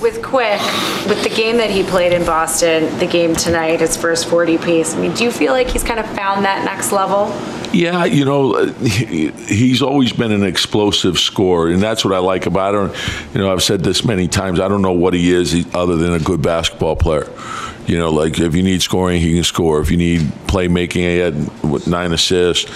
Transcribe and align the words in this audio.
With 0.00 0.22
Quick, 0.22 0.60
with 1.08 1.24
the 1.24 1.32
game 1.34 1.56
that 1.56 1.70
he 1.70 1.82
played 1.82 2.12
in 2.12 2.24
Boston, 2.24 2.96
the 3.00 3.06
game 3.06 3.34
tonight, 3.34 3.80
his 3.80 3.96
first 3.96 4.28
40 4.28 4.58
piece, 4.58 4.94
I 4.94 5.00
mean, 5.00 5.12
do 5.12 5.24
you 5.24 5.32
feel 5.32 5.52
like 5.52 5.68
he's 5.68 5.82
kind 5.82 5.98
of 5.98 6.06
found 6.10 6.44
that 6.44 6.64
next 6.64 6.92
level? 6.92 7.26
Yeah, 7.72 8.04
you 8.04 8.24
know, 8.24 8.64
he's 8.74 9.82
always 9.82 10.12
been 10.12 10.30
an 10.30 10.44
explosive 10.44 11.18
scorer, 11.18 11.70
and 11.70 11.82
that's 11.82 12.04
what 12.04 12.14
I 12.14 12.18
like 12.18 12.46
about 12.46 12.74
him. 12.74 12.94
You 13.34 13.40
know, 13.40 13.52
I've 13.52 13.62
said 13.62 13.82
this 13.82 14.04
many 14.04 14.28
times. 14.28 14.60
I 14.60 14.68
don't 14.68 14.82
know 14.82 14.92
what 14.92 15.14
he 15.14 15.32
is 15.32 15.66
other 15.74 15.96
than 15.96 16.12
a 16.12 16.20
good 16.20 16.42
basketball 16.42 16.94
player. 16.94 17.28
You 17.88 17.98
know, 17.98 18.10
like 18.10 18.38
if 18.38 18.54
you 18.54 18.62
need 18.62 18.82
scoring, 18.82 19.18
he 19.18 19.34
can 19.34 19.44
score. 19.44 19.80
If 19.80 19.90
you 19.90 19.96
need 19.96 20.20
playmaking, 20.46 20.92
he 20.92 21.16
had 21.16 21.34
with 21.62 21.86
nine 21.86 22.12
assists, 22.12 22.70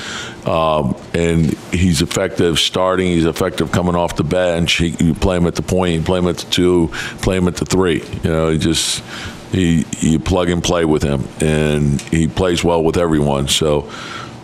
um, 0.47 0.97
and 1.13 1.53
he's 1.71 2.01
effective 2.01 2.59
starting. 2.59 3.09
He's 3.09 3.27
effective 3.27 3.71
coming 3.73 3.95
off 3.95 4.17
the 4.17 4.25
bench. 4.25 4.73
He, 4.73 4.89
you 4.99 5.13
play 5.13 5.37
him 5.37 5.47
at 5.47 5.55
the 5.55 5.63
point, 5.63 5.93
you 5.93 6.01
play 6.01 6.19
him 6.19 6.29
at 6.29 6.39
the 6.39 6.51
two, 6.51 6.89
play 7.21 7.37
him 7.37 7.47
at 7.47 7.57
the 7.57 7.67
three. 7.67 8.03
You 8.23 8.31
know, 8.31 8.49
he 8.49 8.57
just 8.57 9.05
he 9.53 9.85
you 10.01 10.19
plug 10.19 10.49
and 10.49 10.65
play 10.65 10.87
with 10.87 11.03
him, 11.03 11.29
and 11.41 12.01
he 12.01 12.27
plays 12.27 12.65
well 12.65 12.83
with 12.83 12.97
everyone. 12.97 13.49
So. 13.49 13.91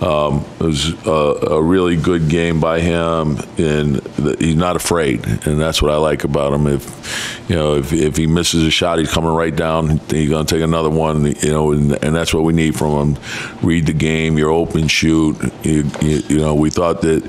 Um, 0.01 0.45
it 0.61 0.65
was 0.65 1.07
a, 1.07 1.11
a, 1.11 1.63
really 1.63 1.97
good 1.97 2.29
game 2.29 2.61
by 2.61 2.79
him, 2.79 3.37
and 3.59 3.97
the, 3.97 4.37
he's 4.39 4.55
not 4.55 4.77
afraid, 4.77 5.27
and 5.45 5.61
that's 5.61 5.83
what 5.83 5.91
I 5.91 5.97
like 5.97 6.23
about 6.23 6.53
him. 6.53 6.69
If 6.69 7.49
you 7.49 7.57
know, 7.57 7.75
if, 7.75 7.93
if 7.93 8.17
he 8.17 8.29
misses 8.29 8.65
a 8.65 8.71
shot, 8.71 9.01
he's 9.01 9.11
coming 9.11 9.31
right 9.31 9.55
down. 9.55 9.99
He's 10.09 10.29
going 10.29 10.47
to 10.47 10.55
take 10.55 10.63
another 10.63 10.91
one, 10.91 11.27
you 11.27 11.51
know, 11.51 11.73
and, 11.73 11.93
and, 12.05 12.15
that's 12.15 12.33
what 12.33 12.45
we 12.45 12.53
need 12.53 12.77
from 12.77 13.15
him. 13.15 13.23
Read 13.61 13.87
the 13.87 13.93
game, 13.93 14.39
you're 14.39 14.51
open, 14.51 14.87
shoot. 14.87 15.37
You, 15.65 15.91
you, 16.01 16.23
you, 16.29 16.39
know, 16.39 16.55
we 16.55 16.71
thought 16.71 17.01
that, 17.01 17.25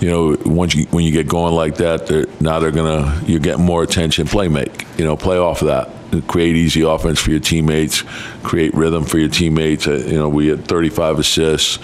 you 0.00 0.08
know, 0.08 0.36
once 0.46 0.74
you 0.74 0.86
when 0.86 1.04
you 1.04 1.12
get 1.12 1.28
going 1.28 1.54
like 1.54 1.76
that, 1.76 2.06
they're, 2.06 2.26
now 2.40 2.60
they're 2.60 2.70
gonna 2.70 3.20
you're 3.26 3.40
getting 3.40 3.64
more 3.64 3.82
attention. 3.82 4.26
Play 4.26 4.48
make, 4.48 4.85
you 4.96 5.04
know, 5.04 5.16
play 5.16 5.38
off 5.38 5.62
of 5.62 5.68
that 5.68 5.90
create 6.26 6.56
easy 6.56 6.82
offense 6.82 7.20
for 7.20 7.30
your 7.30 7.40
teammates, 7.40 8.02
create 8.42 8.74
rhythm 8.74 9.04
for 9.04 9.18
your 9.18 9.28
teammates. 9.28 9.86
Uh, 9.86 9.96
you 10.06 10.18
know, 10.18 10.28
we 10.28 10.48
had 10.48 10.66
35 10.66 11.18
assists, 11.18 11.78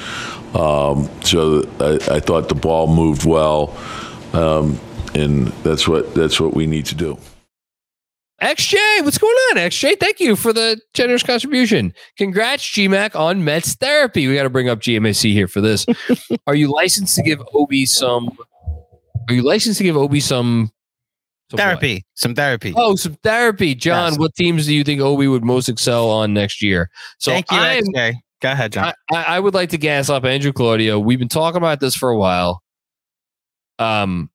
um, 0.55 1.09
so 1.23 1.63
I, 1.81 2.17
I, 2.17 2.21
thought 2.21 2.49
the 2.49 2.55
ball 2.55 2.95
moved 2.95 3.25
well, 3.25 3.77
um, 4.33 4.79
and 5.15 5.49
that's 5.65 5.89
what 5.89 6.15
that's 6.15 6.39
what 6.41 6.55
we 6.55 6.67
need 6.67 6.87
to 6.87 6.95
do. 6.95 7.19
XJ, 8.43 9.05
what's 9.05 9.19
going 9.19 9.37
on, 9.51 9.57
XJ? 9.59 10.01
Thank 10.01 10.19
you 10.19 10.35
for 10.35 10.53
the 10.53 10.81
generous 10.95 11.23
contribution. 11.23 11.95
Congrats, 12.19 12.65
GMAC, 12.65 13.15
on 13.15 13.45
Mets 13.45 13.75
therapy. 13.77 14.27
We 14.27 14.35
got 14.35 14.43
to 14.43 14.51
bring 14.51 14.69
up 14.69 14.81
GMAC 14.81 15.33
here 15.33 15.47
for 15.47 15.61
this. 15.61 15.87
are 16.49 16.55
you 16.55 16.73
licensed 16.73 17.15
to 17.17 17.23
give 17.23 17.41
Obi 17.55 17.87
some? 17.87 18.37
Are 19.29 19.35
you 19.35 19.43
licensed 19.43 19.79
to 19.79 19.85
give 19.85 19.97
Obi 19.97 20.19
some 20.19 20.73
therapy, 21.59 21.95
what? 21.95 22.03
some 22.15 22.35
therapy. 22.35 22.73
Oh, 22.77 22.97
some 22.97 23.15
therapy, 23.23 23.75
John. 23.75 24.13
Yes. 24.13 24.19
What 24.19 24.35
teams 24.35 24.67
do 24.67 24.75
you 24.75 24.85
think 24.85 25.01
Obi 25.01 25.29
would 25.29 25.45
most 25.45 25.69
excel 25.69 26.11
on 26.11 26.35
next 26.35 26.63
year? 26.63 26.91
So 27.19 27.31
thank 27.31 27.51
you, 27.51 27.59
I'm, 27.59 27.85
XJ. 27.85 28.15
Go 28.41 28.53
ahead, 28.53 28.73
John. 28.73 28.93
I, 29.13 29.23
I, 29.23 29.41
would 29.41 29.55
like 29.55 29.71
to 29.71 29.79
gas 29.79 30.11
up 30.11 30.25
Andrew 30.25 30.53
Claudio. 30.53 30.99
We've 30.99 31.19
been 31.19 31.29
talking 31.29 31.59
about 31.59 31.79
this 31.79 31.95
for 31.95 32.11
a 32.11 32.19
while. 32.19 32.63
Um, 33.79 34.31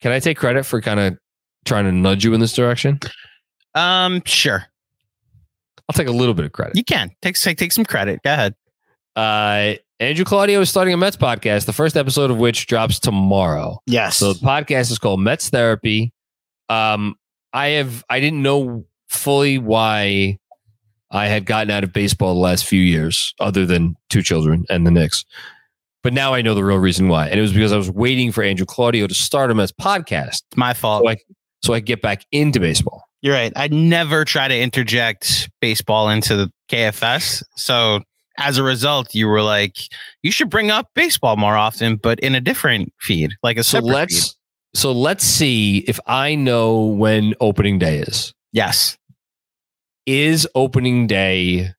can 0.00 0.12
I 0.12 0.18
take 0.18 0.36
credit 0.36 0.64
for 0.66 0.80
kind 0.80 0.98
of 0.98 1.18
trying 1.64 1.84
to 1.84 1.92
nudge 1.92 2.24
you 2.24 2.34
in 2.34 2.40
this 2.40 2.52
direction? 2.52 2.98
Um, 3.74 4.22
sure. 4.24 4.66
I'll 5.88 5.94
take 5.94 6.08
a 6.08 6.12
little 6.12 6.34
bit 6.34 6.46
of 6.46 6.52
credit. 6.52 6.76
You 6.76 6.84
can 6.84 7.10
take 7.22 7.36
take 7.36 7.58
take 7.58 7.72
some 7.72 7.84
credit. 7.84 8.20
Go 8.22 8.32
ahead. 8.32 8.54
Uh, 9.14 9.74
Andrew 10.00 10.24
Claudio 10.24 10.60
is 10.60 10.70
starting 10.70 10.92
a 10.92 10.96
Mets 10.96 11.16
podcast, 11.16 11.66
the 11.66 11.72
first 11.72 11.96
episode 11.96 12.30
of 12.30 12.38
which 12.38 12.66
drops 12.66 12.98
tomorrow. 12.98 13.80
Yes. 13.86 14.16
So 14.16 14.32
the 14.32 14.40
podcast 14.40 14.90
is 14.90 14.98
called 14.98 15.20
Mets 15.20 15.50
Therapy. 15.50 16.12
Um, 16.68 17.16
I 17.52 17.68
have 17.68 18.04
I 18.08 18.20
didn't 18.20 18.42
know 18.42 18.84
fully 19.08 19.58
why 19.58 20.38
I 21.10 21.26
had 21.26 21.46
gotten 21.46 21.70
out 21.70 21.84
of 21.84 21.92
baseball 21.92 22.34
the 22.34 22.40
last 22.40 22.66
few 22.66 22.80
years, 22.80 23.34
other 23.38 23.64
than 23.64 23.96
two 24.10 24.22
children 24.22 24.64
and 24.68 24.86
the 24.86 24.90
Knicks. 24.90 25.24
But 26.02 26.12
now 26.12 26.34
I 26.34 26.42
know 26.42 26.54
the 26.54 26.64
real 26.64 26.78
reason 26.78 27.08
why, 27.08 27.28
and 27.28 27.38
it 27.38 27.42
was 27.42 27.52
because 27.52 27.72
I 27.72 27.76
was 27.76 27.90
waiting 27.90 28.32
for 28.32 28.42
Andrew 28.42 28.66
Claudio 28.66 29.06
to 29.06 29.14
start 29.14 29.50
him 29.50 29.60
as 29.60 29.72
podcast. 29.72 30.42
It's 30.48 30.56
My 30.56 30.74
fault. 30.74 31.04
So 31.04 31.10
I, 31.10 31.16
so 31.62 31.74
I 31.74 31.80
get 31.80 32.02
back 32.02 32.26
into 32.30 32.60
baseball. 32.60 33.04
You're 33.22 33.34
right. 33.34 33.52
I 33.56 33.68
never 33.68 34.26
try 34.26 34.48
to 34.48 34.58
interject 34.58 35.48
baseball 35.62 36.10
into 36.10 36.36
the 36.36 36.52
KFS. 36.68 37.42
So 37.56 38.00
as 38.36 38.58
a 38.58 38.62
result, 38.62 39.14
you 39.14 39.28
were 39.28 39.40
like, 39.40 39.76
you 40.22 40.30
should 40.30 40.50
bring 40.50 40.70
up 40.70 40.88
baseball 40.94 41.36
more 41.36 41.56
often, 41.56 41.96
but 41.96 42.20
in 42.20 42.34
a 42.34 42.40
different 42.40 42.92
feed, 43.00 43.32
like 43.42 43.56
a 43.56 43.64
so 43.64 43.78
let's 43.78 44.14
feed. 44.14 44.33
So 44.74 44.90
let's 44.92 45.24
see 45.24 45.78
if 45.86 46.00
I 46.06 46.34
know 46.34 46.84
when 46.86 47.34
opening 47.40 47.78
day 47.78 47.98
is. 47.98 48.34
Yes. 48.52 48.98
Is 50.06 50.46
opening 50.54 51.06
day, 51.06 51.72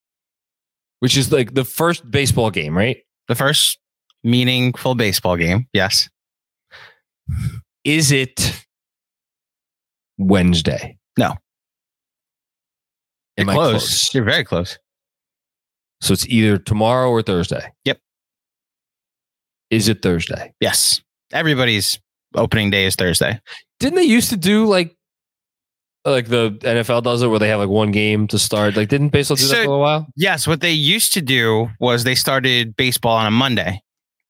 which 0.99 1.17
is 1.17 1.31
like 1.31 1.53
the 1.53 1.65
first 1.65 2.09
baseball 2.09 2.49
game, 2.51 2.75
right? 2.75 2.97
The 3.27 3.35
first 3.35 3.77
meaningful 4.23 4.95
baseball 4.95 5.35
game. 5.37 5.67
Yes. 5.73 6.09
Is 7.83 8.11
it 8.11 8.65
Wednesday? 10.17 10.97
No. 11.17 11.35
Am 13.37 13.47
You're 13.47 13.53
close. 13.55 13.71
close. 13.71 14.13
You're 14.15 14.23
very 14.23 14.43
close. 14.43 14.79
So 16.01 16.13
it's 16.13 16.27
either 16.27 16.57
tomorrow 16.57 17.09
or 17.09 17.21
Thursday. 17.21 17.71
Yep. 17.83 17.99
Is 19.69 19.87
it 19.87 20.01
Thursday? 20.01 20.53
Yes. 20.61 21.01
Everybody's 21.33 21.99
opening 22.35 22.69
day 22.69 22.85
is 22.85 22.95
Thursday. 22.95 23.39
Didn't 23.79 23.95
they 23.95 24.03
used 24.03 24.29
to 24.29 24.37
do 24.37 24.65
like 24.65 24.95
like 26.05 26.27
the 26.27 26.51
NFL 26.61 27.03
does 27.03 27.21
it 27.21 27.27
where 27.27 27.39
they 27.39 27.49
have 27.49 27.59
like 27.59 27.69
one 27.69 27.91
game 27.91 28.27
to 28.27 28.39
start? 28.39 28.75
Like 28.75 28.89
didn't 28.89 29.09
baseball 29.09 29.37
do 29.37 29.43
so, 29.43 29.55
that 29.55 29.65
for 29.65 29.75
a 29.75 29.79
while? 29.79 30.07
Yes, 30.15 30.47
what 30.47 30.61
they 30.61 30.71
used 30.71 31.13
to 31.13 31.21
do 31.21 31.69
was 31.79 32.03
they 32.03 32.15
started 32.15 32.75
baseball 32.75 33.17
on 33.17 33.25
a 33.25 33.31
Monday 33.31 33.81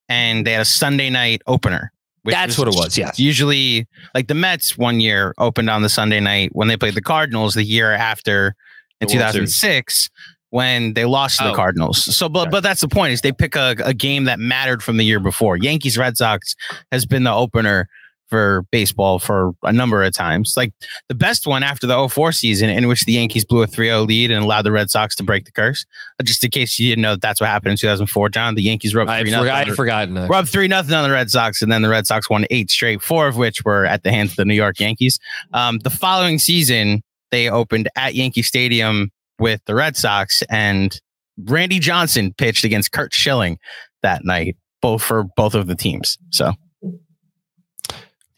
and 0.07 0.45
they 0.45 0.53
had 0.53 0.61
a 0.61 0.65
Sunday 0.65 1.09
night 1.09 1.41
opener. 1.47 1.91
That's 2.23 2.57
what 2.57 2.67
it 2.67 2.73
was. 2.73 2.97
Yeah. 2.97 3.11
Usually 3.17 3.87
like 4.15 4.27
the 4.27 4.33
Mets 4.33 4.77
one 4.77 4.99
year 4.99 5.35
opened 5.37 5.69
on 5.69 5.83
the 5.83 5.89
Sunday 5.89 6.19
night 6.19 6.49
when 6.53 6.67
they 6.67 6.77
played 6.77 6.95
the 6.95 7.01
Cardinals 7.01 7.53
the 7.53 7.63
year 7.63 7.91
after 7.91 8.55
in 8.99 9.07
2006 9.07 10.09
when 10.49 10.93
they 10.93 11.05
lost 11.05 11.39
to 11.39 11.45
oh. 11.45 11.49
the 11.49 11.55
Cardinals. 11.55 12.03
So, 12.03 12.29
but 12.29 12.51
but 12.51 12.63
that's 12.63 12.81
the 12.81 12.87
point 12.87 13.13
is 13.13 13.21
they 13.21 13.31
pick 13.31 13.55
a, 13.55 13.75
a 13.83 13.93
game 13.93 14.25
that 14.25 14.39
mattered 14.39 14.83
from 14.83 14.97
the 14.97 15.05
year 15.05 15.19
before. 15.19 15.57
Yankees 15.57 15.97
Red 15.97 16.17
Sox 16.17 16.55
has 16.91 17.05
been 17.05 17.23
the 17.23 17.33
opener 17.33 17.87
for 18.27 18.65
baseball 18.71 19.19
for 19.19 19.53
a 19.63 19.71
number 19.71 20.03
of 20.03 20.13
times. 20.13 20.55
Like 20.57 20.73
the 21.09 21.15
best 21.15 21.45
one 21.45 21.63
after 21.63 21.85
the 21.85 22.07
04 22.07 22.31
season 22.31 22.69
in 22.69 22.87
which 22.87 23.05
the 23.05 23.13
Yankees 23.13 23.45
blew 23.45 23.61
a 23.61 23.67
3-0 23.67 24.07
lead 24.07 24.31
and 24.31 24.43
allowed 24.43 24.63
the 24.63 24.71
Red 24.71 24.89
Sox 24.89 25.15
to 25.17 25.23
break 25.23 25.45
the 25.45 25.51
curse. 25.51 25.85
Just 26.23 26.43
in 26.43 26.49
case 26.49 26.79
you 26.79 26.89
didn't 26.89 27.03
know 27.03 27.11
that 27.11 27.21
that's 27.21 27.39
what 27.39 27.49
happened 27.49 27.71
in 27.71 27.77
2004, 27.77 28.29
John, 28.29 28.55
the 28.55 28.63
Yankees 28.63 28.95
rubbed 28.95 29.11
3 29.11 29.29
nothing. 29.29 29.49
I 29.49 29.65
had 29.65 29.75
forgotten 29.75 30.15
that. 30.15 30.29
Rubbed 30.29 30.49
3 30.49 30.67
nothing 30.67 30.93
on 30.93 31.07
the 31.07 31.13
Red 31.13 31.29
Sox 31.29 31.61
and 31.61 31.71
then 31.71 31.81
the 31.81 31.89
Red 31.89 32.07
Sox 32.07 32.29
won 32.29 32.45
8 32.49 32.69
straight, 32.69 33.01
4 33.01 33.27
of 33.27 33.37
which 33.37 33.63
were 33.63 33.85
at 33.85 34.03
the 34.03 34.11
hands 34.11 34.31
of 34.31 34.37
the 34.37 34.45
New 34.45 34.55
York 34.55 34.79
Yankees. 34.79 35.19
Um, 35.53 35.79
the 35.79 35.89
following 35.89 36.39
season 36.39 37.03
they 37.31 37.49
opened 37.49 37.89
at 37.95 38.15
Yankee 38.15 38.41
Stadium 38.41 39.11
with 39.39 39.61
the 39.65 39.75
Red 39.75 39.95
Sox, 39.97 40.41
and 40.49 40.99
Randy 41.43 41.79
Johnson 41.79 42.33
pitched 42.37 42.63
against 42.63 42.91
Curt 42.91 43.13
Schilling 43.13 43.57
that 44.03 44.23
night, 44.25 44.55
both 44.81 45.01
for 45.01 45.25
both 45.35 45.53
of 45.55 45.67
the 45.67 45.75
teams. 45.75 46.17
So, 46.31 46.53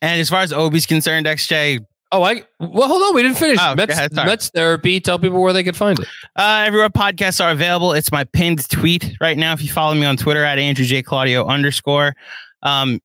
and 0.01 0.21
as 0.21 0.29
far 0.29 0.41
as 0.41 0.51
Obi's 0.51 0.85
concerned, 0.85 1.25
XJ, 1.25 1.85
Oh, 2.09 2.23
I 2.23 2.44
well, 2.59 2.88
hold 2.88 3.03
on. 3.03 3.15
We 3.15 3.21
didn't 3.21 3.38
finish. 3.38 3.59
Oh, 3.61 3.75
Mets, 3.75 3.91
ahead, 3.91 4.13
Mets 4.13 4.49
therapy. 4.49 5.01
Tell 5.01 5.19
people 5.19 5.41
where 5.41 5.51
they 5.51 5.63
could 5.63 5.75
find 5.75 5.99
it. 5.99 6.07
Uh, 6.38 6.63
everywhere 6.65 6.89
podcasts 6.89 7.44
are 7.44 7.51
available. 7.51 7.91
It's 7.91 8.13
my 8.13 8.23
pinned 8.23 8.67
tweet 8.69 9.11
right 9.19 9.38
now. 9.38 9.51
If 9.51 9.61
you 9.61 9.69
follow 9.69 9.94
me 9.94 10.05
on 10.05 10.15
Twitter 10.15 10.44
at 10.44 10.57
Andrew 10.57 10.85
J 10.85 11.01
Claudio 11.03 11.45
underscore, 11.45 12.15
um, 12.63 13.01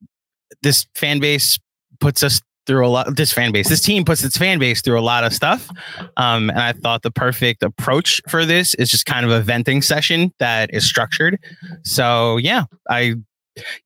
this 0.63 0.87
fan 0.95 1.19
base 1.19 1.59
puts 1.99 2.23
us 2.23 2.41
through 2.67 2.87
a 2.87 2.89
lot. 2.89 3.17
This 3.17 3.33
fan 3.33 3.53
base, 3.53 3.69
this 3.69 3.81
team 3.81 4.05
puts 4.05 4.23
its 4.23 4.37
fan 4.37 4.59
base 4.59 4.83
through 4.83 4.99
a 4.99 5.03
lot 5.03 5.25
of 5.25 5.33
stuff. 5.33 5.69
Um, 6.17 6.51
and 6.51 6.61
I 6.61 6.73
thought 6.73 7.03
the 7.03 7.11
perfect 7.11 7.63
approach 7.63 8.21
for 8.29 8.45
this 8.45 8.75
is 8.75 8.91
just 8.91 9.07
kind 9.07 9.25
of 9.25 9.33
a 9.33 9.41
venting 9.41 9.83
session 9.83 10.33
that 10.39 10.73
is 10.73 10.85
structured. 10.85 11.39
So 11.85 12.37
yeah, 12.37 12.65
I 12.89 13.15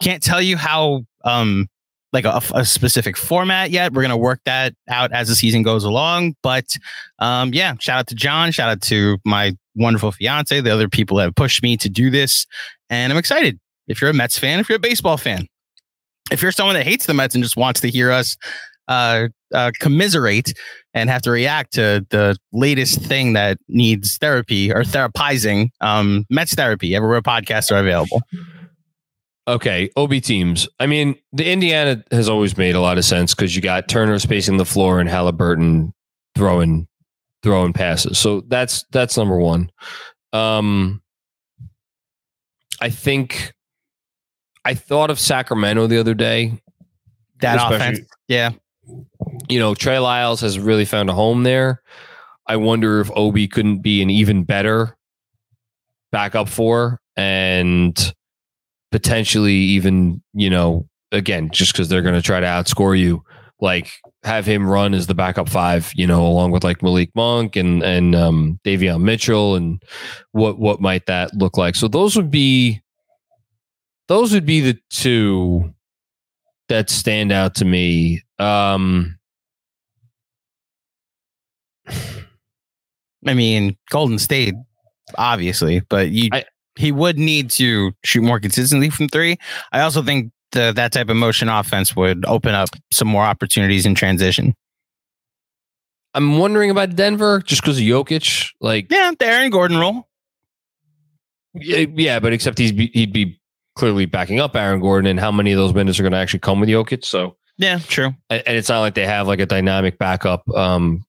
can't 0.01 0.23
tell 0.23 0.41
you 0.41 0.57
how 0.57 1.05
um 1.25 1.69
like 2.13 2.25
a, 2.25 2.41
a, 2.55 2.65
specific 2.65 3.17
format 3.17 3.71
yet. 3.71 3.93
We're 3.93 4.03
gonna 4.03 4.17
work 4.17 4.41
that 4.45 4.75
out 4.89 5.13
as 5.13 5.29
the 5.29 5.35
season 5.35 5.63
goes 5.63 5.85
along. 5.85 6.35
But 6.43 6.77
um, 7.19 7.53
yeah, 7.53 7.75
shout 7.79 7.99
out 7.99 8.07
to 8.09 8.15
John, 8.15 8.53
shout 8.53 8.71
out 8.71 8.81
to 8.83 9.19
my 9.25 9.55
wonderful 9.75 10.13
fiance, 10.13 10.61
the 10.61 10.73
other 10.73 10.89
people 10.89 11.19
that 11.19 11.25
have 11.25 11.35
pushed 11.35 11.63
me 11.63 11.77
to 11.77 11.89
do 11.89 12.11
this, 12.11 12.47
and 12.89 13.13
I'm 13.13 13.19
excited. 13.19 13.59
If 13.89 14.01
you're 14.01 14.11
a 14.11 14.15
Mets 14.15 14.39
fan, 14.39 14.59
if 14.59 14.69
you're 14.69 14.77
a 14.77 14.81
baseball 14.81 15.17
fan, 15.17 15.47
if 16.31 16.43
you're 16.43 16.53
someone 16.53 16.75
that 16.75 16.87
hates 16.87 17.07
the 17.07 17.15
Mets 17.15 17.35
and 17.35 17.45
just 17.45 17.57
wants 17.57 17.81
to 17.81 17.89
hear 17.89 18.11
us 18.11 18.37
uh, 18.89 19.29
uh, 19.55 19.71
commiserate 19.81 20.55
and 20.95 21.11
have 21.11 21.23
to 21.23 21.31
react 21.31 21.75
to 21.75 22.07
the 22.11 22.37
latest 22.53 23.01
thing 23.01 23.33
that 23.35 23.59
needs 23.69 24.17
therapy 24.19 24.73
or 24.73 24.83
therapizing, 24.83 25.71
um, 25.81 26.25
Mets 26.31 26.55
therapy, 26.55 26.95
everywhere 26.95 27.23
podcasts 27.23 27.71
are 27.71 27.79
available. 27.79 28.23
Okay, 29.49 29.91
Obi 29.97 30.21
teams. 30.21 30.69
I 30.81 30.87
mean, 30.87 31.15
the 31.33 31.49
Indiana 31.49 32.03
has 32.11 32.29
always 32.29 32.57
made 32.57 32.75
a 32.75 32.81
lot 32.81 32.99
of 32.99 33.05
sense 33.05 33.33
because 33.35 33.55
you 33.55 33.63
got 33.63 33.89
Turner 33.89 34.19
spacing 34.19 34.57
the 34.57 34.65
floor 34.65 34.99
and 34.99 35.09
Halliburton 35.09 35.93
throwing 36.35 36.89
throwing 37.45 37.73
passes. 37.73 38.19
So 38.19 38.41
that's 38.49 38.85
that's 38.91 39.17
number 39.17 39.39
one. 39.39 39.71
Um, 40.33 41.01
I 42.81 42.91
think 42.91 43.53
I 44.67 44.75
thought 44.75 45.11
of 45.11 45.21
Sacramento 45.21 45.87
the 45.87 45.99
other 45.99 46.15
day. 46.15 46.61
That 47.39 47.73
offense, 47.73 48.01
yeah. 48.27 48.51
You 49.49 49.61
know, 49.61 49.77
Trey 49.77 50.01
Lyles 50.01 50.41
has 50.41 50.59
really 50.59 50.85
found 50.85 51.09
a 51.09 51.13
home 51.13 51.45
there. 51.45 51.83
I 52.49 52.57
wonder 52.57 53.01
if 53.01 53.09
Obi 53.15 53.47
couldn't 53.47 53.79
be 53.79 54.03
an 54.03 54.11
even 54.11 54.43
better 54.43 54.97
backup 56.11 56.49
for 56.49 57.01
and 57.17 58.15
potentially 58.91 59.55
even, 59.55 60.21
you 60.35 60.51
know, 60.51 60.89
again, 61.13 61.51
just 61.53 61.73
because 61.73 61.89
they're 61.89 62.03
going 62.03 62.15
to 62.17 62.23
try 62.23 62.41
to 62.41 62.47
outscore 62.47 62.99
you, 62.99 63.23
like 63.61 63.93
have 64.25 64.47
him 64.47 64.69
run 64.69 64.95
as 64.95 65.07
the 65.07 65.15
backup 65.15 65.49
five, 65.49 65.93
you 65.95 66.09
know, 66.09 66.27
along 66.27 66.51
with 66.51 66.65
like 66.65 66.83
Malik 66.83 67.11
Monk 67.15 67.55
and 67.55 67.85
and 67.85 68.17
um, 68.17 68.59
Davion 68.65 69.03
Mitchell, 69.03 69.55
and 69.55 69.81
what 70.33 70.59
what 70.59 70.81
might 70.81 71.07
that 71.07 71.33
look 71.35 71.57
like? 71.57 71.77
So 71.77 71.87
those 71.87 72.17
would 72.17 72.33
be 72.33 72.83
those 74.09 74.33
would 74.33 74.47
be 74.47 74.61
the 74.61 74.79
two 74.91 75.75
that 76.69 76.91
stand 76.91 77.33
out 77.33 77.55
to 77.57 77.65
me. 77.65 78.23
Um, 78.39 79.19
I 83.27 83.35
mean, 83.35 83.77
Golden 83.91 84.19
State, 84.19 84.55
obviously, 85.17 85.81
but 85.89 86.11
you 86.11 86.29
I, 86.33 86.45
he 86.77 86.93
would 86.93 87.19
need 87.19 87.51
to 87.53 87.93
shoot 88.05 88.23
more 88.23 88.39
consistently 88.39 88.91
from 88.91 89.09
three. 89.09 89.37
I 89.73 89.81
also 89.81 90.03
think 90.03 90.33
the, 90.53 90.73
that 90.77 90.93
type 90.93 91.09
of 91.09 91.17
motion 91.17 91.49
offense 91.49 91.97
would 91.97 92.25
open 92.27 92.55
up 92.55 92.69
some 92.93 93.09
more 93.09 93.25
opportunities 93.25 93.87
in 93.87 93.95
transition. 93.95 94.55
I'm 96.15 96.39
wondering 96.39 96.71
about 96.71 96.97
Denver 96.97 97.41
just 97.41 97.63
because 97.63 97.79
of 97.79 97.85
Jokic. 97.85 98.51
Like, 98.61 98.87
yeah, 98.91 99.13
the 99.19 99.27
Aaron 99.27 99.51
Gordon 99.51 99.79
role. 99.79 100.09
Yeah, 101.55 101.87
yeah, 101.95 102.21
but 102.21 102.33
except 102.33 102.59
he's 102.59 102.71
he'd 102.71 103.13
be 103.13 103.39
clearly 103.77 104.07
backing 104.07 104.41
up 104.41 104.57
Aaron 104.57 104.81
Gordon, 104.81 105.09
and 105.09 105.21
how 105.21 105.31
many 105.31 105.53
of 105.53 105.59
those 105.59 105.75
minutes 105.75 106.01
are 106.01 106.03
going 106.03 106.13
to 106.13 106.19
actually 106.19 106.41
come 106.41 106.59
with 106.61 106.69
Jokic? 106.69 107.05
So 107.05 107.37
yeah, 107.59 107.79
true. 107.79 108.15
And 108.29 108.43
it's 108.47 108.69
not 108.69 108.81
like 108.81 108.95
they 108.95 109.07
have 109.07 109.27
like 109.27 109.41
a 109.41 109.47
dynamic 109.47 109.99
backup 109.99 110.49
um, 110.51 111.05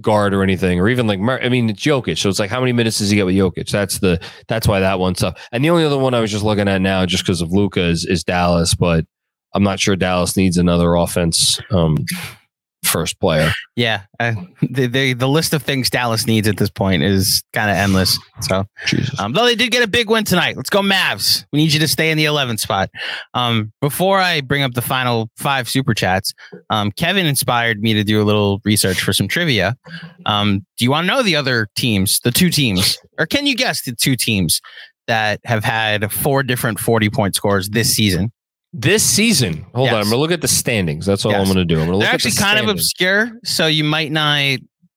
guard 0.00 0.34
or 0.34 0.42
anything, 0.42 0.80
or 0.80 0.88
even 0.88 1.06
like 1.06 1.20
I 1.20 1.48
mean, 1.48 1.70
it's 1.70 1.82
Jokic. 1.82 2.18
So 2.18 2.28
it's 2.28 2.38
like 2.38 2.50
how 2.50 2.60
many 2.60 2.72
minutes 2.72 2.98
does 2.98 3.10
he 3.10 3.16
get 3.16 3.26
with 3.26 3.36
Jokic? 3.36 3.70
That's 3.70 3.98
the 3.98 4.20
that's 4.48 4.66
why 4.66 4.80
that 4.80 4.98
one's 4.98 5.22
up. 5.22 5.38
And 5.52 5.64
the 5.64 5.70
only 5.70 5.84
other 5.84 5.98
one 5.98 6.14
I 6.14 6.20
was 6.20 6.30
just 6.30 6.44
looking 6.44 6.68
at 6.68 6.80
now, 6.80 7.04
just 7.06 7.24
because 7.24 7.40
of 7.40 7.52
Luka, 7.52 7.82
is, 7.82 8.04
is 8.06 8.24
Dallas, 8.24 8.74
but 8.74 9.04
I'm 9.54 9.62
not 9.62 9.78
sure 9.78 9.96
Dallas 9.96 10.36
needs 10.36 10.56
another 10.56 10.94
offense. 10.94 11.60
Um, 11.70 11.98
first 12.92 13.18
player. 13.18 13.50
Yeah, 13.74 14.02
uh, 14.20 14.34
the, 14.60 14.86
the, 14.86 15.14
the 15.14 15.28
list 15.28 15.54
of 15.54 15.62
things 15.62 15.88
Dallas 15.88 16.26
needs 16.26 16.46
at 16.46 16.58
this 16.58 16.70
point 16.70 17.02
is 17.02 17.42
kind 17.54 17.70
of 17.70 17.76
endless. 17.76 18.18
So, 18.42 18.64
Jesus. 18.86 19.18
Um, 19.18 19.32
though 19.32 19.46
they 19.46 19.54
did 19.54 19.72
get 19.72 19.82
a 19.82 19.88
big 19.88 20.10
win 20.10 20.24
tonight. 20.24 20.56
Let's 20.56 20.70
go 20.70 20.80
Mavs. 20.80 21.44
We 21.52 21.60
need 21.60 21.72
you 21.72 21.80
to 21.80 21.88
stay 21.88 22.10
in 22.10 22.18
the 22.18 22.26
11th 22.26 22.60
spot. 22.60 22.90
Um, 23.34 23.72
before 23.80 24.20
I 24.20 24.42
bring 24.42 24.62
up 24.62 24.74
the 24.74 24.82
final 24.82 25.30
five 25.36 25.68
super 25.68 25.94
chats, 25.94 26.34
um, 26.70 26.92
Kevin 26.92 27.26
inspired 27.26 27.80
me 27.80 27.94
to 27.94 28.04
do 28.04 28.20
a 28.20 28.24
little 28.24 28.60
research 28.64 29.00
for 29.00 29.12
some 29.12 29.26
trivia. 29.26 29.76
Um, 30.26 30.66
do 30.78 30.84
you 30.84 30.90
want 30.90 31.06
to 31.06 31.12
know 31.12 31.22
the 31.22 31.36
other 31.36 31.68
teams, 31.74 32.20
the 32.22 32.30
two 32.30 32.50
teams, 32.50 32.98
or 33.18 33.26
can 33.26 33.46
you 33.46 33.56
guess 33.56 33.82
the 33.82 33.94
two 33.94 34.16
teams 34.16 34.60
that 35.06 35.40
have 35.44 35.64
had 35.64 36.12
four 36.12 36.42
different 36.42 36.78
40 36.78 37.10
point 37.10 37.34
scores 37.34 37.70
this 37.70 37.94
season? 37.94 38.32
This 38.74 39.02
season, 39.02 39.66
hold 39.74 39.86
yes. 39.86 39.94
on. 39.94 40.00
I'm 40.00 40.04
gonna 40.06 40.16
look 40.16 40.30
at 40.30 40.40
the 40.40 40.48
standings. 40.48 41.04
That's 41.04 41.26
all 41.26 41.32
yes. 41.32 41.40
I'm 41.40 41.46
gonna 41.46 41.64
do. 41.64 41.74
I'm 41.74 41.86
gonna 41.86 41.98
look 41.98 42.04
They're 42.04 42.14
actually 42.14 42.30
the 42.30 42.40
kind 42.40 42.58
of 42.58 42.68
obscure, 42.68 43.32
so 43.44 43.66
you 43.66 43.84
might 43.84 44.10
not. 44.10 44.38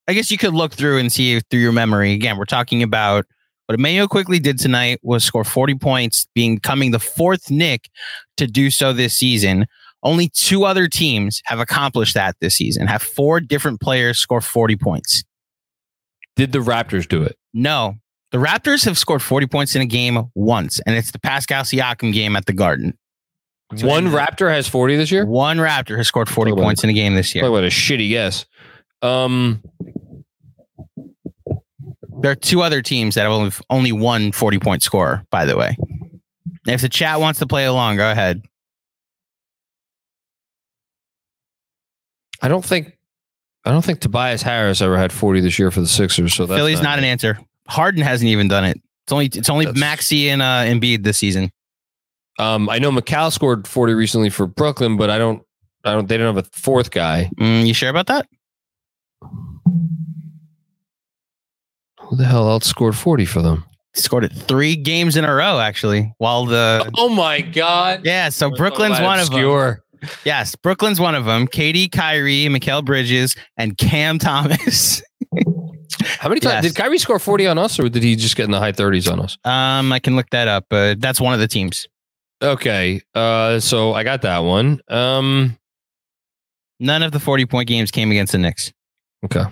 I 0.07 0.13
guess 0.13 0.31
you 0.31 0.37
could 0.37 0.53
look 0.53 0.73
through 0.73 0.99
and 0.99 1.11
see 1.11 1.39
through 1.49 1.59
your 1.59 1.73
memory. 1.73 2.13
Again, 2.13 2.37
we're 2.37 2.45
talking 2.45 2.83
about 2.83 3.25
what 3.65 3.79
Mayo 3.79 4.07
Quickley 4.07 4.39
did 4.39 4.59
tonight 4.59 4.99
was 5.01 5.23
score 5.23 5.43
40 5.43 5.75
points, 5.75 6.27
being 6.35 6.59
coming 6.59 6.91
the 6.91 6.99
fourth 6.99 7.49
Knick 7.49 7.89
to 8.37 8.47
do 8.47 8.69
so 8.69 8.93
this 8.93 9.15
season. 9.15 9.65
Only 10.03 10.29
two 10.29 10.65
other 10.65 10.87
teams 10.87 11.41
have 11.45 11.59
accomplished 11.59 12.13
that 12.13 12.35
this 12.39 12.55
season. 12.55 12.85
Have 12.85 13.01
four 13.01 13.39
different 13.39 13.81
players 13.81 14.19
score 14.19 14.39
40 14.39 14.75
points. 14.75 15.23
Did 16.35 16.51
the 16.51 16.59
Raptors 16.59 17.07
do 17.07 17.23
it? 17.23 17.37
No. 17.53 17.95
The 18.31 18.37
Raptors 18.37 18.85
have 18.85 18.97
scored 18.97 19.23
40 19.23 19.47
points 19.47 19.75
in 19.75 19.81
a 19.81 19.85
game 19.85 20.23
once, 20.35 20.79
and 20.85 20.95
it's 20.95 21.11
the 21.11 21.19
Pascal 21.19 21.63
Siakam 21.63 22.13
game 22.13 22.35
at 22.35 22.45
the 22.45 22.53
Garden. 22.53 22.95
One 23.83 24.07
Raptor 24.07 24.49
has 24.49 24.67
40 24.67 24.95
this 24.95 25.11
year? 25.11 25.25
One 25.25 25.57
Raptor 25.57 25.97
has 25.97 26.07
scored 26.07 26.29
40 26.29 26.53
points 26.53 26.83
in 26.83 26.89
a 26.89 26.93
game 26.93 27.15
this 27.15 27.33
year. 27.35 27.43
Talk 27.43 27.51
about 27.51 27.63
a 27.63 27.67
shitty 27.67 28.09
guess. 28.09 28.45
Um, 29.01 29.63
there 32.21 32.31
are 32.31 32.35
two 32.35 32.61
other 32.61 32.81
teams 32.81 33.15
that 33.15 33.23
have 33.23 33.31
only, 33.31 33.51
only 33.69 33.91
one 33.91 34.31
40 34.31 34.59
point 34.59 34.81
score, 34.81 35.23
by 35.29 35.45
the 35.45 35.57
way. 35.57 35.77
If 36.67 36.81
the 36.81 36.89
chat 36.89 37.19
wants 37.19 37.39
to 37.39 37.47
play 37.47 37.65
along, 37.65 37.97
go 37.97 38.09
ahead. 38.09 38.41
I 42.41 42.47
don't 42.47 42.65
think 42.65 42.97
I 43.63 43.71
don't 43.71 43.83
think 43.83 43.99
Tobias 43.99 44.41
Harris 44.43 44.81
ever 44.81 44.97
had 44.97 45.11
40 45.11 45.41
this 45.41 45.57
year 45.57 45.71
for 45.71 45.81
the 45.81 45.87
Sixers. 45.87 46.33
So 46.33 46.45
that's 46.45 46.57
Philly's 46.57 46.81
not, 46.81 46.91
not 46.91 46.99
an 46.99 47.05
answer. 47.05 47.39
Harden 47.67 48.03
hasn't 48.03 48.29
even 48.29 48.47
done 48.47 48.65
it. 48.65 48.79
It's 49.03 49.11
only 49.11 49.25
it's 49.25 49.49
only 49.49 49.71
Maxey 49.71 50.29
and 50.29 50.41
uh, 50.41 50.63
Embiid 50.65 51.03
this 51.03 51.17
season. 51.17 51.51
Um, 52.37 52.69
I 52.69 52.79
know 52.79 52.91
Mikal 52.91 53.31
scored 53.31 53.67
40 53.67 53.93
recently 53.93 54.29
for 54.29 54.45
Brooklyn, 54.47 54.97
but 54.97 55.09
I 55.09 55.17
don't, 55.17 55.41
I 55.83 55.93
don't, 55.93 56.07
they 56.07 56.17
don't 56.17 56.35
have 56.35 56.45
a 56.45 56.49
fourth 56.51 56.91
guy. 56.91 57.29
Mm, 57.39 57.65
you 57.65 57.73
sure 57.73 57.89
about 57.89 58.07
that? 58.07 58.27
Who 62.01 62.15
the 62.15 62.25
hell 62.25 62.49
else 62.49 62.65
scored 62.65 62.95
40 62.95 63.25
for 63.25 63.41
them? 63.41 63.65
Scored 63.93 64.25
it 64.25 64.33
three 64.33 64.75
games 64.75 65.15
in 65.15 65.23
a 65.23 65.33
row, 65.33 65.59
actually. 65.59 66.13
While 66.17 66.45
the 66.45 66.91
oh 66.97 67.09
my 67.09 67.39
god, 67.41 68.01
yeah. 68.03 68.27
So 68.27 68.51
Brooklyn's 68.51 68.99
one 68.99 69.19
obscure. 69.19 69.81
of 70.01 70.01
them. 70.01 70.09
Yes, 70.25 70.53
Brooklyn's 70.55 70.99
one 70.99 71.15
of 71.15 71.23
them. 71.23 71.47
KD, 71.47 71.91
Kyrie, 71.91 72.45
Mikal 72.45 72.83
Bridges, 72.83 73.35
and 73.57 73.77
Cam 73.77 74.19
Thomas. 74.19 75.01
How 76.01 76.27
many 76.27 76.41
times 76.41 76.63
yes. 76.65 76.73
did 76.73 76.75
Kyrie 76.75 76.97
score 76.97 77.19
40 77.19 77.47
on 77.47 77.57
us, 77.57 77.79
or 77.79 77.87
did 77.87 78.03
he 78.03 78.17
just 78.17 78.35
get 78.35 78.43
in 78.43 78.51
the 78.51 78.59
high 78.59 78.73
30s 78.73 79.11
on 79.11 79.21
us? 79.21 79.37
Um, 79.45 79.93
I 79.93 79.99
can 79.99 80.15
look 80.15 80.29
that 80.31 80.47
up, 80.49 80.65
but 80.69 80.99
that's 80.99 81.21
one 81.21 81.33
of 81.33 81.39
the 81.39 81.47
teams. 81.47 81.87
Okay. 82.41 83.01
Uh, 83.13 83.59
so 83.59 83.93
I 83.93 84.03
got 84.03 84.21
that 84.23 84.39
one. 84.39 84.81
Um, 84.87 85.57
none 86.79 87.03
of 87.03 87.11
the 87.11 87.19
40 87.19 87.45
point 87.45 87.67
games 87.67 87.91
came 87.91 88.11
against 88.11 88.33
the 88.33 88.37
Knicks. 88.37 88.71
Okay. 89.23 89.43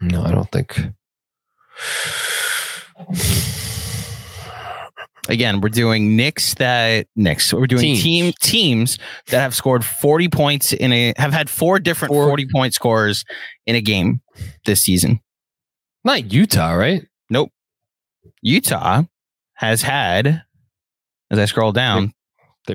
No, 0.00 0.22
I 0.24 0.30
don't 0.30 0.50
think. 0.52 0.78
Again, 5.28 5.60
we're 5.60 5.70
doing 5.70 6.16
Knicks 6.16 6.54
that 6.54 7.08
Knicks. 7.16 7.52
We're 7.52 7.66
doing 7.66 7.80
teams. 7.82 8.02
team 8.02 8.32
teams 8.40 8.98
that 9.28 9.40
have 9.40 9.54
scored 9.54 9.84
40 9.84 10.28
points 10.28 10.72
in 10.72 10.92
a 10.92 11.14
have 11.16 11.32
had 11.32 11.50
four 11.50 11.80
different 11.80 12.12
four. 12.12 12.26
40 12.26 12.46
point 12.52 12.74
scores 12.74 13.24
in 13.66 13.74
a 13.74 13.80
game 13.80 14.20
this 14.66 14.82
season. 14.82 15.20
Not 16.04 16.32
Utah, 16.32 16.74
right? 16.74 17.04
Utah 18.46 19.02
has 19.54 19.82
had, 19.82 20.42
as 21.32 21.38
I 21.40 21.46
scroll 21.46 21.72
down, 21.72 22.12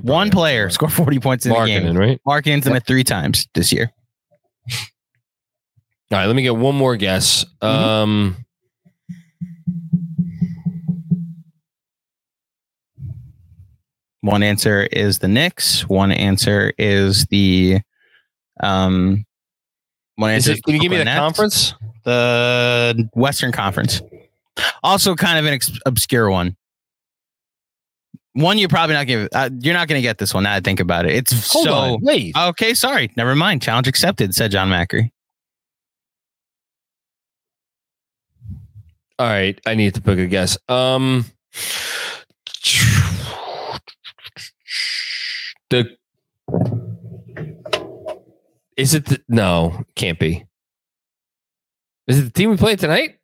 One 0.02 0.30
player 0.30 0.68
score 0.68 0.88
40 0.90 1.18
points 1.18 1.46
in 1.46 1.52
Markkanen, 1.52 1.80
the 1.80 1.80
game. 1.88 1.96
right? 1.98 2.20
Markkanen's 2.28 2.64
done 2.66 2.76
it 2.76 2.84
three 2.86 3.04
times 3.04 3.48
this 3.54 3.72
year. 3.72 3.90
All 4.70 6.18
right, 6.18 6.26
let 6.26 6.36
me 6.36 6.42
get 6.42 6.54
one 6.56 6.74
more 6.74 6.96
guess. 6.96 7.46
Mhm. 7.62 7.66
Um, 7.68 8.36
One 14.20 14.42
answer 14.42 14.82
is 14.92 15.18
the 15.18 15.28
Knicks. 15.28 15.88
One 15.88 16.12
answer 16.12 16.72
is 16.78 17.26
the 17.26 17.80
um. 18.60 19.24
One 20.16 20.30
is 20.30 20.46
answer 20.48 20.58
it, 20.58 20.64
can 20.64 20.74
you 20.74 20.80
give 20.80 20.90
me 20.90 20.98
the 20.98 21.04
Nets. 21.06 21.18
conference? 21.18 21.74
The 22.04 23.08
Western 23.14 23.50
Conference. 23.52 24.00
Also, 24.82 25.14
kind 25.14 25.38
of 25.38 25.46
an 25.46 25.54
ex- 25.54 25.78
obscure 25.86 26.30
one. 26.30 26.56
One 28.34 28.56
you're 28.58 28.68
probably 28.68 28.94
not 28.94 29.06
gonna. 29.06 29.28
Uh, 29.32 29.50
you're 29.60 29.74
not 29.74 29.88
gonna 29.88 30.00
get 30.00 30.18
this 30.18 30.32
one. 30.32 30.44
Now 30.44 30.54
I 30.54 30.60
think 30.60 30.80
about 30.80 31.04
it. 31.06 31.14
It's 31.14 31.52
Hold 31.52 31.64
so 31.66 31.72
on, 31.74 31.98
wait. 32.00 32.34
okay. 32.36 32.72
Sorry, 32.74 33.10
never 33.16 33.34
mind. 33.34 33.60
Challenge 33.62 33.88
accepted," 33.88 34.34
said 34.34 34.50
Jon 34.50 34.68
Macri. 34.70 35.10
All 39.18 39.26
right, 39.28 39.60
I 39.66 39.74
need 39.74 39.94
to 39.94 40.00
pick 40.00 40.18
a 40.18 40.26
guess. 40.26 40.56
Um, 40.68 41.26
the 45.70 45.96
is 48.76 48.94
it 48.94 49.04
the, 49.06 49.20
no? 49.28 49.84
Can't 49.94 50.18
be. 50.18 50.44
Is 52.06 52.18
it 52.18 52.22
the 52.22 52.30
team 52.30 52.50
we 52.50 52.56
played 52.56 52.80
tonight? 52.80 53.18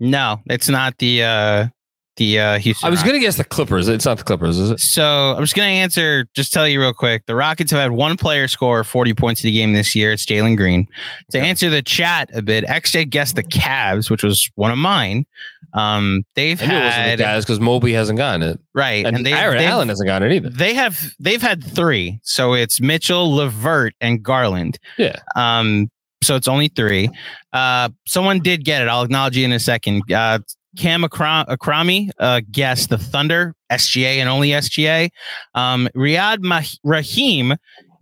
No, 0.00 0.40
it's 0.46 0.68
not 0.68 0.98
the 0.98 1.22
uh 1.24 1.68
the 2.16 2.38
uh 2.38 2.58
Houston. 2.58 2.86
I 2.86 2.90
was 2.90 3.02
gonna 3.02 3.18
guess 3.18 3.36
the 3.36 3.44
Clippers. 3.44 3.88
It's 3.88 4.04
not 4.04 4.18
the 4.18 4.24
Clippers, 4.24 4.58
is 4.58 4.70
it? 4.70 4.80
So 4.80 5.34
I'm 5.36 5.42
just 5.42 5.54
gonna 5.54 5.68
answer. 5.68 6.26
Just 6.34 6.52
tell 6.52 6.68
you 6.68 6.80
real 6.80 6.92
quick. 6.92 7.24
The 7.26 7.34
Rockets 7.34 7.70
have 7.70 7.80
had 7.80 7.92
one 7.92 8.16
player 8.16 8.46
score 8.48 8.84
40 8.84 9.14
points 9.14 9.42
in 9.42 9.48
the 9.48 9.52
game 9.52 9.72
this 9.72 9.94
year. 9.94 10.12
It's 10.12 10.26
Jalen 10.26 10.56
Green. 10.56 10.86
To 11.30 11.38
answer 11.38 11.70
the 11.70 11.82
chat 11.82 12.28
a 12.34 12.42
bit, 12.42 12.64
XJ 12.64 13.08
guessed 13.10 13.36
the 13.36 13.42
Cavs, 13.44 14.10
which 14.10 14.22
was 14.22 14.50
one 14.56 14.70
of 14.70 14.78
mine. 14.78 15.26
Um, 15.74 16.24
they've 16.34 16.60
had 16.60 17.18
guys 17.18 17.44
because 17.44 17.60
Mobley 17.60 17.92
hasn't 17.92 18.16
gotten 18.16 18.42
it, 18.42 18.60
right, 18.74 19.04
and, 19.04 19.24
they 19.24 19.30
Jarrett 19.30 19.60
Allen 19.60 19.88
hasn't 19.88 20.06
gotten 20.06 20.30
it 20.30 20.34
either. 20.34 20.48
They 20.48 20.74
have 20.74 21.14
they've 21.20 21.42
had 21.42 21.62
three. 21.62 22.20
So 22.22 22.54
it's 22.54 22.80
Mitchell, 22.80 23.34
Levert, 23.34 23.94
and 24.00 24.22
Garland. 24.22 24.78
Yeah. 24.96 25.16
Um, 25.36 25.90
so 26.22 26.36
it's 26.36 26.48
only 26.48 26.68
three. 26.68 27.08
Uh, 27.52 27.88
someone 28.06 28.40
did 28.40 28.64
get 28.64 28.82
it. 28.82 28.88
I'll 28.88 29.02
acknowledge 29.02 29.36
you 29.36 29.44
in 29.44 29.52
a 29.52 29.58
second. 29.60 30.02
Uh, 30.12 30.40
Cam 30.76 31.02
Akra- 31.04 31.46
Akrami 31.48 32.10
uh, 32.18 32.40
guessed 32.52 32.90
the 32.90 32.98
Thunder, 32.98 33.54
SGA, 33.72 34.16
and 34.18 34.28
only 34.28 34.50
SGA. 34.50 35.08
Um, 35.54 35.88
Riyad 35.96 36.40
Mah- 36.42 36.62
Rahim 36.84 37.54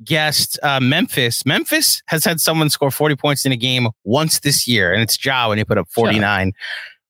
guessed 0.04 0.58
uh, 0.62 0.80
Memphis. 0.80 1.46
Memphis 1.46 2.02
has 2.08 2.24
had 2.24 2.40
someone 2.40 2.68
score 2.68 2.90
40 2.90 3.16
points 3.16 3.46
in 3.46 3.52
a 3.52 3.56
game 3.56 3.88
once 4.04 4.40
this 4.40 4.66
year, 4.68 4.92
and 4.92 5.00
it's 5.02 5.22
Ja 5.24 5.48
when 5.48 5.58
he 5.58 5.64
put 5.64 5.78
up 5.78 5.86
49. 5.90 6.52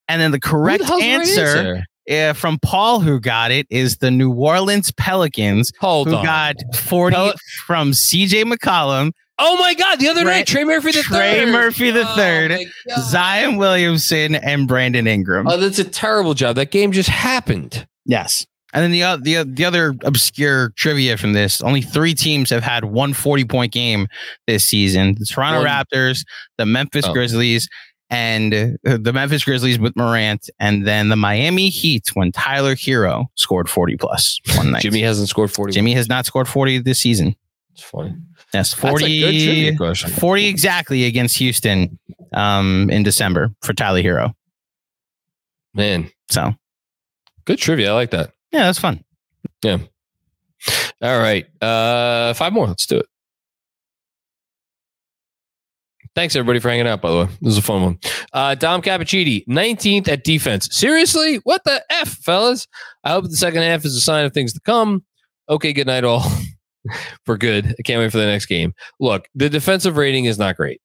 And 0.08 0.20
then 0.20 0.30
the 0.30 0.38
correct 0.38 0.86
the 0.86 0.92
right 0.92 1.02
answer 1.02 1.84
uh, 2.08 2.32
from 2.34 2.58
Paul, 2.60 3.00
who 3.00 3.18
got 3.18 3.50
it, 3.50 3.66
is 3.70 3.96
the 3.96 4.10
New 4.10 4.32
Orleans 4.32 4.92
Pelicans, 4.92 5.72
Hold 5.80 6.06
who 6.08 6.14
on. 6.16 6.24
got 6.24 6.56
40 6.76 7.16
Pel- 7.16 7.32
from 7.66 7.90
CJ 7.90 8.44
McCollum, 8.44 9.10
oh 9.38 9.56
my 9.58 9.74
God! 9.74 9.98
The 10.00 10.08
other 10.08 10.22
Trey- 10.22 10.32
night, 10.38 10.46
Trey 10.46 10.64
Murphy 10.64 10.92
the 10.92 11.02
Trey 11.02 11.44
third. 11.44 11.52
Murphy 11.52 11.90
the 11.90 12.02
Oh 12.08 12.14
third. 12.16 12.58
Zion 13.00 13.56
Williamson, 13.56 14.34
and 14.34 14.66
Brandon 14.68 15.06
Ingram. 15.06 15.46
Oh, 15.48 15.56
that's 15.56 15.78
a 15.78 15.84
terrible 15.84 16.34
job. 16.34 16.56
That 16.56 16.70
game 16.70 16.92
just 16.92 17.08
happened. 17.08 17.86
yes. 18.04 18.46
And 18.74 18.82
then 18.82 18.90
the, 18.90 19.04
o- 19.04 19.16
the, 19.16 19.44
the 19.50 19.64
other 19.64 19.94
obscure 20.04 20.70
trivia 20.76 21.16
from 21.16 21.32
this 21.32 21.62
only 21.62 21.80
three 21.80 22.12
teams 22.12 22.50
have 22.50 22.62
had 22.62 22.84
one 22.84 23.14
40 23.14 23.44
point 23.46 23.72
game 23.72 24.06
this 24.46 24.64
season 24.64 25.14
the 25.18 25.24
Toronto 25.24 25.60
One- 25.60 25.66
Raptors, 25.68 26.26
the 26.58 26.66
Memphis 26.66 27.06
Oh. 27.08 27.12
Grizzlies, 27.14 27.68
and 28.10 28.52
uh, 28.86 28.98
the 28.98 29.12
Memphis 29.14 29.44
Grizzlies 29.44 29.78
with 29.78 29.96
Morant, 29.96 30.50
and 30.60 30.86
then 30.86 31.08
the 31.08 31.16
Miami 31.16 31.70
Heat 31.70 32.08
when 32.14 32.32
Tyler 32.32 32.74
Herro 32.74 33.26
scored 33.36 33.70
40 33.70 33.96
plus 33.96 34.40
one 34.56 34.72
night. 34.72 34.82
Jimmy 34.82 35.00
hasn't 35.00 35.28
scored 35.30 35.50
forty. 35.52 35.72
Jimmy 35.72 35.94
has 35.94 36.08
not 36.08 36.26
scored 36.26 36.46
40 36.48 36.80
this 36.80 36.98
season. 36.98 37.34
It's 37.76 37.82
funny. 37.84 38.14
Yes, 38.54 38.74
That's 38.74 38.74
a 38.74 38.76
good 38.76 38.88
40, 38.90 39.44
trivia 39.44 39.76
question. 39.76 40.10
40 40.10 40.46
exactly 40.46 41.04
against 41.04 41.36
Houston 41.36 41.98
um, 42.32 42.88
in 42.90 43.02
December 43.02 43.50
for 43.60 43.74
Tyler 43.74 44.00
Herro. 44.02 44.32
Man, 45.74 46.10
So, 46.30 46.54
good 47.44 47.58
trivia. 47.58 47.90
I 47.90 47.94
like 47.94 48.10
that. 48.12 48.30
yeah, 48.50 48.62
that's 48.64 48.78
fun. 48.78 49.04
Yeah. 49.62 49.78
All 51.02 51.18
right. 51.18 51.46
Uh 51.62 52.32
five 52.32 52.52
more. 52.54 52.66
Let's 52.66 52.86
do 52.86 52.96
it. 52.98 53.06
Thanks 56.14 56.34
everybody 56.34 56.60
for 56.60 56.70
hanging 56.70 56.86
out, 56.88 57.02
by 57.02 57.10
the 57.10 57.16
way. 57.18 57.26
This 57.42 57.52
is 57.52 57.58
a 57.58 57.62
fun 57.62 57.82
one. 57.82 57.98
Uh 58.32 58.54
Dom 58.54 58.80
Cappuccini, 58.80 59.46
19th 59.46 60.08
at 60.08 60.24
defense. 60.24 60.68
Seriously? 60.74 61.36
What 61.44 61.62
the 61.64 61.84
F, 61.90 62.08
fellas? 62.08 62.66
I 63.04 63.10
hope 63.10 63.24
the 63.24 63.36
second 63.36 63.62
half 63.62 63.84
is 63.84 63.94
a 63.94 64.00
sign 64.00 64.24
of 64.24 64.32
things 64.32 64.54
to 64.54 64.60
come. 64.60 65.04
Okay, 65.48 65.74
good 65.74 65.86
night 65.86 66.04
all. 66.04 66.24
for 67.24 67.36
good. 67.36 67.74
I 67.78 67.82
can't 67.82 68.00
wait 68.00 68.12
for 68.12 68.18
the 68.18 68.26
next 68.26 68.46
game. 68.46 68.74
Look, 69.00 69.28
the 69.34 69.48
defensive 69.48 69.96
rating 69.96 70.26
is 70.26 70.38
not 70.38 70.56
great. 70.56 70.80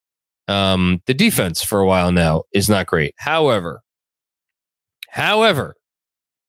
Um, 0.48 1.02
the 1.06 1.14
defense 1.14 1.62
for 1.62 1.80
a 1.80 1.86
while 1.86 2.12
now 2.12 2.44
is 2.52 2.68
not 2.68 2.86
great. 2.86 3.14
However, 3.16 3.82
however, 5.08 5.76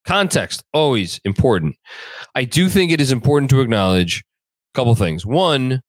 context 0.06 0.64
always 0.74 1.20
important. 1.24 1.76
I 2.36 2.44
do 2.44 2.70
think 2.70 2.92
it 2.92 3.02
is 3.02 3.12
important 3.12 3.50
to 3.52 3.62
acknowledge 3.62 4.24
a 4.74 4.78
couple 4.78 4.96
things. 4.96 5.26
One, 5.26 5.82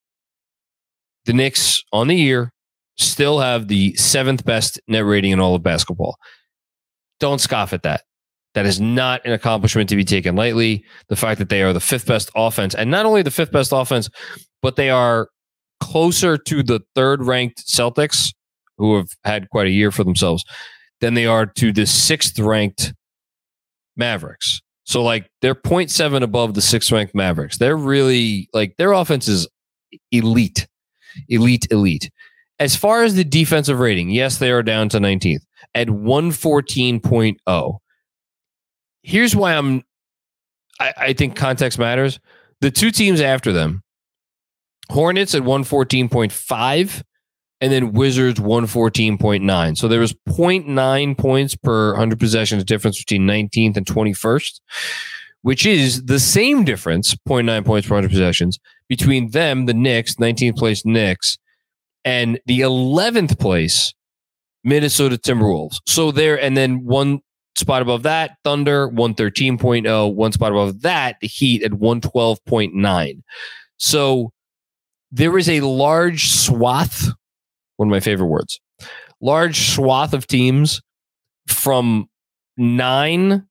the 1.24 1.32
Knicks 1.32 1.82
on 1.92 2.08
the 2.08 2.16
year 2.16 2.52
still 2.96 3.40
have 3.40 3.68
the 3.68 3.94
seventh 3.94 4.44
best 4.44 4.80
net 4.86 5.04
rating 5.04 5.32
in 5.32 5.40
all 5.40 5.54
of 5.54 5.62
basketball. 5.62 6.16
Don't 7.20 7.40
scoff 7.40 7.72
at 7.72 7.82
that. 7.82 8.02
That 8.54 8.66
is 8.66 8.80
not 8.80 9.20
an 9.24 9.32
accomplishment 9.32 9.88
to 9.88 9.96
be 9.96 10.04
taken 10.04 10.36
lightly. 10.36 10.84
The 11.08 11.16
fact 11.16 11.38
that 11.38 11.48
they 11.48 11.62
are 11.62 11.72
the 11.72 11.80
fifth 11.80 12.06
best 12.06 12.30
offense, 12.36 12.74
and 12.74 12.90
not 12.90 13.04
only 13.06 13.22
the 13.22 13.30
fifth 13.30 13.52
best 13.52 13.72
offense, 13.72 14.08
but 14.62 14.76
they 14.76 14.90
are 14.90 15.28
closer 15.80 16.38
to 16.38 16.62
the 16.62 16.80
third 16.94 17.24
ranked 17.24 17.66
Celtics, 17.66 18.32
who 18.78 18.96
have 18.96 19.08
had 19.24 19.50
quite 19.50 19.66
a 19.66 19.70
year 19.70 19.90
for 19.90 20.04
themselves, 20.04 20.44
than 21.00 21.14
they 21.14 21.26
are 21.26 21.46
to 21.46 21.72
the 21.72 21.86
sixth 21.86 22.38
ranked 22.38 22.94
Mavericks. 23.96 24.60
So 24.84 25.02
like 25.02 25.30
they're 25.40 25.54
0.7 25.54 26.22
above 26.22 26.54
the 26.54 26.62
sixth 26.62 26.92
ranked 26.92 27.14
Mavericks. 27.14 27.58
They're 27.58 27.76
really 27.76 28.48
like 28.52 28.76
their 28.76 28.92
offense 28.92 29.28
is 29.28 29.48
elite, 30.12 30.66
elite, 31.28 31.66
elite. 31.70 32.10
As 32.60 32.76
far 32.76 33.02
as 33.02 33.14
the 33.14 33.24
defensive 33.24 33.80
rating, 33.80 34.10
yes, 34.10 34.38
they 34.38 34.52
are 34.52 34.62
down 34.62 34.88
to 34.90 34.98
19th 34.98 35.42
at 35.74 35.88
114.0. 35.88 37.78
Here's 39.04 39.36
why 39.36 39.54
I'm 39.54 39.84
I, 40.80 40.92
I 40.96 41.12
think 41.12 41.36
context 41.36 41.78
matters. 41.78 42.18
The 42.60 42.70
two 42.70 42.90
teams 42.90 43.20
after 43.20 43.52
them, 43.52 43.82
Hornets 44.90 45.34
at 45.34 45.42
114.5 45.42 47.02
and 47.60 47.72
then 47.72 47.92
Wizards 47.92 48.40
114.9. 48.40 49.76
So 49.76 49.88
there 49.88 50.00
was 50.00 50.14
0.9 50.28 51.18
points 51.18 51.56
per 51.56 51.92
100 51.92 52.18
possessions 52.18 52.64
difference 52.64 52.98
between 52.98 53.26
19th 53.26 53.76
and 53.76 53.86
21st, 53.86 54.60
which 55.42 55.64
is 55.64 56.04
the 56.04 56.18
same 56.18 56.64
difference, 56.64 57.14
0.9 57.28 57.64
points 57.64 57.88
per 57.88 57.94
100 57.94 58.10
possessions, 58.10 58.58
between 58.88 59.30
them, 59.30 59.66
the 59.66 59.74
Knicks, 59.74 60.16
19th 60.16 60.56
place 60.56 60.84
Knicks, 60.84 61.38
and 62.04 62.38
the 62.46 62.60
11th 62.60 63.38
place 63.38 63.94
Minnesota 64.62 65.16
Timberwolves. 65.16 65.80
So 65.86 66.10
there, 66.10 66.40
and 66.40 66.56
then 66.56 66.84
one 66.84 67.20
spot 67.56 67.82
above 67.82 68.02
that, 68.02 68.36
Thunder 68.44 68.88
113.0, 68.88 70.14
one 70.14 70.32
spot 70.32 70.52
above 70.52 70.82
that, 70.82 71.16
the 71.20 71.26
Heat 71.26 71.62
at 71.62 71.72
112.9. 71.72 73.22
So 73.76 74.32
there 75.10 75.38
is 75.38 75.48
a 75.48 75.60
large 75.60 76.30
swath, 76.30 77.08
one 77.76 77.88
of 77.88 77.90
my 77.90 78.00
favorite 78.00 78.28
words, 78.28 78.60
large 79.20 79.74
swath 79.74 80.12
of 80.12 80.26
teams 80.26 80.82
from 81.46 82.08
nine 82.56 83.46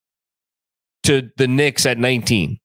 to 1.04 1.30
the 1.38 1.48
Knicks 1.48 1.86
at 1.86 1.98
19 1.98 2.60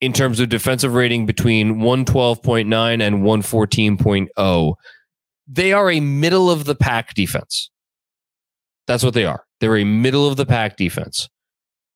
in 0.00 0.12
terms 0.12 0.40
of 0.40 0.48
defensive 0.48 0.94
rating 0.94 1.26
between 1.26 1.76
112.9 1.76 3.02
and 3.02 3.22
114.0. 3.22 4.74
They 5.46 5.72
are 5.72 5.90
a 5.90 6.00
middle 6.00 6.50
of 6.50 6.64
the 6.64 6.74
pack 6.74 7.14
defense. 7.14 7.70
That's 8.86 9.02
what 9.02 9.14
they 9.14 9.24
are. 9.24 9.43
They're 9.60 9.76
a 9.76 9.84
middle 9.84 10.28
of 10.28 10.36
the 10.36 10.46
pack 10.46 10.76
defense. 10.76 11.28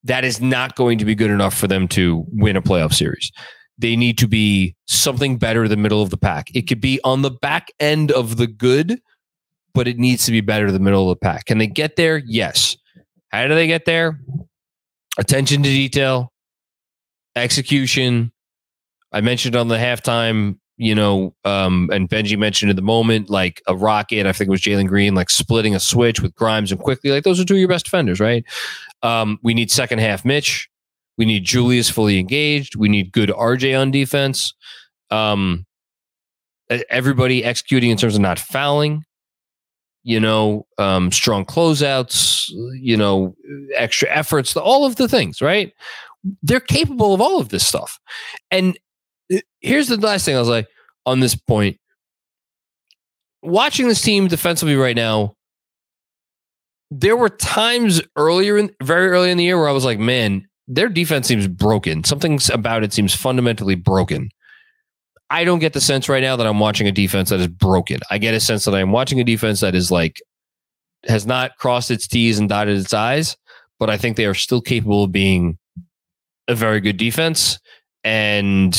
That 0.05 0.25
is 0.25 0.41
not 0.41 0.77
going 0.77 0.99
to 0.99 1.05
be 1.05 1.15
good 1.15 1.31
enough 1.31 1.55
for 1.55 1.67
them 1.67 1.89
to 1.89 2.25
win 2.29 2.57
a 2.57 2.63
playoff 2.63 2.95
series. 2.95 3.31
They 3.79 3.97
need 3.97 4.19
to 4.19 4.29
be 4.29 4.75
something 4.87 5.39
better 5.39 5.69
than 5.69 5.83
middle 5.83 6.03
of 6.03 6.11
the 6.11 6.17
pack. 6.17 6.49
It 6.55 6.63
could 6.63 6.81
be 6.81 7.01
on 7.05 7.23
the 7.23 7.31
back 7.31 7.71
end 7.79 8.11
of 8.11 8.37
the 8.37 8.47
good, 8.47 9.01
but 9.75 9.87
it 9.87 9.99
needs 9.99 10.25
to 10.27 10.33
be 10.33 10.41
better 10.41 10.73
than 10.73 10.83
middle 10.83 11.11
of 11.11 11.19
the 11.19 11.25
pack. 11.25 11.47
Can 11.47 11.59
they 11.59 11.67
get 11.67 11.97
there? 11.97 12.23
Yes. 12.27 12.77
How 13.29 13.47
do 13.47 13.55
they 13.55 13.67
get 13.67 13.85
there? 13.85 14.21
Attention 15.19 15.63
to 15.63 15.69
detail, 15.69 16.33
execution, 17.37 18.33
I 19.13 19.21
mentioned 19.21 19.57
on 19.57 19.69
the 19.69 19.77
halftime, 19.77 20.59
you 20.79 20.95
know, 20.95 21.35
um, 21.45 21.91
and 21.93 22.09
Benji 22.09 22.39
mentioned 22.39 22.71
in 22.71 22.77
the 22.77 22.83
moment, 22.83 23.29
like 23.29 23.61
a 23.67 23.77
rocket. 23.77 24.27
I 24.27 24.33
think 24.33 24.49
it 24.49 24.51
was 24.51 24.63
Jalen 24.63 24.87
Green, 24.87 25.15
like 25.15 25.29
splitting 25.29 25.75
a 25.75 25.81
switch 25.81 26.23
with 26.23 26.35
Grimes 26.35 26.73
and 26.73 26.81
Quickley, 26.81 27.11
Like 27.11 27.25
those 27.25 27.41
are 27.41 27.45
two 27.45 27.55
of 27.55 27.61
your 27.61 27.69
best 27.69 27.85
defenders, 27.85 28.21
right? 28.21 28.45
Um, 29.03 29.39
we 29.43 29.55
need 29.55 29.71
second 29.71 29.99
half 29.99 30.25
Mitch. 30.25 30.69
We 31.19 31.25
need 31.25 31.45
Julius 31.45 31.91
fully 31.91 32.19
engaged. 32.19 32.77
We 32.77 32.89
need 32.89 33.13
good 33.13 33.29
RJ 33.29 33.79
on 33.79 33.91
defense. 33.91 34.55
Um, 35.11 35.67
everybody 36.89 37.45
executing 37.45 37.91
in 37.91 37.97
terms 37.97 38.15
of 38.15 38.21
not 38.21 38.39
fouling 38.39 39.05
you 40.05 40.19
know, 40.19 40.67
um, 40.79 41.13
strong 41.13 41.45
closeouts, 41.45 42.49
you 42.81 42.97
know, 42.97 43.37
extra 43.75 44.09
efforts, 44.09 44.57
all 44.57 44.87
of 44.87 44.97
the 44.97 45.07
things, 45.07 45.43
right? 45.43 45.73
They're 46.43 46.61
capable 46.61 47.13
of 47.13 47.21
all 47.21 47.41
of 47.41 47.51
this 47.51 47.67
stuff. 47.67 48.01
And 48.51 48.79
here's 49.61 49.89
the 49.89 49.97
last 49.97 50.25
thing 50.25 50.37
I 50.37 50.41
was 50.41 50.49
like 50.49 50.69
on 51.07 51.21
this 51.21 51.35
point. 51.35 51.79
Watching 53.43 53.89
this 53.89 54.03
team 54.03 54.27
defensively 54.27 54.77
right 54.77 54.97
now, 54.97 55.35
there 56.91 57.17
were 57.17 57.29
times 57.29 58.01
earlier 58.17 58.59
in 58.59 58.71
very 58.83 59.09
early 59.09 59.31
in 59.31 59.39
the 59.39 59.45
year 59.45 59.59
where 59.59 59.69
I 59.69 59.73
was 59.73 59.85
like, 59.85 59.99
man, 59.99 60.49
their 60.67 60.89
defense 60.89 61.29
seems 61.29 61.47
broken. 61.47 62.05
Something 62.05 62.39
about 62.53 62.83
it 62.83 62.93
seems 62.93 63.15
fundamentally 63.15 63.75
broken. 63.75 64.31
I 65.31 65.45
don't 65.45 65.59
get 65.59 65.75
the 65.75 65.81
sense 65.81 66.09
right 66.09 66.23
now 66.23 66.37
that 66.37 66.47
I'm 66.47 66.59
watching 66.59 66.89
a 66.89 66.93
defense 66.93 67.31
that 67.31 67.41
is 67.41 67.49
broken. 67.49 68.01
I 68.11 68.19
get 68.19 68.35
a 68.35 68.41
sense 68.41 68.65
that 68.65 68.75
I'm 68.75 68.93
watching 68.93 69.21
a 69.21 69.25
defense 69.25 69.61
that 69.61 69.75
is 69.75 69.91
like 69.91 70.21
has 71.07 71.27
not 71.27 71.57
crossed 71.59 71.91
its 71.91 72.09
T's 72.09 72.39
and 72.39 72.49
dotted 72.49 72.79
its 72.79 72.93
I's, 72.95 73.37
but 73.79 73.91
I 73.91 73.99
think 73.99 74.17
they 74.17 74.27
are 74.27 74.35
still 74.35 74.61
capable 74.61 75.05
of 75.05 75.13
being 75.13 75.59
a 76.49 76.55
very 76.55 76.81
good 76.81 76.97
defense. 76.97 77.59
And 78.05 78.75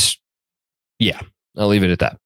yeah, 0.99 1.19
I'll 1.57 1.67
leave 1.67 1.83
it 1.83 1.91
at 1.91 1.99
that. 1.99 2.17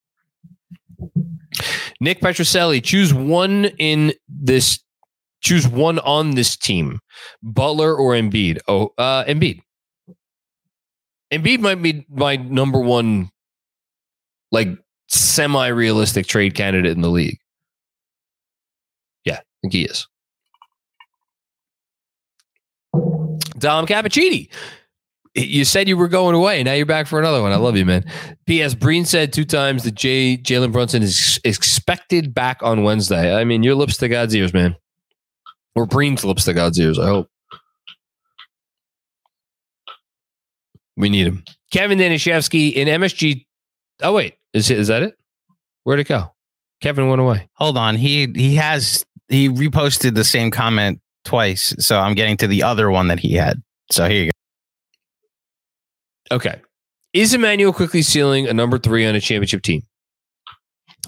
Nick 2.00 2.20
Petroselli, 2.20 2.84
choose 2.84 3.14
one 3.14 3.66
in 3.78 4.14
this. 4.28 4.80
Choose 5.42 5.68
one 5.68 6.00
on 6.00 6.36
this 6.36 6.56
team, 6.56 7.00
Butler 7.42 7.94
or 7.94 8.14
Embiid. 8.14 8.60
Oh, 8.68 8.94
uh, 8.98 9.26
Embiid. 9.26 9.60
Embiid 11.34 11.60
might 11.60 11.82
be 11.82 12.06
my 12.10 12.38
number 12.38 12.80
one 12.80 13.30
like 14.54 14.70
semi 15.10 15.68
realistic 15.68 16.28
trade 16.28 16.56
candidate 16.56 16.94
in 16.94 17.02
the 17.02 17.10
league. 17.10 17.40
Yeah, 19.26 19.40
I 19.40 19.44
think 19.62 19.74
he 19.74 19.84
is. 19.84 20.08
Dom 23.58 23.86
Cappuccini. 23.86 24.50
You 25.36 25.66
said 25.66 25.88
you 25.88 25.98
were 25.98 26.08
going 26.08 26.36
away. 26.36 26.62
Now 26.62 26.74
you're 26.74 26.86
back 26.86 27.08
for 27.08 27.18
another 27.18 27.42
one. 27.42 27.52
I 27.52 27.56
love 27.56 27.76
you, 27.76 27.86
man. 27.86 28.06
P.S. 28.46 28.76
Breen 28.76 29.04
said 29.04 29.34
two 29.34 29.46
times 29.46 29.84
that 29.84 29.96
Jay 29.96 30.38
Jalen 30.38 30.72
Brunson 30.72 31.02
is 31.02 31.40
expected 31.44 32.36
back 32.36 32.62
on 32.62 32.84
Wednesday. 32.84 33.36
I 33.36 33.44
mean, 33.44 33.64
your 33.64 33.74
lips 33.74 33.98
to 33.98 34.08
God's 34.08 34.36
ears, 34.36 34.54
man. 34.54 34.76
Or 35.76 35.88
Breen's 35.88 36.24
lips 36.24 36.46
to 36.46 36.54
God's 36.54 36.80
ears. 36.80 37.00
I 37.00 37.08
hope. 37.08 37.30
We 40.96 41.10
need 41.10 41.26
him. 41.26 41.44
Kevin 41.72 41.98
Danishevsky 41.98 42.74
in 42.74 42.88
MSG. 42.88 43.46
Oh 44.04 44.14
wait, 44.14 44.36
is 44.54 44.70
it, 44.70 44.78
is 44.78 44.90
that 44.90 45.02
it? 45.02 45.18
Where'd 45.84 46.00
it 46.00 46.08
go? 46.08 46.32
Kevin 46.82 47.08
went 47.08 47.22
away. 47.22 47.50
Hold 47.54 47.78
on. 47.78 47.96
He 47.96 48.32
he 48.36 48.56
has 48.56 49.04
he 49.30 49.50
reposted 49.50 50.14
the 50.14 50.24
same 50.24 50.52
comment 50.52 51.00
twice. 51.26 51.76
So 51.80 51.98
I'm 51.98 52.14
getting 52.14 52.38
to 52.38 52.48
the 52.48 52.62
other 52.62 52.92
one 52.92 53.08
that 53.08 53.20
he 53.20 53.34
had. 53.34 53.64
So 53.92 54.08
here 54.08 54.26
you 54.26 54.32
go. 54.32 54.43
Okay. 56.34 56.60
Is 57.14 57.32
Immanuel 57.36 57.72
Quickley 57.72 58.02
sealing 58.02 58.48
a 58.48 58.54
number 58.54 58.80
three 58.80 59.06
on 59.06 59.14
a 59.14 59.22
championship 59.22 59.62
team? 59.62 59.84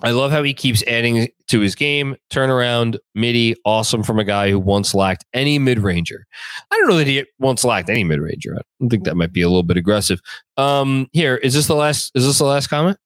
I 0.04 0.12
love 0.12 0.32
how 0.32 0.44
he 0.44 0.54
keeps 0.54 0.84
adding 0.84 1.30
to 1.48 1.62
his 1.62 1.74
game. 1.74 2.16
Turnaround, 2.30 3.00
midi, 3.16 3.56
awesome 3.66 4.04
from 4.04 4.20
a 4.20 4.24
guy 4.24 4.52
who 4.52 4.60
once 4.60 4.94
lacked 4.94 5.26
any 5.34 5.58
mid 5.58 5.80
ranger. 5.80 6.28
I 6.70 6.78
don't 6.78 6.90
know 6.90 6.98
that 6.98 7.08
he 7.08 7.26
once 7.40 7.64
lacked 7.64 7.90
any 7.90 8.04
mid 8.04 8.20
ranger. 8.20 8.56
I 8.56 8.88
think 8.88 9.06
that 9.06 9.16
might 9.16 9.34
be 9.34 9.42
a 9.42 9.48
little 9.48 9.64
bit 9.64 9.78
aggressive. 9.78 10.20
Um, 10.58 11.08
here 11.12 11.38
is 11.38 11.56
this 11.56 11.66
the 11.66 11.76
last? 11.76 12.12
Is 12.14 12.26
this 12.26 12.38
the 12.38 12.46
last 12.46 12.68
comment? 12.68 13.00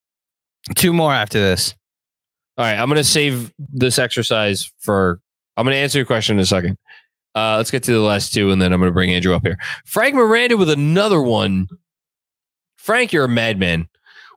Two 0.75 0.91
more 0.91 1.13
after 1.13 1.39
this. 1.39 1.73
All 2.57 2.65
right, 2.65 2.77
I'm 2.77 2.89
going 2.89 2.97
to 2.97 3.03
save 3.05 3.53
this 3.57 3.97
exercise 3.97 4.69
for. 4.79 5.21
I'm 5.55 5.65
going 5.65 5.75
to 5.75 5.79
answer 5.79 5.99
your 5.99 6.05
question 6.05 6.37
in 6.37 6.41
a 6.41 6.45
second. 6.45 6.77
Uh, 7.35 7.55
let's 7.57 7.71
get 7.71 7.83
to 7.83 7.93
the 7.93 7.99
last 7.99 8.33
two, 8.33 8.51
and 8.51 8.61
then 8.61 8.73
I'm 8.73 8.79
going 8.79 8.89
to 8.89 8.93
bring 8.93 9.11
Andrew 9.11 9.33
up 9.33 9.43
here. 9.43 9.57
Frank 9.85 10.15
Miranda 10.15 10.57
with 10.57 10.69
another 10.69 11.21
one. 11.21 11.67
Frank, 12.79 13.11
you're 13.11 13.25
a 13.25 13.29
madman. 13.29 13.89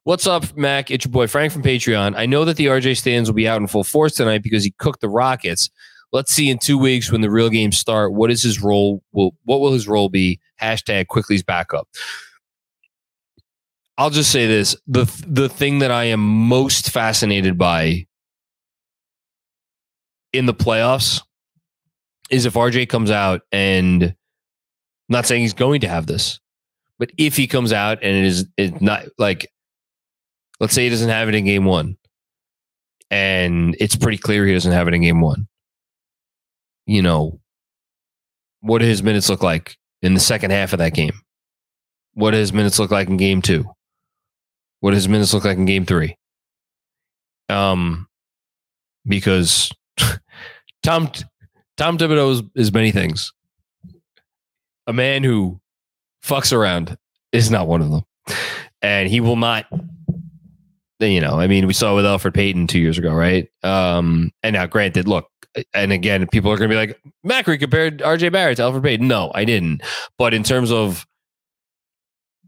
What's 0.02 0.26
up, 0.26 0.56
Mac? 0.56 0.90
It's 0.90 1.04
your 1.04 1.12
boy 1.12 1.28
Frank 1.28 1.52
from 1.52 1.62
Patreon. 1.62 2.14
I 2.16 2.26
know 2.26 2.44
that 2.44 2.56
the 2.56 2.66
RJ 2.66 2.96
stands 2.96 3.28
will 3.28 3.36
be 3.36 3.46
out 3.46 3.60
in 3.60 3.68
full 3.68 3.84
force 3.84 4.16
tonight 4.16 4.42
because 4.42 4.64
he 4.64 4.72
cooked 4.78 5.00
the 5.00 5.08
Rockets. 5.08 5.70
Let's 6.10 6.34
see 6.34 6.50
in 6.50 6.58
two 6.58 6.76
weeks 6.76 7.10
when 7.12 7.20
the 7.20 7.30
real 7.30 7.48
games 7.48 7.78
start. 7.78 8.12
What 8.12 8.32
is 8.32 8.42
his 8.42 8.60
role? 8.60 9.00
Will 9.12 9.36
what 9.44 9.60
will 9.60 9.72
his 9.72 9.86
role 9.86 10.08
be? 10.08 10.40
Hashtag 10.60 11.06
Quickley's 11.06 11.44
backup. 11.44 11.86
I'll 13.96 14.10
just 14.10 14.32
say 14.32 14.48
this: 14.48 14.74
the 14.88 15.04
the 15.24 15.48
thing 15.48 15.78
that 15.78 15.92
I 15.92 16.04
am 16.06 16.20
most 16.20 16.90
fascinated 16.90 17.56
by 17.56 18.06
in 20.32 20.46
the 20.46 20.54
playoffs 20.54 21.22
is 22.28 22.44
if 22.44 22.54
RJ 22.54 22.88
comes 22.88 23.12
out 23.12 23.42
and 23.52 24.02
I'm 24.02 24.14
not 25.08 25.26
saying 25.26 25.42
he's 25.42 25.54
going 25.54 25.82
to 25.82 25.88
have 25.88 26.06
this, 26.06 26.40
but 27.02 27.10
if 27.18 27.36
he 27.36 27.48
comes 27.48 27.72
out 27.72 27.98
and 28.00 28.16
it 28.16 28.46
is 28.56 28.80
not 28.80 29.06
like 29.18 29.50
let's 30.60 30.72
say 30.72 30.84
he 30.84 30.88
doesn't 30.88 31.08
have 31.08 31.28
it 31.28 31.34
in 31.34 31.44
game 31.44 31.64
one, 31.64 31.96
and 33.10 33.74
it's 33.80 33.96
pretty 33.96 34.18
clear 34.18 34.46
he 34.46 34.52
doesn't 34.52 34.70
have 34.70 34.86
it 34.86 34.94
in 34.94 35.02
game 35.02 35.20
one. 35.20 35.48
You 36.86 37.02
know, 37.02 37.40
what 38.60 38.78
do 38.78 38.84
his 38.84 39.02
minutes 39.02 39.28
look 39.28 39.42
like 39.42 39.76
in 40.00 40.14
the 40.14 40.20
second 40.20 40.52
half 40.52 40.72
of 40.72 40.78
that 40.78 40.94
game? 40.94 41.10
What 42.14 42.30
do 42.30 42.36
his 42.36 42.52
minutes 42.52 42.78
look 42.78 42.92
like 42.92 43.08
in 43.08 43.16
game 43.16 43.42
two? 43.42 43.64
What 44.78 44.92
does 44.92 45.08
minutes 45.08 45.34
look 45.34 45.44
like 45.44 45.58
in 45.58 45.64
game 45.64 45.84
three? 45.84 46.16
Um, 47.48 48.06
because 49.04 49.72
Tom 50.84 51.10
Tom 51.76 51.98
Thibodeau 51.98 52.30
is, 52.30 52.42
is 52.54 52.72
many 52.72 52.92
things. 52.92 53.32
A 54.86 54.92
man 54.92 55.24
who 55.24 55.61
fucks 56.24 56.52
around 56.52 56.96
is 57.32 57.50
not 57.50 57.68
one 57.68 57.82
of 57.82 57.90
them, 57.90 58.02
and 58.80 59.08
he 59.08 59.20
will 59.20 59.36
not. 59.36 59.66
You 61.00 61.20
know, 61.20 61.40
I 61.40 61.48
mean, 61.48 61.66
we 61.66 61.72
saw 61.72 61.96
with 61.96 62.04
Elfrid 62.04 62.34
Payton 62.34 62.68
two 62.68 62.78
years 62.78 62.96
ago, 62.96 63.12
right? 63.12 63.48
Um, 63.64 64.30
and 64.44 64.54
now, 64.54 64.66
granted, 64.66 65.08
look, 65.08 65.26
and 65.74 65.92
again, 65.92 66.28
people 66.28 66.52
are 66.52 66.56
going 66.56 66.70
to 66.70 66.74
be 66.74 66.78
like, 66.78 67.00
Macri 67.26 67.58
compared 67.58 67.98
RJ 67.98 68.30
Barrett 68.30 68.58
to 68.58 68.62
Elfrid 68.62 68.84
Payton. 68.84 69.08
No, 69.08 69.32
I 69.34 69.44
didn't. 69.44 69.82
But 70.16 70.32
in 70.32 70.44
terms 70.44 70.70
of 70.70 71.04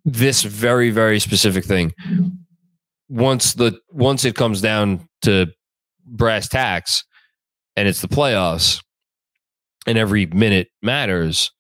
this 0.05 0.43
very 0.43 0.91
very 0.91 1.19
specific 1.19 1.65
thing 1.65 1.93
once 3.09 3.55
the 3.55 3.79
once 3.91 4.25
it 4.25 4.35
comes 4.35 4.61
down 4.61 5.09
to 5.23 5.47
brass 6.05 6.49
tacks 6.49 7.05
and 7.77 7.89
it's 7.89 8.03
the 8.03 8.09
playoffs 8.09 8.83
and 9.87 9.97
every 9.97 10.27
minute 10.27 10.69
matters 10.83 11.51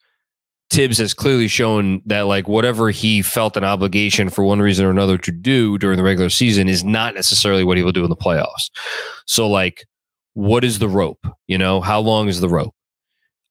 Thibs 0.71 0.99
has 0.99 1.15
clearly 1.15 1.47
shown 1.47 2.03
that 2.07 2.23
like 2.23 2.49
whatever 2.49 2.91
he 2.91 3.23
felt 3.23 3.57
an 3.57 3.65
obligation 3.65 4.29
for 4.29 4.45
one 4.45 4.61
reason 4.61 4.85
or 4.87 4.91
another 4.91 5.19
to 5.19 5.31
do 5.31 5.79
during 5.79 5.97
the 5.97 6.03
regular 6.03 6.31
season 6.31 6.69
is 6.69 6.83
not 6.83 7.15
necessarily 7.15 7.65
what 7.65 7.77
he 7.77 7.83
will 7.83 7.93
do 7.93 8.03
in 8.03 8.11
the 8.11 8.17
playoffs. 8.17 8.71
So 9.27 9.49
like 9.49 9.87
what 10.35 10.65
is 10.65 10.81
the 10.81 10.89
rope? 10.89 11.25
You 11.47 11.59
know, 11.59 11.81
how 11.81 12.01
long 12.01 12.29
is 12.29 12.41
the 12.41 12.49
rope? 12.49 12.75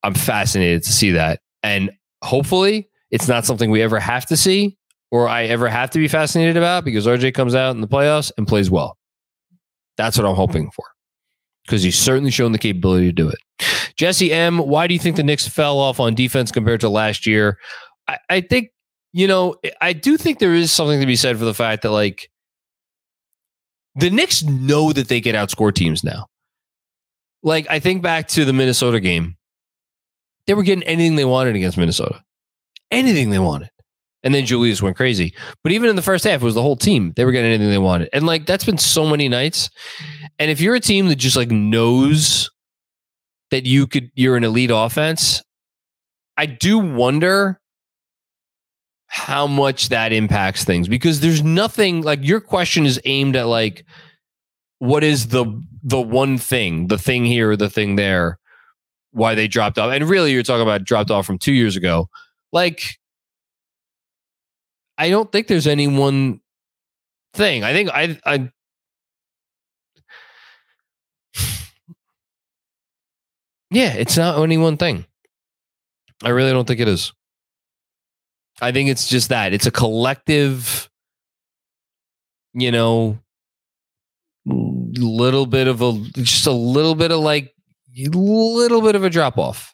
I'm 0.04 0.14
fascinated 0.14 0.84
to 0.84 0.92
see 0.92 1.12
that. 1.12 1.40
And 1.64 1.92
hopefully 2.24 2.90
it's 3.10 3.28
not 3.28 3.46
something 3.46 3.72
we 3.72 3.82
ever 3.82 4.00
have 4.00 4.26
to 4.28 4.38
see, 4.38 4.78
or 5.12 5.30
I 5.30 5.44
ever 5.44 5.70
have 5.70 5.92
to 5.92 6.00
be 6.00 6.10
fascinated 6.10 6.58
about 6.58 6.84
because 6.84 7.08
RJ 7.08 7.34
comes 7.34 7.56
out 7.56 7.72
in 7.72 7.82
the 7.82 7.88
playoffs 7.88 8.32
and 8.38 8.48
plays 8.48 8.70
well. 8.70 8.98
That's 9.96 10.18
what 10.18 10.28
I'm 10.28 10.36
hoping 10.36 10.72
for 10.72 10.93
because 11.66 11.84
he's 11.84 11.98
certainly 11.98 12.32
shown 12.32 12.52
the 12.52 12.58
capability 12.58 13.08
to 13.08 13.12
do 13.12 13.30
it. 13.30 13.40
Jesse 13.96 14.34
M, 14.34 14.58
why 14.58 14.88
do 14.88 14.94
you 14.94 15.00
think 15.00 15.16
the 15.16 15.24
Knicks 15.24 15.48
fell 15.48 15.78
off 15.80 16.00
on 16.00 16.16
defense 16.16 16.52
compared 16.52 16.82
to 16.82 16.90
last 16.90 17.26
year? 17.26 17.58
I, 18.08 18.18
I 18.30 18.42
think, 18.42 18.70
you 19.14 19.28
know, 19.28 19.56
I 19.82 19.94
do 19.94 20.18
think 20.18 20.40
there 20.40 20.54
is 20.54 20.72
something 20.72 21.00
to 21.00 21.06
be 21.06 21.16
said 21.16 21.38
for 21.38 21.46
the 21.46 21.54
fact 21.54 21.84
that, 21.84 21.92
like, 21.92 22.30
the 23.96 24.10
Knicks 24.10 24.44
know 24.44 24.92
that 24.92 25.08
they 25.08 25.22
can 25.22 25.36
outscore 25.36 25.74
teams 25.74 26.04
now. 26.04 26.28
Like, 27.44 27.68
I 27.70 27.80
think 27.80 28.02
back 28.02 28.28
to 28.30 28.46
the 28.46 28.54
Minnesota 28.54 29.00
game, 29.00 29.38
they 30.48 30.54
were 30.54 30.64
getting 30.64 30.84
anything 30.84 31.16
they 31.16 31.26
wanted 31.26 31.56
against 31.56 31.78
Minnesota. 31.78 32.24
Anything 32.90 33.30
they 33.30 33.40
wanted. 33.40 33.70
And 34.24 34.34
then 34.34 34.46
Julius 34.46 34.82
went 34.82 34.96
crazy. 34.96 35.34
But 35.64 35.74
even 35.74 35.90
in 35.90 35.96
the 35.96 36.02
first 36.02 36.24
half, 36.24 36.42
it 36.42 36.46
was 36.46 36.56
the 36.56 36.62
whole 36.62 36.78
team. 36.78 37.14
They 37.16 37.26
were 37.26 37.32
getting 37.32 37.52
anything 37.52 37.70
they 37.70 37.78
wanted. 37.78 38.10
And 38.14 38.26
like 38.26 38.46
that's 38.46 38.64
been 38.64 38.78
so 38.78 39.06
many 39.06 39.28
nights. 39.28 39.70
And 40.40 40.50
if 40.50 40.62
you're 40.62 40.76
a 40.76 40.80
team 40.80 41.08
that 41.08 41.18
just 41.18 41.36
like 41.36 41.52
knows 41.52 42.50
that 43.52 43.66
you 43.66 43.86
could 43.86 44.12
you're 44.16 44.38
an 44.38 44.44
elite 44.44 44.72
offense, 44.74 45.44
I 46.38 46.46
do 46.46 46.80
wonder 46.80 47.60
how 49.08 49.46
much 49.46 49.90
that 49.90 50.12
impacts 50.12 50.64
things 50.64 50.88
because 50.88 51.20
there's 51.20 51.44
nothing 51.44 52.02
like 52.02 52.20
your 52.24 52.42
question 52.42 52.84
is 52.86 53.00
aimed 53.06 53.36
at 53.36 53.48
like 53.48 53.86
what 54.80 55.04
is 55.04 55.28
the 55.28 55.46
the 55.84 56.02
one 56.02 56.38
thing, 56.38 56.88
the 56.88 56.98
thing 56.98 57.26
here, 57.26 57.52
or 57.52 57.56
the 57.56 57.70
thing 57.70 57.96
there, 57.96 58.40
why 59.12 59.36
they 59.36 59.48
dropped 59.48 59.78
off. 59.78 59.92
And 59.92 60.10
really 60.10 60.32
you're 60.32 60.44
talking 60.44 60.64
about 60.64 60.86
dropped 60.86 61.12
off 61.12 61.26
from 61.26 61.38
2 61.38 61.52
years 61.52 61.76
ago. 61.76 62.10
Like 62.52 62.98
I 64.98 65.10
don't 65.10 65.32
think 65.32 65.48
there's 65.48 65.68
any 65.68 65.88
one 65.88 66.42
thing. 67.34 67.64
I 67.64 67.74
think 67.74 67.90
I 67.92 68.20
I 68.26 68.52
Yeah, 73.72 73.94
it's 73.94 74.18
not 74.18 74.42
any 74.42 74.58
one 74.58 74.78
thing. 74.78 75.06
I 76.24 76.30
really 76.30 76.52
don't 76.52 76.68
think 76.68 76.80
it 76.80 76.88
is. 76.88 77.12
I 78.62 78.72
think 78.72 78.90
it's 78.90 79.10
just 79.10 79.30
that. 79.30 79.52
It's 79.52 79.66
a 79.66 79.72
collective, 79.72 80.90
you 82.54 82.72
know, 82.72 83.20
little 84.46 85.46
bit 85.46 85.68
of 85.68 85.82
a 85.82 85.94
just 86.14 86.48
a 86.48 86.52
little 86.52 86.96
bit 86.96 87.12
of 87.12 87.20
like 87.20 87.54
little 87.96 88.82
bit 88.82 88.96
of 88.96 89.04
a 89.04 89.10
drop 89.10 89.38
off. 89.38 89.74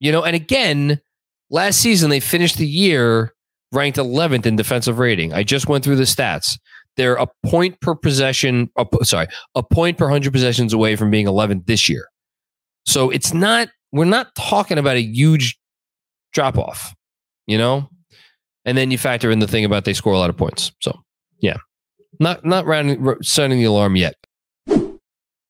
You 0.00 0.12
know, 0.12 0.24
and 0.24 0.34
again, 0.34 1.00
last 1.50 1.80
season 1.80 2.10
they 2.10 2.20
finished 2.20 2.58
the 2.58 2.66
year 2.66 3.32
ranked 3.76 3.98
11th 3.98 4.46
in 4.46 4.56
defensive 4.56 4.98
rating. 4.98 5.32
I 5.32 5.42
just 5.42 5.68
went 5.68 5.84
through 5.84 5.96
the 5.96 6.04
stats. 6.04 6.58
They're 6.96 7.16
a 7.16 7.28
point 7.44 7.80
per 7.80 7.94
possession, 7.94 8.70
a, 8.76 8.86
sorry, 9.02 9.26
a 9.54 9.62
point 9.62 9.98
per 9.98 10.06
100 10.06 10.32
possessions 10.32 10.72
away 10.72 10.96
from 10.96 11.10
being 11.10 11.26
11th 11.26 11.66
this 11.66 11.88
year. 11.88 12.08
So 12.86 13.10
it's 13.10 13.34
not, 13.34 13.68
we're 13.92 14.06
not 14.06 14.34
talking 14.34 14.78
about 14.78 14.96
a 14.96 15.02
huge 15.02 15.58
drop 16.32 16.56
off, 16.56 16.94
you 17.46 17.58
know? 17.58 17.88
And 18.64 18.76
then 18.76 18.90
you 18.90 18.98
factor 18.98 19.30
in 19.30 19.38
the 19.38 19.46
thing 19.46 19.64
about 19.64 19.84
they 19.84 19.92
score 19.92 20.14
a 20.14 20.18
lot 20.18 20.30
of 20.30 20.36
points. 20.36 20.72
So 20.80 20.98
yeah, 21.38 21.58
not, 22.18 22.44
not 22.44 22.64
rounding, 22.64 23.14
sounding 23.22 23.58
the 23.58 23.66
alarm 23.66 23.94
yet. 23.94 24.14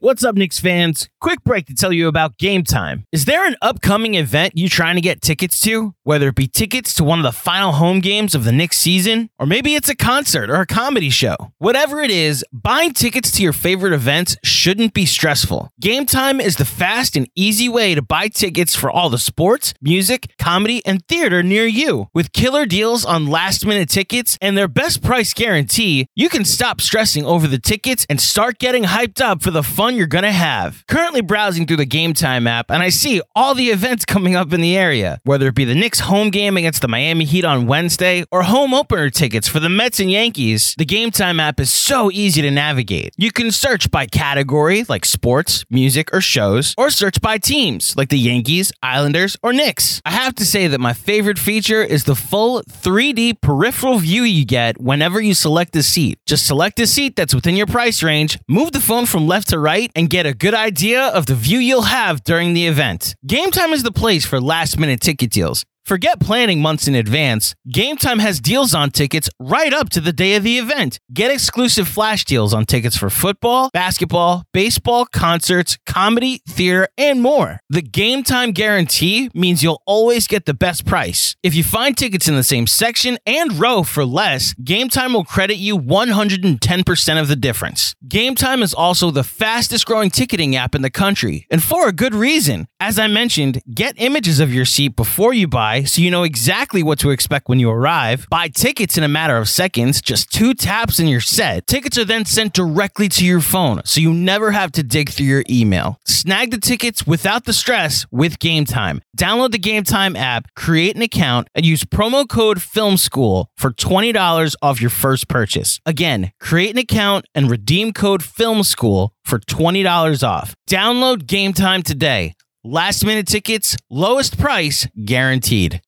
What's 0.00 0.22
up, 0.22 0.36
Knicks 0.36 0.60
fans? 0.60 1.08
Quick 1.20 1.42
break 1.42 1.66
to 1.66 1.74
tell 1.74 1.92
you 1.92 2.06
about 2.06 2.38
Game 2.38 2.62
Time. 2.62 3.04
Is 3.10 3.24
there 3.24 3.44
an 3.44 3.56
upcoming 3.60 4.14
event 4.14 4.52
you're 4.54 4.68
trying 4.68 4.94
to 4.94 5.00
get 5.00 5.20
tickets 5.20 5.58
to? 5.62 5.92
Whether 6.04 6.28
it 6.28 6.36
be 6.36 6.46
tickets 6.46 6.94
to 6.94 7.04
one 7.04 7.18
of 7.18 7.24
the 7.24 7.32
final 7.32 7.72
home 7.72 7.98
games 7.98 8.36
of 8.36 8.44
the 8.44 8.52
Knicks 8.52 8.78
season, 8.78 9.28
or 9.40 9.46
maybe 9.46 9.74
it's 9.74 9.88
a 9.88 9.96
concert 9.96 10.50
or 10.50 10.60
a 10.60 10.66
comedy 10.66 11.10
show. 11.10 11.34
Whatever 11.58 12.00
it 12.00 12.12
is, 12.12 12.44
buying 12.52 12.92
tickets 12.92 13.32
to 13.32 13.42
your 13.42 13.52
favorite 13.52 13.92
events 13.92 14.36
shouldn't 14.44 14.94
be 14.94 15.04
stressful. 15.04 15.68
Game 15.80 16.06
Time 16.06 16.40
is 16.40 16.54
the 16.54 16.64
fast 16.64 17.16
and 17.16 17.28
easy 17.34 17.68
way 17.68 17.96
to 17.96 18.00
buy 18.00 18.28
tickets 18.28 18.76
for 18.76 18.92
all 18.92 19.10
the 19.10 19.18
sports, 19.18 19.74
music, 19.82 20.32
comedy, 20.38 20.80
and 20.86 21.04
theater 21.08 21.42
near 21.42 21.66
you. 21.66 22.06
With 22.14 22.32
killer 22.32 22.66
deals 22.66 23.04
on 23.04 23.26
last 23.26 23.66
minute 23.66 23.88
tickets 23.88 24.38
and 24.40 24.56
their 24.56 24.68
best 24.68 25.02
price 25.02 25.34
guarantee, 25.34 26.06
you 26.14 26.28
can 26.28 26.44
stop 26.44 26.80
stressing 26.80 27.26
over 27.26 27.48
the 27.48 27.58
tickets 27.58 28.06
and 28.08 28.20
start 28.20 28.58
getting 28.60 28.84
hyped 28.84 29.20
up 29.20 29.42
for 29.42 29.50
the 29.50 29.64
fun 29.64 29.87
fun 29.88 29.96
you're 29.96 30.06
going 30.06 30.24
to 30.24 30.32
have. 30.32 30.84
Currently 30.86 31.22
browsing 31.22 31.66
through 31.66 31.78
the 31.78 31.86
Game 31.86 32.12
Time 32.12 32.46
app, 32.46 32.70
and 32.70 32.82
I 32.82 32.90
see 32.90 33.22
all 33.34 33.54
the 33.54 33.68
events 33.68 34.04
coming 34.04 34.36
up 34.36 34.52
in 34.52 34.60
the 34.60 34.76
area, 34.76 35.18
whether 35.24 35.48
it 35.48 35.54
be 35.54 35.64
the 35.64 35.74
Knicks 35.74 36.00
home 36.00 36.28
game 36.30 36.58
against 36.58 36.82
the 36.82 36.88
Miami 36.88 37.24
Heat 37.24 37.44
on 37.44 37.66
Wednesday 37.66 38.24
or 38.30 38.42
home 38.42 38.74
opener 38.74 39.08
tickets 39.08 39.48
for 39.48 39.60
the 39.60 39.70
Mets 39.70 39.98
and 39.98 40.10
Yankees. 40.10 40.74
The 40.76 40.84
Game 40.84 41.10
Time 41.10 41.40
app 41.40 41.58
is 41.58 41.72
so 41.72 42.10
easy 42.10 42.42
to 42.42 42.50
navigate. 42.50 43.14
You 43.16 43.32
can 43.32 43.50
search 43.50 43.90
by 43.90 44.04
category 44.04 44.84
like 44.88 45.06
sports, 45.06 45.64
music, 45.70 46.12
or 46.12 46.20
shows, 46.20 46.74
or 46.76 46.90
search 46.90 47.22
by 47.22 47.38
teams 47.38 47.96
like 47.96 48.10
the 48.10 48.18
Yankees, 48.18 48.70
Islanders, 48.82 49.38
or 49.42 49.54
Knicks. 49.54 50.02
I 50.04 50.10
have 50.10 50.34
to 50.34 50.44
say 50.44 50.66
that 50.66 50.80
my 50.80 50.92
favorite 50.92 51.38
feature 51.38 51.82
is 51.82 52.04
the 52.04 52.14
full 52.14 52.62
3D 52.62 53.40
peripheral 53.40 53.98
view 53.98 54.24
you 54.24 54.44
get 54.44 54.78
whenever 54.78 55.18
you 55.18 55.32
select 55.32 55.74
a 55.76 55.82
seat. 55.82 56.18
Just 56.26 56.46
select 56.46 56.78
a 56.78 56.86
seat 56.86 57.16
that's 57.16 57.34
within 57.34 57.56
your 57.56 57.66
price 57.66 58.02
range, 58.02 58.38
move 58.48 58.72
the 58.72 58.80
phone 58.80 59.06
from 59.06 59.26
left 59.26 59.48
to 59.48 59.58
right 59.58 59.77
right 59.78 59.92
and 59.94 60.10
get 60.10 60.26
a 60.26 60.34
good 60.34 60.54
idea 60.54 61.02
of 61.08 61.26
the 61.26 61.34
view 61.34 61.58
you'll 61.58 61.82
have 61.82 62.24
during 62.24 62.54
the 62.54 62.66
event. 62.66 63.14
Game 63.26 63.50
Time 63.50 63.72
is 63.72 63.82
the 63.82 63.92
place 63.92 64.24
for 64.26 64.40
last 64.40 64.78
minute 64.78 65.00
ticket 65.00 65.30
deals. 65.30 65.64
Forget 65.88 66.20
planning 66.20 66.60
months 66.60 66.86
in 66.86 66.94
advance. 66.94 67.54
Game 67.66 67.96
Time 67.96 68.18
has 68.18 68.42
deals 68.42 68.74
on 68.74 68.90
tickets 68.90 69.30
right 69.40 69.72
up 69.72 69.88
to 69.88 70.02
the 70.02 70.12
day 70.12 70.34
of 70.34 70.42
the 70.42 70.58
event. 70.58 70.98
Get 71.14 71.30
exclusive 71.30 71.88
flash 71.88 72.26
deals 72.26 72.52
on 72.52 72.66
tickets 72.66 72.94
for 72.94 73.08
football, 73.08 73.70
basketball, 73.72 74.44
baseball, 74.52 75.06
concerts, 75.06 75.78
comedy, 75.86 76.42
theater, 76.46 76.88
and 76.98 77.22
more. 77.22 77.60
The 77.70 77.80
Game 77.80 78.22
Time 78.22 78.50
guarantee 78.50 79.30
means 79.32 79.62
you'll 79.62 79.80
always 79.86 80.26
get 80.26 80.44
the 80.44 80.52
best 80.52 80.84
price. 80.84 81.36
If 81.42 81.54
you 81.54 81.64
find 81.64 81.96
tickets 81.96 82.28
in 82.28 82.34
the 82.34 82.44
same 82.44 82.66
section 82.66 83.16
and 83.24 83.58
row 83.58 83.82
for 83.82 84.04
less, 84.04 84.52
Game 84.62 84.90
Time 84.90 85.14
will 85.14 85.24
credit 85.24 85.56
you 85.56 85.78
110% 85.78 87.18
of 87.18 87.28
the 87.28 87.36
difference. 87.36 87.94
Game 88.06 88.34
Time 88.34 88.62
is 88.62 88.74
also 88.74 89.10
the 89.10 89.24
fastest 89.24 89.86
growing 89.86 90.10
ticketing 90.10 90.54
app 90.54 90.74
in 90.74 90.82
the 90.82 90.90
country, 90.90 91.46
and 91.50 91.62
for 91.62 91.88
a 91.88 91.92
good 91.94 92.14
reason. 92.14 92.68
As 92.78 92.98
I 92.98 93.06
mentioned, 93.06 93.62
get 93.72 93.94
images 93.96 94.38
of 94.38 94.52
your 94.52 94.66
seat 94.66 94.94
before 94.94 95.32
you 95.32 95.48
buy 95.48 95.77
So 95.84 96.02
you 96.02 96.10
know 96.10 96.22
exactly 96.22 96.82
what 96.82 96.98
to 97.00 97.10
expect 97.10 97.48
when 97.48 97.58
you 97.58 97.70
arrive. 97.70 98.26
Buy 98.30 98.48
tickets 98.48 98.96
in 98.96 99.04
a 99.04 99.08
matter 99.08 99.36
of 99.36 99.48
seconds, 99.48 100.00
just 100.00 100.30
two 100.32 100.54
taps 100.54 100.98
and 100.98 101.08
you're 101.08 101.20
set. 101.20 101.66
Tickets 101.66 101.98
are 101.98 102.04
then 102.04 102.24
sent 102.24 102.52
directly 102.52 103.08
to 103.10 103.24
your 103.24 103.40
phone 103.40 103.82
so 103.84 104.00
you 104.00 104.12
never 104.12 104.50
have 104.50 104.72
to 104.72 104.82
dig 104.82 105.10
through 105.10 105.26
your 105.26 105.44
email. 105.48 105.98
Snag 106.06 106.50
the 106.50 106.58
tickets 106.58 107.06
without 107.06 107.44
the 107.44 107.52
stress 107.52 108.06
with 108.10 108.38
Game 108.38 108.64
Time. 108.64 109.00
Download 109.16 109.50
the 109.50 109.58
Game 109.58 109.84
Time 109.84 110.16
app, 110.16 110.52
create 110.54 110.96
an 110.96 111.02
account, 111.02 111.48
and 111.54 111.64
use 111.64 111.84
promo 111.84 112.28
code 112.28 112.60
Film 112.62 112.96
School 112.96 113.50
for 113.56 113.70
$20 113.70 114.54
off 114.62 114.80
your 114.80 114.90
first 114.90 115.28
purchase. 115.28 115.80
Again, 115.86 116.32
create 116.40 116.70
an 116.70 116.78
account 116.78 117.26
and 117.34 117.50
redeem 117.50 117.92
code 117.92 118.22
Film 118.22 118.62
School 118.62 119.12
for 119.24 119.38
$20 119.38 120.26
off. 120.26 120.54
Download 120.68 121.26
Game 121.26 121.52
Time 121.52 121.82
today. 121.82 122.34
Last 122.70 123.02
minute 123.02 123.26
tickets, 123.26 123.78
lowest 123.88 124.36
price 124.36 124.86
guaranteed. 125.02 125.80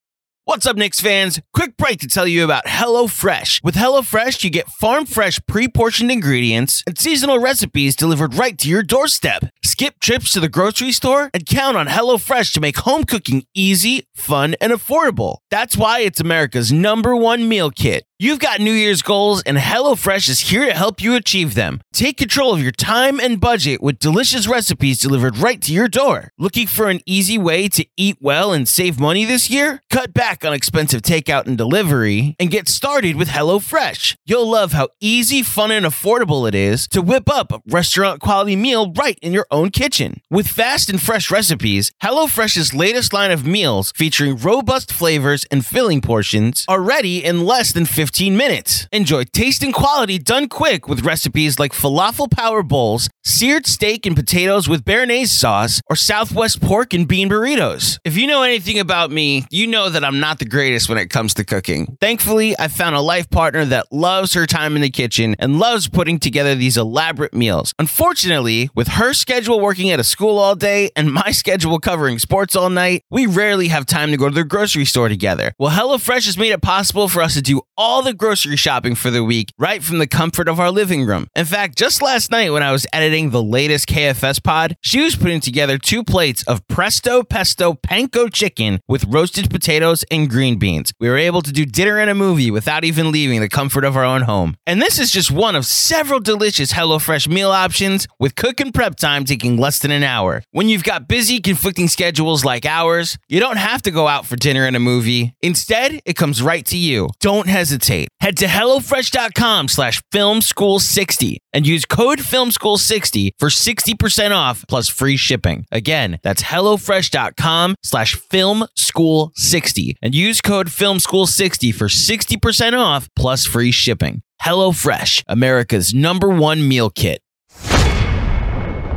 What's 0.44 0.66
up, 0.66 0.76
Knicks 0.76 0.98
fans? 0.98 1.38
Quick 1.52 1.76
break 1.76 2.00
to 2.00 2.06
tell 2.06 2.26
you 2.26 2.42
about 2.42 2.64
HelloFresh. 2.64 3.62
With 3.62 3.74
HelloFresh, 3.74 4.42
you 4.42 4.48
get 4.48 4.66
farm 4.66 5.04
fresh, 5.04 5.38
pre 5.46 5.68
portioned 5.68 6.10
ingredients 6.10 6.82
and 6.86 6.96
seasonal 6.96 7.38
recipes 7.38 7.94
delivered 7.94 8.34
right 8.34 8.56
to 8.56 8.66
your 8.66 8.82
doorstep. 8.82 9.44
Skip 9.62 10.00
trips 10.00 10.32
to 10.32 10.40
the 10.40 10.48
grocery 10.48 10.90
store 10.90 11.28
and 11.34 11.44
count 11.44 11.76
on 11.76 11.86
HelloFresh 11.86 12.54
to 12.54 12.62
make 12.62 12.78
home 12.78 13.04
cooking 13.04 13.44
easy, 13.52 14.06
fun, 14.14 14.54
and 14.58 14.72
affordable. 14.72 15.40
That's 15.50 15.76
why 15.76 16.00
it's 16.00 16.18
America's 16.18 16.72
number 16.72 17.14
one 17.14 17.46
meal 17.46 17.70
kit. 17.70 18.04
You've 18.22 18.38
got 18.38 18.60
New 18.60 18.74
Year's 18.74 19.00
goals, 19.00 19.42
and 19.44 19.56
HelloFresh 19.56 20.28
is 20.28 20.40
here 20.40 20.66
to 20.66 20.74
help 20.74 21.00
you 21.00 21.14
achieve 21.14 21.54
them. 21.54 21.80
Take 21.94 22.18
control 22.18 22.52
of 22.52 22.60
your 22.60 22.70
time 22.70 23.18
and 23.18 23.40
budget 23.40 23.82
with 23.82 23.98
delicious 23.98 24.46
recipes 24.46 25.00
delivered 25.00 25.38
right 25.38 25.58
to 25.62 25.72
your 25.72 25.88
door. 25.88 26.28
Looking 26.36 26.66
for 26.66 26.90
an 26.90 27.00
easy 27.06 27.38
way 27.38 27.66
to 27.68 27.86
eat 27.96 28.18
well 28.20 28.52
and 28.52 28.68
save 28.68 29.00
money 29.00 29.24
this 29.24 29.48
year? 29.48 29.80
Cut 29.88 30.12
back 30.12 30.44
on 30.44 30.52
expensive 30.52 31.00
takeout 31.00 31.46
and 31.46 31.56
delivery 31.56 32.36
and 32.38 32.50
get 32.50 32.68
started 32.68 33.16
with 33.16 33.28
HelloFresh. 33.28 34.16
You'll 34.26 34.50
love 34.50 34.72
how 34.72 34.88
easy, 35.00 35.42
fun, 35.42 35.70
and 35.70 35.86
affordable 35.86 36.46
it 36.46 36.54
is 36.54 36.86
to 36.88 37.00
whip 37.00 37.26
up 37.26 37.52
a 37.52 37.62
restaurant 37.68 38.20
quality 38.20 38.54
meal 38.54 38.92
right 38.92 39.18
in 39.22 39.32
your 39.32 39.46
own 39.50 39.70
kitchen. 39.70 40.20
With 40.28 40.46
fast 40.46 40.90
and 40.90 41.00
fresh 41.00 41.30
recipes, 41.30 41.90
HelloFresh's 42.02 42.74
latest 42.74 43.14
line 43.14 43.30
of 43.30 43.46
meals 43.46 43.94
featuring 43.96 44.36
robust 44.36 44.92
flavors 44.92 45.46
and 45.50 45.64
filling 45.64 46.02
portions 46.02 46.66
are 46.68 46.82
ready 46.82 47.24
in 47.24 47.46
less 47.46 47.72
than 47.72 47.86
15 47.86 48.09
15 48.10 48.36
minutes. 48.36 48.88
Enjoy 48.90 49.22
taste 49.22 49.62
and 49.62 49.72
quality 49.72 50.18
done 50.18 50.48
quick 50.48 50.88
with 50.88 51.04
recipes 51.04 51.60
like 51.60 51.72
falafel 51.72 52.28
power 52.28 52.60
bowls, 52.60 53.08
seared 53.22 53.68
steak 53.68 54.04
and 54.04 54.16
potatoes 54.16 54.68
with 54.68 54.84
béarnaise 54.84 55.28
sauce, 55.28 55.80
or 55.88 55.94
Southwest 55.94 56.60
pork 56.60 56.92
and 56.92 57.06
bean 57.06 57.28
burritos. 57.28 58.00
If 58.04 58.16
you 58.16 58.26
know 58.26 58.42
anything 58.42 58.80
about 58.80 59.12
me, 59.12 59.44
you 59.48 59.68
know 59.68 59.88
that 59.88 60.04
I'm 60.04 60.18
not 60.18 60.40
the 60.40 60.44
greatest 60.44 60.88
when 60.88 60.98
it 60.98 61.08
comes 61.08 61.34
to 61.34 61.44
cooking. 61.44 61.96
Thankfully, 62.00 62.58
I 62.58 62.66
found 62.66 62.96
a 62.96 63.00
life 63.00 63.30
partner 63.30 63.64
that 63.66 63.86
loves 63.92 64.34
her 64.34 64.44
time 64.44 64.74
in 64.74 64.82
the 64.82 64.90
kitchen 64.90 65.36
and 65.38 65.60
loves 65.60 65.88
putting 65.88 66.18
together 66.18 66.56
these 66.56 66.76
elaborate 66.76 67.32
meals. 67.32 67.72
Unfortunately, 67.78 68.70
with 68.74 68.88
her 68.88 69.12
schedule 69.12 69.60
working 69.60 69.92
at 69.92 70.00
a 70.00 70.04
school 70.04 70.36
all 70.36 70.56
day 70.56 70.90
and 70.96 71.12
my 71.12 71.30
schedule 71.42 71.78
covering 71.78 72.18
sports 72.18 72.56
all 72.56 72.70
night, 72.70 73.04
we 73.08 73.26
rarely 73.26 73.68
have 73.68 73.86
time 73.86 74.10
to 74.10 74.16
go 74.16 74.28
to 74.28 74.34
the 74.34 74.42
grocery 74.42 74.84
store 74.84 75.08
together. 75.08 75.52
Well, 75.60 75.70
HelloFresh 75.70 76.26
has 76.26 76.36
made 76.36 76.50
it 76.50 76.60
possible 76.60 77.06
for 77.06 77.22
us 77.22 77.34
to 77.34 77.40
do 77.40 77.60
all 77.76 77.99
the 78.02 78.14
grocery 78.14 78.56
shopping 78.56 78.94
for 78.94 79.10
the 79.10 79.24
week 79.24 79.52
right 79.58 79.82
from 79.82 79.98
the 79.98 80.06
comfort 80.06 80.48
of 80.48 80.58
our 80.58 80.70
living 80.70 81.04
room. 81.04 81.26
In 81.34 81.44
fact, 81.44 81.76
just 81.76 82.02
last 82.02 82.30
night 82.30 82.50
when 82.50 82.62
I 82.62 82.72
was 82.72 82.86
editing 82.92 83.30
the 83.30 83.42
latest 83.42 83.88
KFS 83.88 84.42
pod, 84.42 84.76
she 84.80 85.00
was 85.02 85.16
putting 85.16 85.40
together 85.40 85.78
two 85.78 86.02
plates 86.04 86.42
of 86.44 86.66
presto 86.68 87.22
pesto 87.22 87.74
panko 87.74 88.32
chicken 88.32 88.80
with 88.88 89.04
roasted 89.04 89.50
potatoes 89.50 90.04
and 90.10 90.30
green 90.30 90.58
beans. 90.58 90.92
We 90.98 91.08
were 91.08 91.18
able 91.18 91.42
to 91.42 91.52
do 91.52 91.66
dinner 91.66 91.98
and 91.98 92.10
a 92.10 92.14
movie 92.14 92.50
without 92.50 92.84
even 92.84 93.12
leaving 93.12 93.40
the 93.40 93.48
comfort 93.48 93.84
of 93.84 93.96
our 93.96 94.04
own 94.04 94.22
home. 94.22 94.56
And 94.66 94.80
this 94.80 94.98
is 94.98 95.10
just 95.10 95.30
one 95.30 95.56
of 95.56 95.66
several 95.66 96.20
delicious 96.20 96.72
HelloFresh 96.72 97.28
meal 97.28 97.50
options 97.50 98.06
with 98.18 98.34
cook 98.36 98.60
and 98.60 98.72
prep 98.72 98.96
time 98.96 99.24
taking 99.24 99.56
less 99.56 99.78
than 99.78 99.90
an 99.90 100.04
hour. 100.04 100.42
When 100.52 100.68
you've 100.68 100.84
got 100.84 101.08
busy, 101.08 101.40
conflicting 101.40 101.88
schedules 101.88 102.44
like 102.44 102.64
ours, 102.64 103.18
you 103.28 103.40
don't 103.40 103.58
have 103.58 103.82
to 103.82 103.90
go 103.90 104.08
out 104.08 104.26
for 104.26 104.36
dinner 104.36 104.64
and 104.64 104.76
a 104.76 104.80
movie. 104.80 105.34
Instead, 105.42 106.00
it 106.04 106.16
comes 106.16 106.42
right 106.42 106.64
to 106.66 106.76
you. 106.76 107.08
Don't 107.20 107.48
hesitate. 107.48 107.89
Head 107.90 108.36
to 108.36 108.46
HelloFresh.com 108.46 109.68
slash 109.68 110.02
FilmSchool60 110.12 111.38
and 111.52 111.66
use 111.66 111.84
code 111.84 112.20
FilmSchool60 112.20 113.30
for 113.38 113.48
60% 113.48 114.30
off 114.30 114.64
plus 114.68 114.88
free 114.88 115.16
shipping. 115.16 115.66
Again, 115.72 116.18
that's 116.22 116.42
HelloFresh.com 116.42 117.74
slash 117.82 118.16
FilmSchool60 118.16 119.94
and 120.02 120.14
use 120.14 120.40
code 120.40 120.68
FilmSchool60 120.68 121.74
for 121.74 121.88
60% 121.88 122.78
off 122.78 123.08
plus 123.16 123.46
free 123.46 123.72
shipping. 123.72 124.22
HelloFresh, 124.42 125.24
America's 125.26 125.92
number 125.92 126.28
one 126.28 126.66
meal 126.68 126.90
kit. 126.90 127.20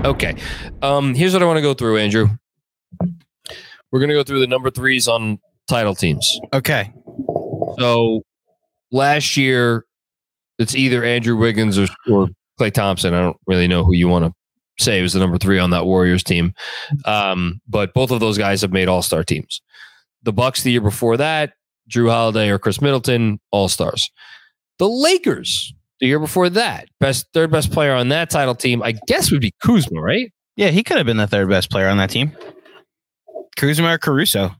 Okay. 0.05 0.35
Um, 0.81 1.15
here's 1.15 1.33
what 1.33 1.41
I 1.41 1.45
want 1.45 1.57
to 1.57 1.61
go 1.61 1.73
through, 1.73 1.97
Andrew. 1.97 2.27
We're 3.91 3.99
going 3.99 4.09
to 4.09 4.15
go 4.15 4.23
through 4.23 4.41
the 4.41 4.47
number 4.47 4.69
threes 4.69 5.07
on 5.07 5.39
title 5.67 5.95
teams. 5.95 6.39
Okay. 6.53 6.93
So 7.79 8.21
last 8.93 9.35
year, 9.35 9.85
it's 10.57 10.75
either 10.75 11.03
Andrew 11.03 11.35
Wiggins 11.35 11.77
or, 11.77 11.87
or 12.09 12.29
Klay 12.57 12.71
Thompson. 12.71 13.13
I 13.13 13.21
don't 13.21 13.37
really 13.45 13.67
know 13.67 13.83
who 13.83 13.93
you 13.93 14.07
want 14.07 14.25
to 14.25 14.83
say 14.83 15.01
was 15.01 15.13
the 15.13 15.19
number 15.19 15.37
three 15.37 15.59
on 15.59 15.71
that 15.71 15.85
Warriors 15.85 16.23
team. 16.23 16.53
Um, 17.05 17.59
but 17.67 17.93
both 17.93 18.11
of 18.11 18.21
those 18.21 18.37
guys 18.37 18.61
have 18.61 18.71
made 18.71 18.87
all 18.87 19.01
star 19.01 19.23
teams. 19.23 19.61
The 20.21 20.31
Bucks 20.31 20.63
the 20.63 20.71
year 20.71 20.81
before 20.81 21.17
that, 21.17 21.53
Jrue 21.89 22.09
Holiday 22.09 22.49
or 22.49 22.59
Khris 22.59 22.81
Middleton, 22.81 23.39
all 23.51 23.67
stars. 23.67 24.09
The 24.79 24.87
Lakers 24.87 25.73
the 25.99 26.07
year 26.07 26.19
before 26.19 26.49
that, 26.49 26.89
best 26.99 27.27
third 27.33 27.51
best 27.51 27.71
player 27.71 27.93
on 27.93 28.09
that 28.09 28.29
title 28.29 28.55
team, 28.55 28.81
I 28.81 28.93
guess 29.07 29.31
would 29.31 29.41
be 29.41 29.53
Kuzma, 29.61 30.01
right? 30.01 30.31
Yeah, 30.55 30.69
he 30.69 30.83
could 30.83 30.97
have 30.97 31.05
been 31.05 31.17
the 31.17 31.27
third 31.27 31.49
best 31.49 31.69
player 31.69 31.87
on 31.87 31.97
that 31.97 32.09
team. 32.09 32.31
Kuzma 33.55 33.93
or 33.93 33.97
Caruso. 33.97 34.55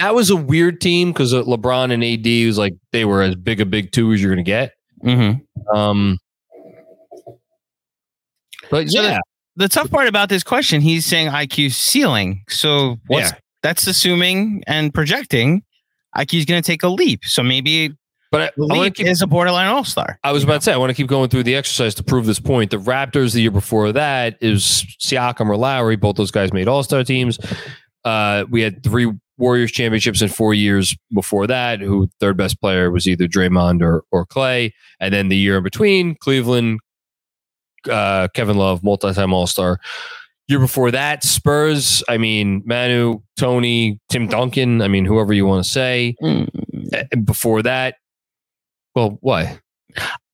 That 0.00 0.14
was 0.14 0.30
a 0.30 0.36
weird 0.36 0.80
team 0.80 1.12
because 1.12 1.32
LeBron 1.34 1.92
and 1.92 2.02
AD 2.02 2.46
was 2.46 2.56
like 2.58 2.74
they 2.90 3.04
were 3.04 3.22
as 3.22 3.34
big 3.34 3.60
a 3.60 3.66
big 3.66 3.92
two 3.92 4.12
as 4.12 4.22
you're 4.22 4.34
going 4.34 4.44
to 4.44 4.48
get. 4.48 4.72
Mm-hmm. 5.04 5.76
Um, 5.76 6.18
but 8.70 8.88
So 8.88 9.02
yeah, 9.02 9.18
The 9.56 9.68
tough 9.68 9.90
part 9.90 10.08
about 10.08 10.28
this 10.28 10.42
question, 10.42 10.80
he's 10.80 11.04
saying 11.04 11.28
IQ 11.28 11.72
ceiling. 11.72 12.42
So 12.48 12.96
Yeah. 13.10 13.30
that's 13.62 13.86
assuming 13.86 14.62
and 14.66 14.92
projecting 14.94 15.62
IQ 16.16 16.38
is 16.38 16.44
going 16.46 16.62
to 16.62 16.66
take 16.66 16.82
a 16.82 16.88
leap. 16.88 17.24
So 17.24 17.42
maybe 17.42 17.94
but 18.32 18.54
I, 18.70 18.90
keep 18.90 19.06
is 19.06 19.22
a 19.22 19.26
borderline 19.26 19.66
all 19.66 19.82
star. 19.84 20.18
I 20.22 20.30
was 20.30 20.44
about 20.44 20.54
to 20.56 20.60
say, 20.62 20.72
I 20.72 20.76
want 20.76 20.90
to 20.90 20.94
keep 20.94 21.08
going 21.08 21.28
through 21.30 21.42
the 21.42 21.56
exercise 21.56 21.96
to 21.96 22.04
prove 22.04 22.26
this 22.26 22.38
point. 22.38 22.70
The 22.70 22.76
Raptors 22.76 23.34
the 23.34 23.42
year 23.42 23.50
before 23.50 23.90
that 23.92 24.38
is 24.40 24.86
Siakam 25.00 25.48
or 25.48 25.56
Lowry. 25.56 25.96
Both 25.96 26.14
those 26.16 26.30
guys 26.30 26.52
made 26.52 26.68
All 26.68 26.84
Star 26.84 27.02
teams. 27.02 27.40
Uh, 28.04 28.44
we 28.48 28.62
had 28.62 28.84
three 28.84 29.12
Warriors 29.40 29.72
championships 29.72 30.22
in 30.22 30.28
four 30.28 30.54
years 30.54 30.96
before 31.12 31.46
that. 31.48 31.80
Who 31.80 32.08
third 32.20 32.36
best 32.36 32.60
player 32.60 32.90
was 32.90 33.08
either 33.08 33.26
Draymond 33.26 33.82
or 33.82 34.04
or 34.12 34.26
Klay, 34.26 34.72
and 35.00 35.12
then 35.12 35.28
the 35.28 35.36
year 35.36 35.56
in 35.56 35.64
between, 35.64 36.14
Cleveland, 36.16 36.80
uh, 37.88 38.28
Kevin 38.34 38.56
Love, 38.56 38.84
multi-time 38.84 39.32
All 39.32 39.46
Star. 39.46 39.80
Year 40.48 40.58
before 40.58 40.90
that, 40.90 41.22
Spurs. 41.22 42.02
I 42.08 42.18
mean, 42.18 42.62
Manu, 42.64 43.20
Tony, 43.36 44.00
Tim 44.08 44.26
Duncan. 44.26 44.82
I 44.82 44.88
mean, 44.88 45.04
whoever 45.04 45.32
you 45.32 45.46
want 45.46 45.64
to 45.64 45.70
say. 45.70 46.16
And 46.20 47.24
before 47.24 47.62
that, 47.62 47.96
well, 48.94 49.18
what? 49.20 49.60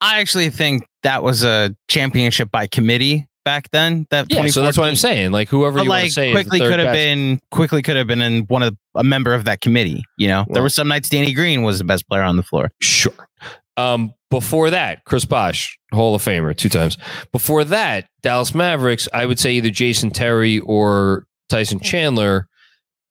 I 0.01 0.19
actually 0.19 0.49
think 0.49 0.87
that 1.03 1.23
was 1.23 1.43
a 1.43 1.75
championship 1.87 2.51
by 2.51 2.67
committee 2.67 3.27
back 3.47 3.71
then. 3.71 4.05
That 4.09 4.25
Yeah, 4.29 4.45
so 4.47 4.61
that's 4.61 4.77
what 4.77 4.89
I'm 4.89 4.97
saying. 4.97 5.31
Like 5.31 5.47
whoever 5.47 5.77
you 5.81 5.89
want 5.89 6.01
like 6.01 6.05
to 6.07 6.11
say, 6.11 6.31
Quickley 6.33 6.57
is 6.57 6.63
the 6.63 6.65
third 6.65 6.71
could 6.71 6.79
have 6.81 6.93
been 6.93 7.39
Quickley 7.49 7.81
could 7.81 7.95
have 7.95 8.05
been 8.05 8.21
in 8.21 8.41
one 8.47 8.61
of 8.61 8.75
a 8.93 9.05
member 9.05 9.33
of 9.33 9.45
that 9.45 9.61
committee. 9.61 10.03
You 10.17 10.27
know, 10.27 10.43
there 10.47 10.55
Well- 10.55 10.63
were 10.63 10.69
some 10.69 10.89
nights 10.89 11.07
Danny 11.07 11.33
Green 11.33 11.63
was 11.63 11.77
the 11.77 11.85
best 11.85 12.05
player 12.09 12.23
on 12.23 12.35
the 12.35 12.43
floor. 12.43 12.71
Sure. 12.81 13.13
Um, 13.77 14.13
before 14.29 14.69
that, 14.71 15.05
Chris 15.05 15.23
Bosh, 15.23 15.79
Hall 15.93 16.13
of 16.13 16.21
Famer, 16.21 16.53
two 16.57 16.67
times. 16.67 16.97
Before 17.31 17.63
that, 17.63 18.09
Dallas 18.21 18.53
Mavericks. 18.53 19.07
I 19.13 19.25
would 19.25 19.39
say 19.39 19.53
either 19.53 19.69
Jason 19.69 20.11
Terry 20.11 20.59
or 20.59 21.25
Tyson 21.47 21.79
Chandler. 21.79 22.49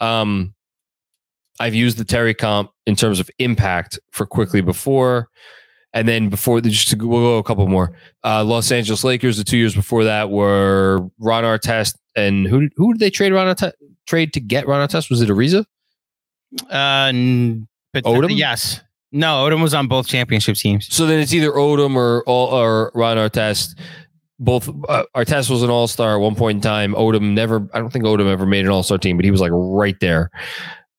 Um, 0.00 0.52
I've 1.58 1.74
used 1.74 1.96
the 1.96 2.04
Terry 2.04 2.34
comp 2.34 2.72
in 2.86 2.94
terms 2.94 3.20
of 3.20 3.30
impact 3.38 3.98
for 4.12 4.26
Quickley 4.26 4.60
before. 4.60 5.28
And 5.96 6.06
then 6.06 6.28
before, 6.28 6.60
just 6.60 6.88
to 6.88 6.96
we'll 6.96 7.22
go 7.22 7.38
a 7.38 7.42
couple 7.42 7.66
more. 7.68 7.96
Uh, 8.22 8.44
Los 8.44 8.70
Angeles 8.70 9.02
Lakers. 9.02 9.38
The 9.38 9.44
two 9.44 9.56
years 9.56 9.74
before 9.74 10.04
that 10.04 10.28
were 10.28 11.08
Ron 11.18 11.42
Artest 11.42 11.96
and 12.14 12.46
who? 12.46 12.68
Who 12.76 12.92
did 12.92 13.00
they 13.00 13.08
trade 13.08 13.32
Ron 13.32 13.46
Artest? 13.56 13.72
Trade 14.06 14.34
to 14.34 14.40
get 14.40 14.68
Ron 14.68 14.86
Artest? 14.86 15.08
Was 15.08 15.22
it 15.22 15.30
Ariza? 15.30 15.64
Uh, 16.70 17.64
but 17.94 18.04
Odom? 18.04 18.36
yes, 18.36 18.82
no, 19.10 19.48
Odom 19.48 19.62
was 19.62 19.72
on 19.72 19.88
both 19.88 20.06
championship 20.06 20.56
teams. 20.56 20.94
So 20.94 21.06
then 21.06 21.18
it's 21.18 21.32
either 21.32 21.52
Odom 21.52 21.96
or 21.96 22.22
or 22.24 22.92
Ron 22.94 23.16
Artest. 23.16 23.78
Both 24.38 24.68
uh, 24.90 25.04
Artest 25.16 25.48
was 25.48 25.62
an 25.62 25.70
All 25.70 25.88
Star 25.88 26.16
at 26.16 26.20
one 26.20 26.34
point 26.34 26.56
in 26.56 26.60
time. 26.60 26.92
Odom 26.92 27.32
never. 27.32 27.66
I 27.72 27.78
don't 27.78 27.90
think 27.90 28.04
Odom 28.04 28.30
ever 28.30 28.44
made 28.44 28.66
an 28.66 28.70
All 28.70 28.82
Star 28.82 28.98
team, 28.98 29.16
but 29.16 29.24
he 29.24 29.30
was 29.30 29.40
like 29.40 29.52
right 29.54 29.98
there. 30.02 30.30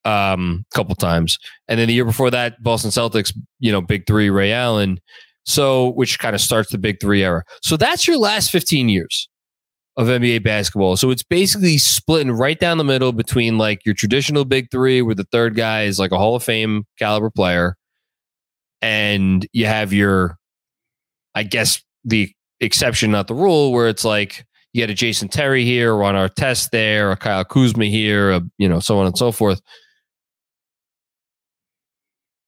Um, 0.07 0.63
a 0.71 0.75
couple 0.75 0.95
times, 0.95 1.37
and 1.67 1.77
then 1.77 1.89
the 1.89 1.93
year 1.93 2.05
before 2.05 2.31
that, 2.31 2.63
Boston 2.63 2.91
Celtics, 2.91 3.33
you 3.59 3.73
know, 3.73 3.81
big 3.81 4.07
three, 4.07 4.29
Ray 4.29 4.53
Allen. 4.53 4.99
So, 5.45 5.89
which 5.93 6.19
kind 6.19 6.35
of 6.35 6.41
starts 6.41 6.71
the 6.71 6.77
big 6.77 6.99
three 6.99 7.23
era. 7.23 7.43
So 7.61 7.77
that's 7.77 8.05
your 8.07 8.17
last 8.17 8.51
15 8.51 8.89
years 8.89 9.29
of 9.97 10.07
NBA 10.07 10.43
basketball. 10.43 10.95
So 10.95 11.09
it's 11.09 11.23
basically 11.23 11.77
splitting 11.79 12.31
right 12.31 12.59
down 12.59 12.77
the 12.77 12.83
middle 12.83 13.11
between 13.11 13.57
like 13.57 13.83
your 13.85 13.95
traditional 13.95 14.45
big 14.45 14.69
three, 14.71 15.01
where 15.01 15.15
the 15.15 15.25
third 15.31 15.55
guy 15.55 15.83
is 15.83 15.99
like 15.99 16.11
a 16.11 16.17
Hall 16.17 16.35
of 16.35 16.43
Fame 16.43 16.85
caliber 16.99 17.31
player, 17.31 17.75
and 18.81 19.45
you 19.53 19.65
have 19.65 19.91
your, 19.91 20.37
I 21.33 21.43
guess 21.43 21.83
the 22.05 22.31
exception, 22.59 23.11
not 23.11 23.27
the 23.27 23.33
rule, 23.33 23.71
where 23.71 23.87
it's 23.87 24.05
like 24.05 24.45
you 24.73 24.81
had 24.81 24.89
a 24.91 24.93
Jason 24.93 25.29
Terry 25.29 25.65
here, 25.65 25.93
or 25.93 25.97
Ron 25.97 26.13
Artest 26.13 26.69
there, 26.69 27.09
or 27.09 27.15
Kyle 27.15 27.43
Kuzma 27.43 27.85
here, 27.85 28.33
or, 28.33 28.41
you 28.57 28.69
know, 28.69 28.79
so 28.79 28.99
on 28.99 29.07
and 29.07 29.17
so 29.17 29.31
forth. 29.31 29.61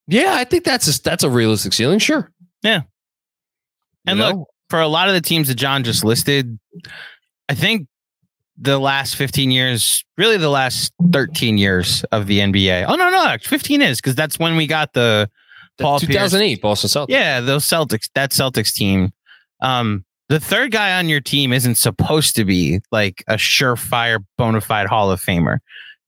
Yeah, 0.09 0.33
I 0.33 0.43
think 0.43 0.63
that's 0.63 0.87
a, 0.87 1.01
that's 1.01 1.23
a 1.23 1.29
realistic 1.29 1.73
ceiling. 1.73 1.99
Sure. 1.99 2.31
Yeah. 2.63 2.81
And 4.07 4.17
you 4.17 4.25
look, 4.25 4.35
know? 4.35 4.45
for 4.69 4.81
a 4.81 4.87
lot 4.87 5.07
of 5.07 5.13
the 5.13 5.21
teams 5.21 5.47
that 5.49 5.55
Jon 5.55 5.83
just 5.83 6.03
listed, 6.03 6.57
I 7.47 7.53
think 7.53 7.87
the 8.57 8.79
last 8.79 9.15
15 9.15 9.51
years, 9.51 10.03
really 10.17 10.37
the 10.37 10.49
last 10.49 10.91
13 11.11 11.57
years 11.57 12.03
of 12.11 12.27
the 12.27 12.39
NBA. 12.39 12.85
Oh, 12.87 12.95
no, 12.95 13.09
no, 13.09 13.37
15 13.41 13.81
is 13.81 14.01
because 14.01 14.15
that's 14.15 14.39
when 14.39 14.55
we 14.55 14.65
got 14.67 14.93
the, 14.93 15.29
the 15.77 15.83
Paul 15.83 15.99
2008 15.99 16.47
Pierce. 16.47 16.59
Boston 16.59 16.89
Celtics. 16.89 17.09
Yeah, 17.09 17.39
those 17.39 17.65
Celtics, 17.65 18.09
that 18.15 18.31
Celtics 18.31 18.73
team. 18.73 19.11
Um, 19.61 20.05
the 20.27 20.39
third 20.39 20.71
guy 20.71 20.97
on 20.97 21.07
your 21.07 21.21
team 21.21 21.53
isn't 21.53 21.75
supposed 21.75 22.35
to 22.35 22.45
be 22.45 22.81
like 22.91 23.23
a 23.27 23.35
surefire 23.35 24.23
bona 24.37 24.61
fide 24.61 24.87
Hall 24.87 25.11
of 25.11 25.21
Famer. 25.21 25.59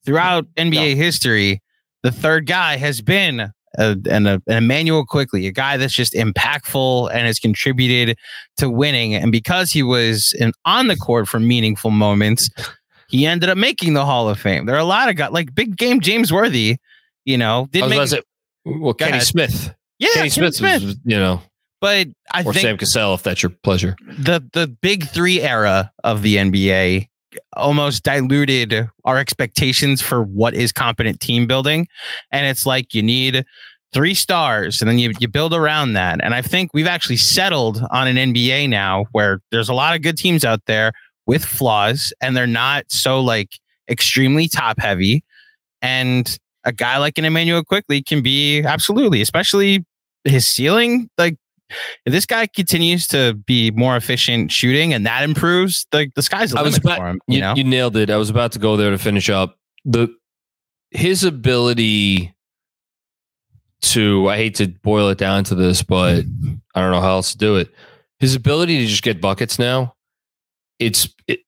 Throughout 0.05 0.45
NBA 0.55 0.95
no. 0.95 0.95
history, 0.95 1.61
the 2.03 2.11
third 2.11 2.47
guy 2.47 2.77
has 2.77 3.01
been 3.01 3.51
a, 3.77 3.97
and 4.10 4.27
a, 4.27 4.41
an 4.47 4.63
Immanuel 4.63 5.05
Quickley, 5.05 5.47
a 5.47 5.51
guy 5.51 5.77
that's 5.77 5.93
just 5.93 6.13
impactful 6.13 7.10
and 7.12 7.25
has 7.25 7.39
contributed 7.39 8.17
to 8.57 8.69
winning. 8.69 9.15
And 9.15 9.31
because 9.31 9.71
he 9.71 9.84
was 9.84 10.34
in, 10.39 10.51
on 10.65 10.88
the 10.88 10.95
court 10.95 11.27
for 11.27 11.39
meaningful 11.39 11.91
moments, 11.91 12.49
he 13.10 13.25
ended 13.25 13.49
up 13.49 13.57
making 13.57 13.93
the 13.93 14.05
Hall 14.05 14.29
of 14.29 14.39
Fame. 14.39 14.65
There 14.65 14.75
are 14.75 14.79
a 14.79 14.86
lot 14.86 15.10
of 15.10 15.15
guys 15.15 15.31
like 15.31 15.53
big 15.53 15.77
game 15.77 15.99
James 15.99 16.31
Worthy, 16.31 16.77
you 17.25 17.38
know, 17.38 17.67
did 17.71 17.84
oh, 17.84 17.89
make 17.89 18.12
it, 18.12 18.25
well 18.65 18.93
Kenny 18.93 19.12
ahead. 19.12 19.23
Smith. 19.23 19.73
Yeah, 19.99 20.10
Kenny, 20.13 20.19
Kenny 20.21 20.29
Smith, 20.29 20.55
Smith. 20.55 20.84
Was, 20.84 20.95
you 21.03 21.17
know. 21.17 21.41
But 21.81 22.07
I 22.31 22.41
or 22.41 22.53
think 22.53 22.62
Sam 22.62 22.77
Cassell, 22.77 23.15
if 23.15 23.23
that's 23.23 23.41
your 23.41 23.49
pleasure. 23.63 23.95
The 24.19 24.47
the 24.53 24.67
big 24.67 25.07
three 25.07 25.41
era 25.41 25.91
of 26.03 26.21
the 26.21 26.36
NBA 26.36 27.10
almost 27.54 28.04
diluted 28.04 28.89
our 29.06 29.17
expectations 29.17 30.02
for 30.02 30.24
what 30.24 30.54
is 30.54 30.72
competent 30.72 31.20
team 31.20 31.48
building. 31.48 31.88
And 32.32 32.46
it's 32.46 32.65
like 32.65 32.94
you 32.94 33.04
need 33.04 33.46
three 33.94 34.13
stars 34.13 34.82
and 34.82 34.89
then 34.89 34.98
you, 34.98 35.12
you 35.20 35.28
build 35.28 35.54
around 35.54 35.94
that. 35.94 36.20
And 36.24 36.34
I 36.34 36.41
think 36.41 36.72
we've 36.74 36.88
actually 36.88 37.17
settled 37.17 37.84
on 37.91 38.08
an 38.08 38.15
NBA 38.34 38.70
now 38.70 39.06
where 39.12 39.41
there's 39.52 39.70
a 39.70 39.74
lot 39.74 39.96
of 39.96 40.02
good 40.02 40.17
teams 40.17 40.46
out 40.46 40.62
there 40.65 40.94
with 41.26 41.44
flaws 41.44 42.13
and 42.22 42.36
they're 42.36 42.48
not 42.48 42.86
so 42.89 43.22
like 43.22 43.50
extremely 43.89 44.48
top 44.48 44.80
heavy. 44.80 45.24
And 45.82 46.38
a 46.63 46.72
guy 46.72 46.98
like 46.98 47.17
an 47.17 47.26
Immanuel 47.26 47.63
Quickley 47.63 48.02
can 48.02 48.22
be 48.22 48.62
absolutely, 48.62 49.22
especially 49.22 49.84
his 50.24 50.48
ceiling, 50.48 51.10
like 51.17 51.36
if 52.05 52.13
this 52.13 52.25
guy 52.25 52.47
continues 52.47 53.07
to 53.07 53.34
be 53.34 53.71
more 53.71 53.95
efficient 53.95 54.51
shooting 54.51 54.93
and 54.93 55.05
that 55.05 55.23
improves, 55.23 55.86
the, 55.91 56.12
the 56.15 56.21
sky's 56.21 56.51
the 56.51 56.60
I 56.60 56.63
limit 56.63 56.79
about, 56.79 56.97
for 56.97 57.07
him. 57.07 57.21
You, 57.27 57.36
you 57.36 57.41
know, 57.41 57.53
you 57.55 57.63
nailed 57.63 57.97
it. 57.97 58.10
I 58.10 58.17
was 58.17 58.29
about 58.29 58.51
to 58.53 58.60
go 58.60 58.77
there 58.77 58.91
to 58.91 58.97
finish 58.97 59.29
up 59.29 59.57
the 59.86 60.07
his 60.91 61.23
ability 61.23 62.34
to. 63.81 64.29
I 64.29 64.38
hate 64.38 64.55
to 64.55 64.67
boil 64.67 65.10
it 65.10 65.17
down 65.17 65.43
to 65.45 65.55
this, 65.55 65.84
but 65.84 66.25
I 66.75 66.81
don't 66.81 66.91
know 66.91 67.01
how 67.01 67.13
else 67.13 67.31
to 67.31 67.38
do 67.38 67.55
it. 67.55 67.69
His 68.19 68.36
ability 68.36 68.79
to 68.79 68.88
just 68.88 69.03
get 69.03 69.19
buckets 69.19 69.57
now, 69.57 69.95
it's 70.79 71.10
it, 71.27 71.39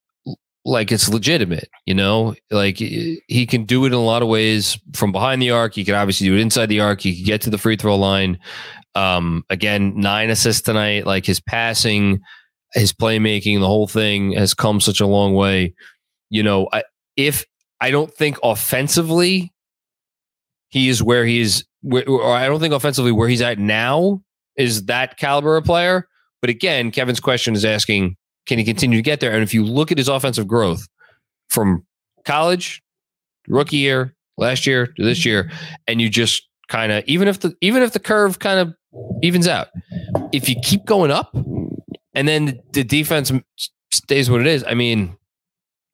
like 0.65 0.91
it's 0.91 1.09
legitimate. 1.09 1.69
You 1.85 1.93
know, 1.93 2.35
like 2.49 2.77
he 2.77 3.45
can 3.47 3.65
do 3.65 3.83
it 3.83 3.87
in 3.87 3.93
a 3.93 3.99
lot 3.99 4.21
of 4.21 4.27
ways 4.27 4.79
from 4.93 5.11
behind 5.11 5.41
the 5.41 5.51
arc. 5.51 5.75
He 5.75 5.85
can 5.85 5.95
obviously 5.95 6.27
do 6.27 6.35
it 6.35 6.39
inside 6.39 6.67
the 6.67 6.79
arc. 6.79 7.01
He 7.01 7.15
can 7.15 7.25
get 7.25 7.41
to 7.41 7.49
the 7.49 7.57
free 7.57 7.75
throw 7.75 7.95
line. 7.95 8.39
Um, 8.95 9.43
again, 9.49 9.93
nine 9.95 10.29
assists 10.29 10.61
tonight. 10.61 11.05
Like 11.05 11.25
his 11.25 11.39
passing, 11.39 12.21
his 12.73 12.93
playmaking, 12.93 13.59
the 13.59 13.67
whole 13.67 13.87
thing 13.87 14.33
has 14.33 14.53
come 14.53 14.79
such 14.79 14.99
a 14.99 15.07
long 15.07 15.33
way. 15.33 15.73
You 16.29 16.43
know, 16.43 16.67
I, 16.71 16.83
if 17.17 17.45
I 17.81 17.91
don't 17.91 18.13
think 18.13 18.37
offensively 18.43 19.51
he 20.69 20.89
is 20.89 21.03
where 21.03 21.25
he 21.25 21.39
is, 21.39 21.65
or 21.91 22.33
I 22.33 22.47
don't 22.47 22.59
think 22.59 22.73
offensively 22.73 23.11
where 23.11 23.27
he's 23.27 23.41
at 23.41 23.59
now 23.59 24.21
is 24.55 24.85
that 24.85 25.17
caliber 25.17 25.57
of 25.57 25.65
player. 25.65 26.07
But 26.41 26.49
again, 26.49 26.91
Kevin's 26.91 27.19
question 27.19 27.55
is 27.55 27.63
asking, 27.63 28.15
can 28.45 28.57
he 28.57 28.65
continue 28.65 28.97
to 28.97 29.03
get 29.03 29.19
there? 29.19 29.31
And 29.31 29.43
if 29.43 29.53
you 29.53 29.63
look 29.63 29.91
at 29.91 29.97
his 29.97 30.07
offensive 30.09 30.47
growth 30.47 30.87
from 31.49 31.85
college, 32.25 32.81
rookie 33.47 33.77
year, 33.77 34.15
last 34.37 34.65
year 34.65 34.87
to 34.87 35.03
this 35.03 35.25
year, 35.25 35.51
and 35.87 36.01
you 36.01 36.09
just 36.09 36.47
kind 36.67 36.91
of 36.91 37.03
even 37.05 37.27
if 37.27 37.39
the 37.39 37.55
even 37.61 37.83
if 37.83 37.93
the 37.93 37.99
curve 37.99 38.39
kind 38.39 38.59
of 38.59 38.73
evens 39.21 39.47
out. 39.47 39.67
If 40.31 40.49
you 40.49 40.55
keep 40.63 40.85
going 40.85 41.11
up 41.11 41.33
and 42.13 42.27
then 42.27 42.59
the 42.71 42.83
defense 42.83 43.31
stays 43.91 44.29
what 44.29 44.41
it 44.41 44.47
is, 44.47 44.63
I 44.67 44.73
mean, 44.73 45.17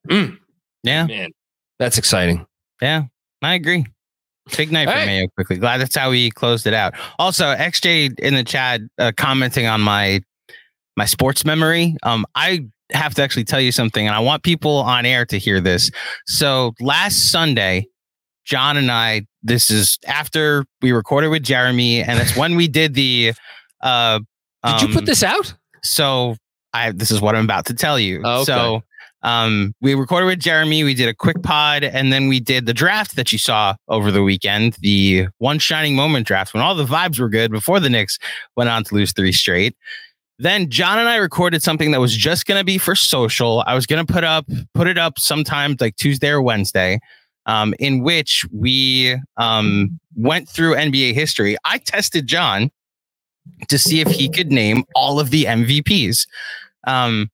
mm, 0.08 0.36
yeah, 0.82 1.06
man, 1.06 1.30
that's 1.78 1.98
exciting. 1.98 2.46
Yeah, 2.80 3.04
I 3.42 3.54
agree. 3.54 3.86
Big 4.56 4.72
night 4.72 4.88
for 4.88 4.94
right. 4.94 5.06
Mayo 5.06 5.28
Quickley. 5.36 5.58
Glad 5.58 5.78
that's 5.78 5.96
how 5.96 6.10
we 6.10 6.30
closed 6.30 6.66
it 6.66 6.74
out. 6.74 6.94
Also, 7.18 7.44
XJ 7.54 8.18
in 8.18 8.34
the 8.34 8.42
chat 8.42 8.80
uh, 8.98 9.12
commenting 9.16 9.66
on 9.66 9.80
my 9.80 10.20
my 10.96 11.04
sports 11.04 11.44
memory. 11.44 11.96
Um, 12.02 12.26
I 12.34 12.66
have 12.92 13.14
to 13.14 13.22
actually 13.22 13.44
tell 13.44 13.60
you 13.60 13.72
something, 13.72 14.06
and 14.06 14.14
I 14.14 14.20
want 14.20 14.42
people 14.42 14.76
on 14.76 15.06
air 15.06 15.24
to 15.26 15.38
hear 15.38 15.60
this. 15.60 15.90
So 16.26 16.74
last 16.80 17.30
Sunday, 17.30 17.86
John 18.44 18.76
and 18.76 18.90
I, 18.90 19.26
this 19.42 19.70
is 19.70 19.98
after 20.06 20.64
we 20.82 20.92
recorded 20.92 21.28
with 21.28 21.42
Jeremy, 21.42 22.02
and 22.02 22.18
it's 22.18 22.36
when 22.36 22.56
we 22.56 22.68
did 22.68 22.94
the. 22.94 23.32
Uh, 23.82 24.20
um, 24.62 24.78
did 24.78 24.88
you 24.88 24.92
put 24.92 25.04
um, 25.04 25.04
this 25.06 25.22
out? 25.22 25.54
So 25.82 26.36
I 26.74 26.92
this 26.92 27.10
is 27.10 27.22
what 27.22 27.34
I'm 27.34 27.44
about 27.44 27.64
to 27.64 27.74
tell 27.74 27.98
you. 27.98 28.20
Oh, 28.22 28.42
okay. 28.42 28.44
So 28.44 28.82
um, 29.22 29.74
we 29.80 29.94
recorded 29.94 30.26
with 30.26 30.38
Jeremy. 30.38 30.84
We 30.84 30.92
did 30.92 31.08
a 31.08 31.14
quick 31.14 31.42
pod, 31.42 31.84
and 31.84 32.12
then 32.12 32.28
we 32.28 32.40
did 32.40 32.66
the 32.66 32.74
draft 32.74 33.16
that 33.16 33.32
you 33.32 33.38
saw 33.38 33.74
over 33.88 34.10
the 34.10 34.22
weekend, 34.22 34.76
the 34.80 35.28
one 35.38 35.58
shining 35.58 35.94
moment 35.94 36.26
draft, 36.26 36.54
when 36.54 36.62
all 36.62 36.74
the 36.74 36.84
vibes 36.84 37.18
were 37.18 37.28
good 37.28 37.50
before 37.50 37.80
the 37.80 37.88
Knicks 37.90 38.18
went 38.56 38.68
on 38.68 38.84
to 38.84 38.94
lose 38.94 39.12
three 39.12 39.32
straight. 39.32 39.74
Then 40.38 40.70
Jon 40.70 40.98
and 40.98 41.08
I 41.08 41.16
recorded 41.16 41.62
something 41.62 41.90
that 41.90 42.00
was 42.00 42.16
just 42.16 42.46
going 42.46 42.58
to 42.58 42.64
be 42.64 42.78
for 42.78 42.94
social. 42.94 43.62
I 43.66 43.74
was 43.74 43.86
going 43.86 44.04
to 44.04 44.10
put 44.10 44.24
up 44.24 44.46
put 44.74 44.88
it 44.88 44.96
up 44.96 45.18
sometime 45.18 45.76
like 45.80 45.96
Tuesday 45.96 46.30
or 46.30 46.40
Wednesday 46.40 46.98
um, 47.50 47.74
in 47.80 48.00
which 48.00 48.46
we 48.52 49.16
um, 49.36 49.98
went 50.14 50.48
through 50.48 50.74
NBA 50.74 51.14
history. 51.14 51.56
I 51.64 51.78
tested 51.78 52.28
Jon 52.28 52.70
to 53.68 53.76
see 53.76 54.00
if 54.00 54.06
he 54.06 54.28
could 54.28 54.52
name 54.52 54.84
all 54.94 55.18
of 55.18 55.30
the 55.30 55.44
MVPs. 55.44 56.28
Um, 56.86 57.28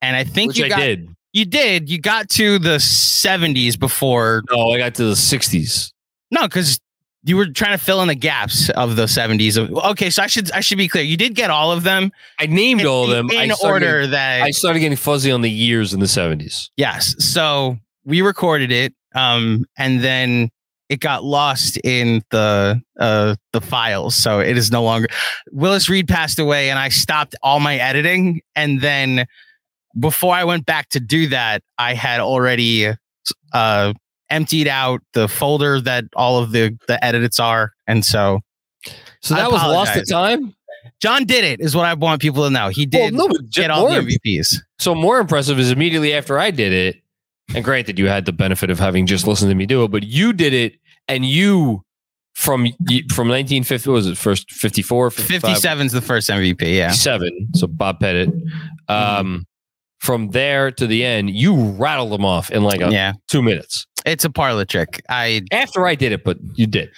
and 0.00 0.16
I 0.16 0.24
think 0.24 0.50
which 0.50 0.58
you 0.58 0.64
I 0.64 0.68
got, 0.70 0.78
did. 0.78 1.08
You 1.34 1.44
did. 1.44 1.90
You 1.90 2.00
got 2.00 2.30
to 2.30 2.58
the 2.58 2.76
70s 2.76 3.78
before. 3.78 4.42
No, 4.50 4.70
I 4.70 4.78
got 4.78 4.94
to 4.94 5.04
the 5.04 5.12
60s. 5.12 5.92
No, 6.30 6.42
because 6.42 6.80
you 7.24 7.36
were 7.36 7.46
trying 7.46 7.76
to 7.76 7.84
fill 7.84 8.00
in 8.00 8.08
the 8.08 8.14
gaps 8.14 8.70
of 8.70 8.96
the 8.96 9.04
70s. 9.04 9.58
Okay, 9.90 10.08
so 10.08 10.22
I 10.22 10.28
should 10.28 10.50
I 10.52 10.60
should 10.60 10.78
be 10.78 10.88
clear. 10.88 11.04
You 11.04 11.18
did 11.18 11.34
get 11.34 11.50
all 11.50 11.72
of 11.72 11.82
them. 11.82 12.10
I 12.38 12.46
named 12.46 12.80
in, 12.80 12.86
all 12.86 13.04
of 13.04 13.10
them 13.10 13.30
in 13.30 13.52
order 13.62 14.06
that 14.06 14.40
I 14.40 14.50
started 14.50 14.80
getting 14.80 14.96
fuzzy 14.96 15.30
on 15.30 15.42
the 15.42 15.50
years 15.50 15.92
in 15.92 16.00
the 16.00 16.06
70s. 16.06 16.70
Yes. 16.78 17.14
So 17.18 17.76
we 18.06 18.22
recorded 18.22 18.72
it 18.72 18.94
um, 19.14 19.64
and 19.76 20.02
then 20.02 20.50
it 20.88 21.00
got 21.00 21.22
lost 21.22 21.78
in 21.84 22.22
the 22.30 22.80
uh, 22.98 23.36
the 23.52 23.60
files, 23.60 24.14
so 24.14 24.40
it 24.40 24.56
is 24.56 24.70
no 24.70 24.82
longer. 24.82 25.08
Willis 25.52 25.88
Reed 25.88 26.08
passed 26.08 26.38
away, 26.38 26.70
and 26.70 26.78
I 26.78 26.88
stopped 26.88 27.34
all 27.42 27.60
my 27.60 27.76
editing. 27.76 28.40
And 28.56 28.80
then 28.80 29.26
before 29.98 30.34
I 30.34 30.44
went 30.44 30.66
back 30.66 30.88
to 30.90 31.00
do 31.00 31.28
that, 31.28 31.62
I 31.78 31.94
had 31.94 32.20
already 32.20 32.92
uh, 33.52 33.92
emptied 34.30 34.68
out 34.68 35.02
the 35.12 35.28
folder 35.28 35.80
that 35.82 36.04
all 36.16 36.38
of 36.38 36.52
the 36.52 36.78
the 36.88 37.02
edits 37.04 37.38
are, 37.38 37.72
and 37.86 38.04
so 38.04 38.40
so 39.20 39.34
that 39.34 39.50
was 39.50 39.62
lost 39.62 39.96
at 39.96 40.08
time. 40.08 40.54
Jon 41.00 41.24
did 41.24 41.44
it, 41.44 41.60
is 41.60 41.76
what 41.76 41.84
I 41.84 41.94
want 41.94 42.20
people 42.22 42.44
to 42.44 42.50
know. 42.50 42.68
He 42.68 42.86
did 42.86 43.14
well, 43.14 43.28
no, 43.28 43.34
get 43.50 43.70
all 43.70 43.88
the 43.88 44.00
MVPs. 44.00 44.56
So 44.78 44.94
more 44.94 45.18
impressive 45.20 45.58
is 45.58 45.70
immediately 45.70 46.14
after 46.14 46.38
I 46.38 46.50
did 46.50 46.72
it, 46.72 47.02
and 47.54 47.64
granted, 47.64 47.98
you 47.98 48.08
had 48.08 48.24
the 48.24 48.32
benefit 48.32 48.70
of 48.70 48.78
having 48.78 49.06
just 49.06 49.26
listened 49.26 49.50
to 49.50 49.54
me 49.54 49.66
do 49.66 49.84
it, 49.84 49.90
but 49.90 50.02
you 50.02 50.32
did 50.32 50.52
it 50.52 50.74
and 51.06 51.24
you 51.24 51.82
from 52.34 52.66
from 53.10 53.28
1950 53.28 53.90
was 53.90 54.06
it 54.06 54.16
first 54.16 54.48
54 54.52 55.10
57 55.10 55.86
is 55.86 55.92
the 55.92 56.00
first 56.00 56.30
mvp 56.30 56.62
yeah 56.62 56.92
7 56.92 57.48
so 57.56 57.66
bob 57.66 57.98
pettit 57.98 58.32
um 58.88 59.44
from 60.00 60.30
there 60.30 60.70
to 60.70 60.86
the 60.86 61.04
end, 61.04 61.30
you 61.30 61.70
rattled 61.72 62.12
them 62.12 62.24
off 62.24 62.50
in 62.50 62.62
like 62.62 62.80
a, 62.80 62.90
yeah, 62.90 63.12
two 63.28 63.42
minutes. 63.42 63.86
It's 64.06 64.24
a 64.24 64.30
parlor 64.30 64.64
trick. 64.64 65.02
I 65.08 65.42
after 65.50 65.86
I 65.86 65.94
did 65.94 66.12
it, 66.12 66.24
but 66.24 66.38
you 66.54 66.66
did. 66.66 66.90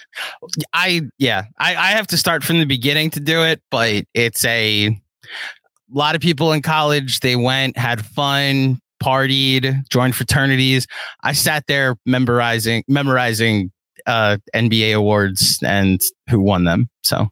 I 0.73 1.01
yeah. 1.17 1.45
I, 1.57 1.75
I 1.75 1.87
have 1.91 2.07
to 2.07 2.17
start 2.17 2.43
from 2.43 2.59
the 2.59 2.65
beginning 2.65 3.09
to 3.11 3.19
do 3.19 3.43
it, 3.43 3.61
but 3.71 4.05
it's 4.13 4.45
a, 4.45 4.87
a 4.87 5.01
lot 5.91 6.15
of 6.15 6.21
people 6.21 6.53
in 6.53 6.61
college. 6.61 7.19
They 7.19 7.35
went, 7.35 7.77
had 7.77 8.05
fun, 8.05 8.79
partied, 9.01 9.87
joined 9.89 10.15
fraternities. 10.15 10.87
I 11.23 11.33
sat 11.33 11.67
there 11.67 11.95
memorizing 12.05 12.83
memorizing 12.87 13.71
uh, 14.05 14.37
NBA 14.55 14.95
awards 14.95 15.59
and 15.63 16.01
who 16.29 16.39
won 16.41 16.63
them. 16.63 16.89
So 17.03 17.27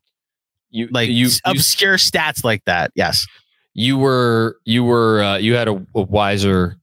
you 0.69 0.87
like 0.91 1.09
you 1.09 1.29
obscure 1.45 1.93
you, 1.93 1.97
stats 1.97 2.43
like 2.43 2.63
that. 2.65 2.91
Yes, 2.95 3.25
you 3.73 3.97
were 3.97 4.57
you 4.65 4.83
were 4.83 5.23
uh, 5.23 5.37
you 5.37 5.55
had 5.55 5.67
a, 5.67 5.85
a, 5.95 6.01
wiser 6.01 6.77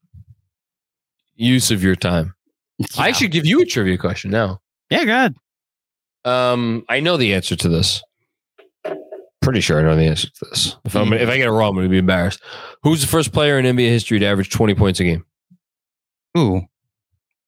use 1.35 1.71
of 1.71 1.83
your 1.83 1.97
time. 1.97 2.35
Yeah. 2.79 2.87
I 2.99 3.13
should 3.13 3.31
give 3.31 3.47
you 3.47 3.61
a 3.61 3.67
trivia 3.67 3.99
question 3.99 4.31
now. 4.31 4.61
Yeah, 4.91 5.05
go 5.05 5.13
ahead. 5.13 5.35
Um, 6.25 6.85
I 6.89 7.01
know 7.01 7.17
the 7.17 7.35
answer 7.35 7.57
to 7.57 7.69
this. 7.69 8.03
Pretty 9.43 9.61
sure 9.61 9.79
I 9.79 9.83
know 9.83 9.95
the 9.95 10.05
answer 10.05 10.29
to 10.29 10.45
this. 10.51 10.77
If 10.85 10.97
I'm 10.97 11.13
if 11.13 11.29
I 11.29 11.37
get 11.37 11.47
it 11.47 11.51
wrong, 11.51 11.71
I'm 11.71 11.75
going 11.77 11.87
to 11.87 11.91
be 11.91 11.99
embarrassed. 11.99 12.41
Who's 12.83 13.01
the 13.01 13.07
first 13.07 13.33
player 13.33 13.59
in 13.59 13.65
NBA 13.65 13.89
history 13.89 14.19
to 14.19 14.27
average 14.27 14.51
20 14.51 14.75
points 14.75 14.99
a 15.01 15.05
game? 15.05 15.25
Ooh, 16.37 16.63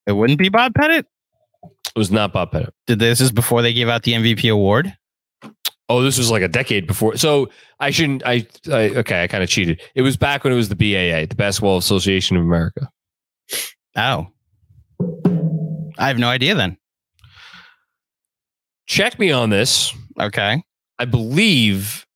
it 0.07 0.12
wouldn't 0.12 0.39
be 0.39 0.49
Bob 0.49 0.74
Pettit. 0.74 1.07
It 1.62 1.99
was 1.99 2.11
not 2.11 2.32
Bob 2.32 2.53
Pettit. 2.53 2.72
Did 2.86 2.99
this 2.99 3.20
is 3.20 3.32
before 3.32 3.62
they 3.62 3.72
gave 3.72 3.89
out 3.89 4.05
the 4.05 4.12
MVP 4.12 4.53
award? 4.53 4.97
Oh, 5.89 6.03
this 6.03 6.18
was 6.18 6.30
like 6.30 6.43
a 6.43 6.49
decade 6.49 6.86
before. 6.86 7.16
So 7.16 7.49
I 7.80 7.91
shouldn't. 7.91 8.22
I, 8.24 8.47
I 8.70 8.91
okay. 8.91 9.22
I 9.22 9.26
kind 9.26 9.43
of 9.43 9.49
cheated. 9.49 9.80
It 9.95 10.03
was 10.03 10.16
back 10.16 10.45
when 10.45 10.53
it 10.53 10.57
was 10.57 10.68
the 10.68 10.76
BAA, 10.76 11.26
the 11.26 11.34
Basketball 11.36 11.78
Association 11.78 12.36
of 12.36 12.43
America. 12.43 12.91
Oh, 13.97 14.28
I 15.99 16.09
have 16.09 16.18
no 16.18 16.28
idea. 16.28 16.55
Then 16.55 16.76
check 18.86 19.18
me 19.18 19.32
on 19.32 19.51
this. 19.51 19.93
Okay, 20.20 20.62
I 20.99 21.05
believe 21.05 22.07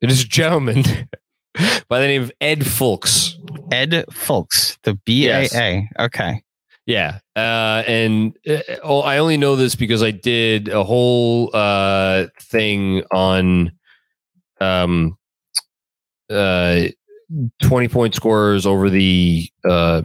it 0.00 0.10
is 0.10 0.22
a 0.22 0.26
gentleman 0.26 0.82
by 1.88 2.00
the 2.00 2.06
name 2.06 2.22
of 2.22 2.32
Ed 2.40 2.60
Fulks. 2.60 3.34
Ed 3.72 4.04
Fulks, 4.10 4.78
the 4.82 4.94
BAA. 4.94 5.52
Yes. 5.52 5.54
Okay. 5.98 6.42
Yeah, 6.86 7.18
uh, 7.34 7.82
and 7.88 8.36
uh, 8.48 9.00
I 9.00 9.18
only 9.18 9.36
know 9.36 9.56
this 9.56 9.74
because 9.74 10.04
I 10.04 10.12
did 10.12 10.68
a 10.68 10.84
whole 10.84 11.50
uh, 11.52 12.26
thing 12.40 13.02
on 13.10 13.72
um, 14.60 15.18
uh, 16.30 16.82
twenty 17.60 17.88
point 17.88 18.14
scorers 18.14 18.66
over 18.66 18.88
the 18.88 19.50
uh, 19.68 20.02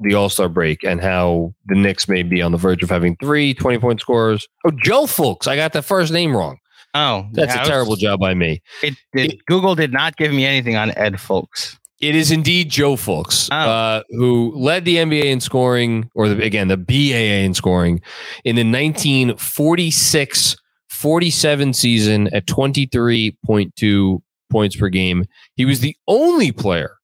the 0.00 0.14
All 0.14 0.30
Star 0.30 0.48
break 0.48 0.82
and 0.82 1.00
how 1.00 1.54
the 1.66 1.74
Knicks 1.74 2.08
may 2.08 2.22
be 2.22 2.40
on 2.40 2.52
the 2.52 2.58
verge 2.58 2.82
of 2.82 2.88
having 2.88 3.16
three 3.16 3.52
20 3.52 3.78
point 3.78 4.00
scorers. 4.00 4.48
Oh, 4.66 4.70
Joe 4.82 5.04
Fulks, 5.04 5.46
I 5.46 5.56
got 5.56 5.74
the 5.74 5.82
first 5.82 6.10
name 6.10 6.34
wrong. 6.34 6.56
Oh, 6.94 7.26
that's 7.32 7.54
yeah, 7.54 7.62
a 7.62 7.66
terrible 7.66 7.92
was, 7.92 8.00
job 8.00 8.20
by 8.20 8.34
me. 8.34 8.62
It, 8.82 8.94
it, 9.14 9.44
Google 9.46 9.74
did 9.74 9.92
not 9.92 10.16
give 10.16 10.32
me 10.32 10.46
anything 10.46 10.76
on 10.76 10.90
Ed 10.96 11.14
Fulks. 11.14 11.76
It 12.00 12.14
is 12.14 12.30
indeed 12.30 12.70
Joe 12.70 12.94
Fulks, 12.96 13.48
oh. 13.50 13.56
uh, 13.56 14.02
who 14.10 14.52
led 14.54 14.84
the 14.84 14.96
NBA 14.96 15.24
in 15.24 15.40
scoring, 15.40 16.10
or 16.14 16.28
the, 16.28 16.42
again, 16.42 16.68
the 16.68 16.76
BAA 16.76 17.44
in 17.44 17.54
scoring 17.54 18.00
in 18.44 18.56
the 18.56 18.62
1946 18.62 20.56
47 20.88 21.72
season 21.72 22.28
at 22.32 22.46
23.2 22.46 24.22
points 24.50 24.76
per 24.76 24.88
game. 24.88 25.24
He 25.56 25.64
was 25.64 25.80
the 25.80 25.96
only 26.06 26.52
player 26.52 26.96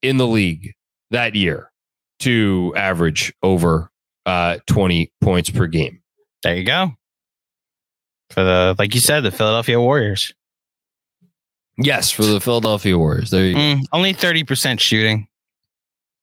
in 0.00 0.16
the 0.16 0.26
league 0.26 0.72
that 1.10 1.34
year 1.34 1.70
to 2.20 2.72
average 2.76 3.32
over 3.42 3.90
uh, 4.26 4.58
20 4.66 5.12
points 5.20 5.50
per 5.50 5.66
game. 5.66 6.00
There 6.42 6.56
you 6.56 6.64
go. 6.64 6.92
For 8.32 8.42
the, 8.42 8.74
like 8.78 8.94
you 8.94 9.00
said, 9.00 9.20
the 9.20 9.30
Philadelphia 9.30 9.78
Warriors. 9.78 10.32
Yes, 11.78 12.10
for 12.10 12.24
the 12.24 12.40
Philadelphia 12.40 12.96
Warriors. 12.96 13.30
There 13.30 13.44
you 13.44 13.54
mm, 13.54 13.84
Only 13.92 14.14
30% 14.14 14.80
shooting. 14.80 15.28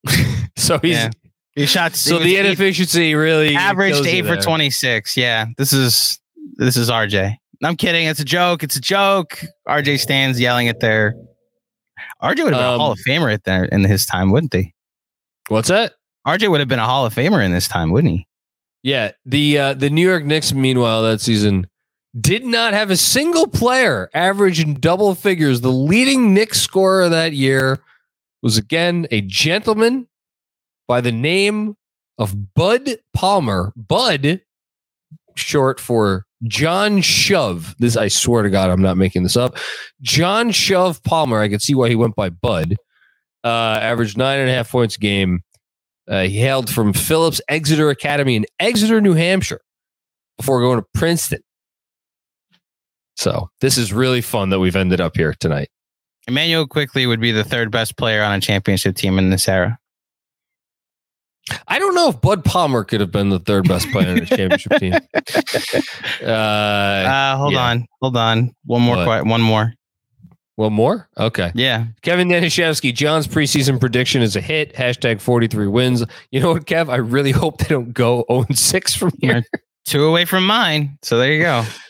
so 0.58 0.80
he's 0.80 0.92
yeah. 0.92 1.10
he 1.56 1.66
shot 1.66 1.96
so 1.96 2.20
the 2.20 2.38
inefficiency 2.38 3.14
really 3.16 3.56
averaged 3.56 4.06
8 4.06 4.26
for 4.26 4.38
26. 4.38 5.18
Yeah. 5.18 5.48
This 5.58 5.74
is 5.74 6.20
this 6.56 6.78
is 6.78 6.90
RJ. 6.90 7.36
I'm 7.64 7.76
kidding. 7.76 8.08
It's 8.08 8.20
a 8.20 8.26
joke. 8.26 8.64
It's 8.64 8.78
a 8.78 8.82
joke. 8.82 9.42
RJ 9.68 10.00
stands 10.00 10.40
yelling 10.40 10.68
at 10.68 10.80
their 10.80 11.16
RJ 12.22 12.44
would 12.44 12.54
have 12.54 12.62
been 12.62 12.64
um, 12.64 12.76
a 12.76 12.78
Hall 12.78 12.92
of 12.92 13.00
Famer 13.08 13.34
at 13.34 13.44
there 13.44 13.66
in 13.66 13.84
his 13.84 14.06
time, 14.06 14.32
wouldn't 14.32 14.54
he? 14.54 14.74
What's 15.50 15.68
that? 15.68 15.94
RJ 16.26 16.50
would 16.50 16.60
have 16.60 16.70
been 16.70 16.80
a 16.80 16.86
Hall 16.86 17.06
of 17.06 17.14
Famer 17.14 17.44
in 17.44 17.52
this 17.52 17.68
time, 17.68 17.92
wouldn't 17.92 18.14
he? 18.14 18.28
Yeah. 18.84 19.12
The 19.26 19.58
uh, 19.58 19.74
the 19.74 19.90
New 19.90 20.08
York 20.08 20.24
Knicks, 20.24 20.54
meanwhile, 20.54 21.04
that 21.04 21.22
season 21.22 21.68
did 22.20 22.46
not 22.46 22.74
have 22.74 22.90
a 22.90 22.98
single 22.98 23.48
player 23.48 24.10
average 24.14 24.60
in 24.60 24.80
double 24.80 25.16
figures. 25.16 25.62
The 25.62 25.72
leading 25.72 26.34
Knicks 26.34 26.62
scorer 26.62 27.10
that 27.10 27.34
year 27.34 27.80
was 28.42 28.58
again 28.58 29.08
a 29.12 29.22
gentleman 29.22 30.08
by 30.88 31.02
the 31.02 31.12
name 31.12 31.76
of 32.18 32.54
Bud 32.54 32.98
Palmer. 33.14 33.74
Bud, 33.76 34.42
short 35.36 35.80
for 35.80 36.26
John 36.44 37.02
Shove. 37.02 37.76
This, 37.80 37.98
I 37.98 38.08
swear 38.08 38.44
to 38.44 38.50
God, 38.50 38.70
I'm 38.70 38.82
not 38.82 38.98
making 38.98 39.24
this 39.24 39.38
up. 39.38 39.58
John 40.02 40.52
Shove 40.52 41.04
Palmer. 41.04 41.40
I 41.40 41.50
can 41.50 41.60
see 41.60 41.76
why 41.76 41.90
he 41.90 41.96
went 41.96 42.16
by 42.16 42.30
Bud. 42.30 42.76
Uh, 43.44 43.80
averaged 43.82 44.18
nine 44.18 44.40
and 44.40 44.50
a 44.50 44.54
half 44.54 44.70
points 44.70 44.98
a 44.98 45.00
game. 45.00 45.42
Uh, 46.08 46.24
he 46.24 46.40
hailed 46.40 46.70
from 46.70 46.92
Phillips 46.92 47.40
Exeter 47.48 47.90
Academy 47.90 48.36
in 48.36 48.46
Exeter, 48.60 49.00
New 49.00 49.14
Hampshire, 49.14 49.62
before 50.38 50.60
going 50.60 50.80
to 50.80 50.86
Princeton. 50.94 51.40
So 53.20 53.50
this 53.60 53.78
is 53.78 53.92
really 53.92 54.22
fun 54.22 54.50
that 54.52 54.60
we've 54.60 54.78
ended 54.78 55.02
up 55.02 55.18
here 55.18 55.36
tonight. 55.42 55.68
Immanuel 56.30 56.66
Quickley 56.66 57.06
would 57.06 57.20
be 57.20 57.34
the 57.34 57.44
third 57.44 57.70
best 57.70 57.98
player 57.98 58.24
on 58.24 58.32
a 58.32 58.40
championship 58.40 58.96
team 58.96 59.20
in 59.20 59.30
this 59.30 59.50
era. 59.50 59.78
I 61.68 61.80
don't 61.80 61.96
know 61.96 62.08
if 62.08 62.22
Bud 62.22 62.46
Palmer 62.46 62.86
could 62.86 63.02
have 63.02 63.12
been 63.12 63.30
the 63.30 63.40
third 63.40 63.68
best 63.68 63.92
player 63.92 64.08
in 64.08 64.20
the 64.20 64.26
championship 64.26 64.72
team. 64.80 64.94
Uh, 66.24 66.32
uh, 66.32 67.36
hold 67.36 67.54
yeah. 67.54 67.70
on, 67.70 67.86
hold 68.02 68.16
on. 68.16 68.56
One 68.66 68.84
more, 68.84 68.96
qu- 69.04 69.30
one 69.30 69.42
more. 69.42 69.74
One 70.56 70.72
more? 70.72 71.10
Okay. 71.18 71.52
Yeah. 71.56 71.88
Kevin 72.04 72.30
Danishevsky, 72.30 72.94
Jon's 72.94 73.28
preseason 73.28 73.82
prediction 73.82 74.22
is 74.22 74.38
a 74.38 74.42
hit. 74.42 74.74
Hashtag 74.76 75.20
43 75.20 75.68
wins. 75.68 76.06
You 76.32 76.40
know 76.40 76.54
what, 76.54 76.66
Kev? 76.66 76.90
I 76.90 76.98
really 76.98 77.32
hope 77.34 77.58
they 77.58 77.68
don't 77.68 77.94
go 77.94 78.24
0 78.32 78.46
6 78.50 78.94
from 78.94 79.12
here. 79.20 79.44
Two 79.86 80.06
away 80.06 80.24
from 80.24 80.46
mine. 80.46 80.98
So 81.02 81.18
there 81.18 81.34
you 81.34 81.42
go. 81.42 81.66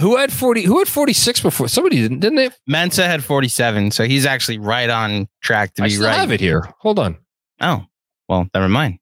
Who 0.00 0.16
had 0.16 0.32
40? 0.32 0.62
Who 0.62 0.78
had 0.78 0.88
46 0.88 1.40
before? 1.40 1.68
Somebody 1.68 1.96
didn't, 1.96 2.20
didn't 2.20 2.36
they? 2.36 2.50
Mensa 2.66 3.06
had 3.06 3.24
47. 3.24 3.90
So 3.90 4.04
he's 4.04 4.26
actually 4.26 4.58
right 4.58 4.88
on 4.88 5.28
track 5.42 5.74
to 5.74 5.82
I 5.82 5.88
be 5.88 5.98
right. 5.98 6.14
I 6.14 6.14
have 6.14 6.30
it 6.30 6.40
here. 6.40 6.68
Hold 6.78 6.98
on. 6.98 7.18
Oh, 7.60 7.84
well, 8.28 8.48
never 8.54 8.68
mind. 8.68 8.98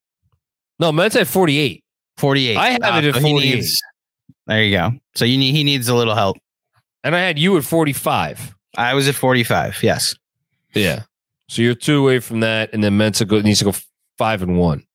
No, 0.79 0.93
Mensa 0.93 1.19
had 1.19 1.29
48. 1.29 1.85
48. 2.17 2.57
I 2.57 2.71
have 2.71 2.83
uh, 2.83 2.99
it 2.99 3.17
at 3.17 3.23
48. 3.23 3.65
There 4.47 4.63
you 4.63 4.77
go. 4.77 4.93
So 5.15 5.25
you 5.25 5.37
need, 5.37 5.53
he 5.53 5.65
needs 5.65 5.89
a 5.89 5.95
little 5.95 6.15
help. 6.15 6.39
And 7.05 7.15
I 7.15 7.21
had 7.21 7.39
you 7.39 7.57
at 7.59 7.65
45. 7.65 8.55
I 8.79 8.95
was 8.95 9.07
at 9.07 9.15
45. 9.15 9.83
Yes. 9.83 10.15
Yeah. 10.75 11.03
So 11.49 11.63
you're 11.63 11.75
two 11.75 11.99
away 11.99 12.21
from 12.21 12.41
that. 12.41 12.73
And 12.73 12.83
then 12.83 12.97
Mensa 12.97 13.25
go, 13.27 13.41
needs 13.41 13.59
to 13.59 13.67
go 13.67 13.75
five 14.17 14.43
and 14.43 14.59
one. 14.59 14.86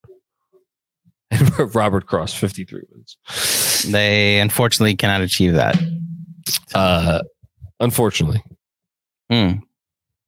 And 1.32 1.76
Robert 1.76 2.06
Cross, 2.08 2.34
53 2.34 2.82
wins. 2.92 3.86
They 3.90 4.40
unfortunately 4.40 4.96
cannot 4.96 5.22
achieve 5.22 5.54
that. 5.54 5.78
Uh, 6.74 7.22
unfortunately. 7.80 8.44
Hmm. 9.32 9.60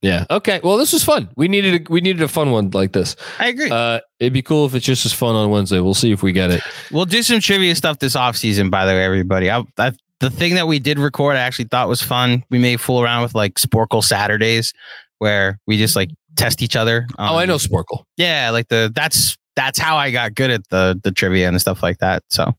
Yeah. 0.02 0.26
Okay. 0.30 0.60
Well, 0.64 0.78
this 0.78 0.92
was 0.92 1.04
fun. 1.04 1.30
We 1.38 1.48
needed 1.48 1.88
a, 1.88 1.92
we 1.92 2.02
needed 2.02 2.22
a 2.22 2.28
fun 2.28 2.52
one 2.52 2.72
like 2.72 2.92
this. 2.92 3.16
I 3.40 3.48
agree. 3.48 3.70
Uh, 3.70 4.02
it'd 4.20 4.34
be 4.34 4.42
cool 4.42 4.66
if 4.66 4.76
it's 4.76 4.86
just 4.86 5.06
as 5.06 5.14
fun 5.14 5.34
on 5.34 5.50
Wednesday. 5.50 5.80
We'll 5.80 5.94
see 5.94 6.12
if 6.12 6.22
we 6.22 6.34
get 6.34 6.52
it. 6.52 6.62
We'll 6.92 7.06
do 7.06 7.24
some 7.24 7.40
trivia 7.40 7.74
stuff 7.74 8.00
this 8.00 8.16
off 8.16 8.36
season. 8.36 8.70
By 8.70 8.86
the 8.86 8.92
way, 8.92 9.04
everybody. 9.04 9.50
I, 9.50 9.64
I, 9.78 9.94
the 10.20 10.30
thing 10.30 10.56
that 10.56 10.68
we 10.68 10.80
did 10.80 11.00
record, 11.00 11.38
I 11.38 11.40
actually 11.40 11.66
thought 11.66 11.88
was 11.88 12.02
fun. 12.02 12.44
We 12.50 12.60
may 12.60 12.76
fool 12.76 13.02
around 13.02 13.24
with 13.24 13.34
like 13.34 13.56
Sporcle 13.56 14.04
Saturdays, 14.04 14.74
where 15.20 15.58
we 15.68 15.78
just 15.78 15.96
like 15.96 16.10
test 16.36 16.62
each 16.62 16.76
other. 16.76 17.08
Um, 17.18 17.30
oh, 17.30 17.38
I 17.38 17.46
know 17.46 17.56
Sporcle. 17.56 18.04
Yeah, 18.18 18.50
like 18.50 18.68
the 18.68 18.92
that's 18.94 19.38
that's 19.56 19.80
how 19.80 19.98
I 19.98 20.12
got 20.12 20.36
good 20.36 20.52
at 20.52 20.68
the 20.70 21.00
the 21.04 21.12
trivia 21.12 21.48
and 21.48 21.60
stuff 21.60 21.84
like 21.84 22.00
that. 22.00 22.24
So, 22.30 22.56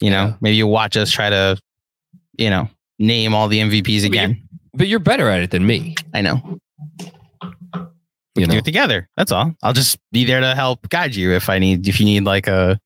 you 0.00 0.10
know, 0.10 0.36
maybe 0.40 0.56
you 0.56 0.66
watch 0.66 0.96
us 0.96 1.10
try 1.10 1.30
to, 1.30 1.60
you 2.38 2.50
know, 2.50 2.68
name 2.98 3.34
all 3.34 3.48
the 3.48 3.60
MVPs 3.60 4.04
again. 4.04 4.30
But 4.30 4.38
you're, 4.38 4.70
but 4.74 4.88
you're 4.88 4.98
better 5.00 5.28
at 5.28 5.42
it 5.42 5.50
than 5.50 5.66
me. 5.66 5.94
I 6.14 6.20
know. 6.22 6.58
We 8.34 8.42
you 8.42 8.46
know. 8.46 8.52
do 8.52 8.58
it 8.58 8.64
together. 8.64 9.08
That's 9.16 9.32
all. 9.32 9.54
I'll 9.62 9.72
just 9.72 9.98
be 10.12 10.24
there 10.24 10.40
to 10.40 10.54
help 10.54 10.88
guide 10.90 11.14
you 11.14 11.32
if 11.32 11.48
I 11.48 11.58
need 11.58 11.88
if 11.88 11.98
you 11.98 12.06
need 12.06 12.24
like 12.24 12.46
a 12.46 12.78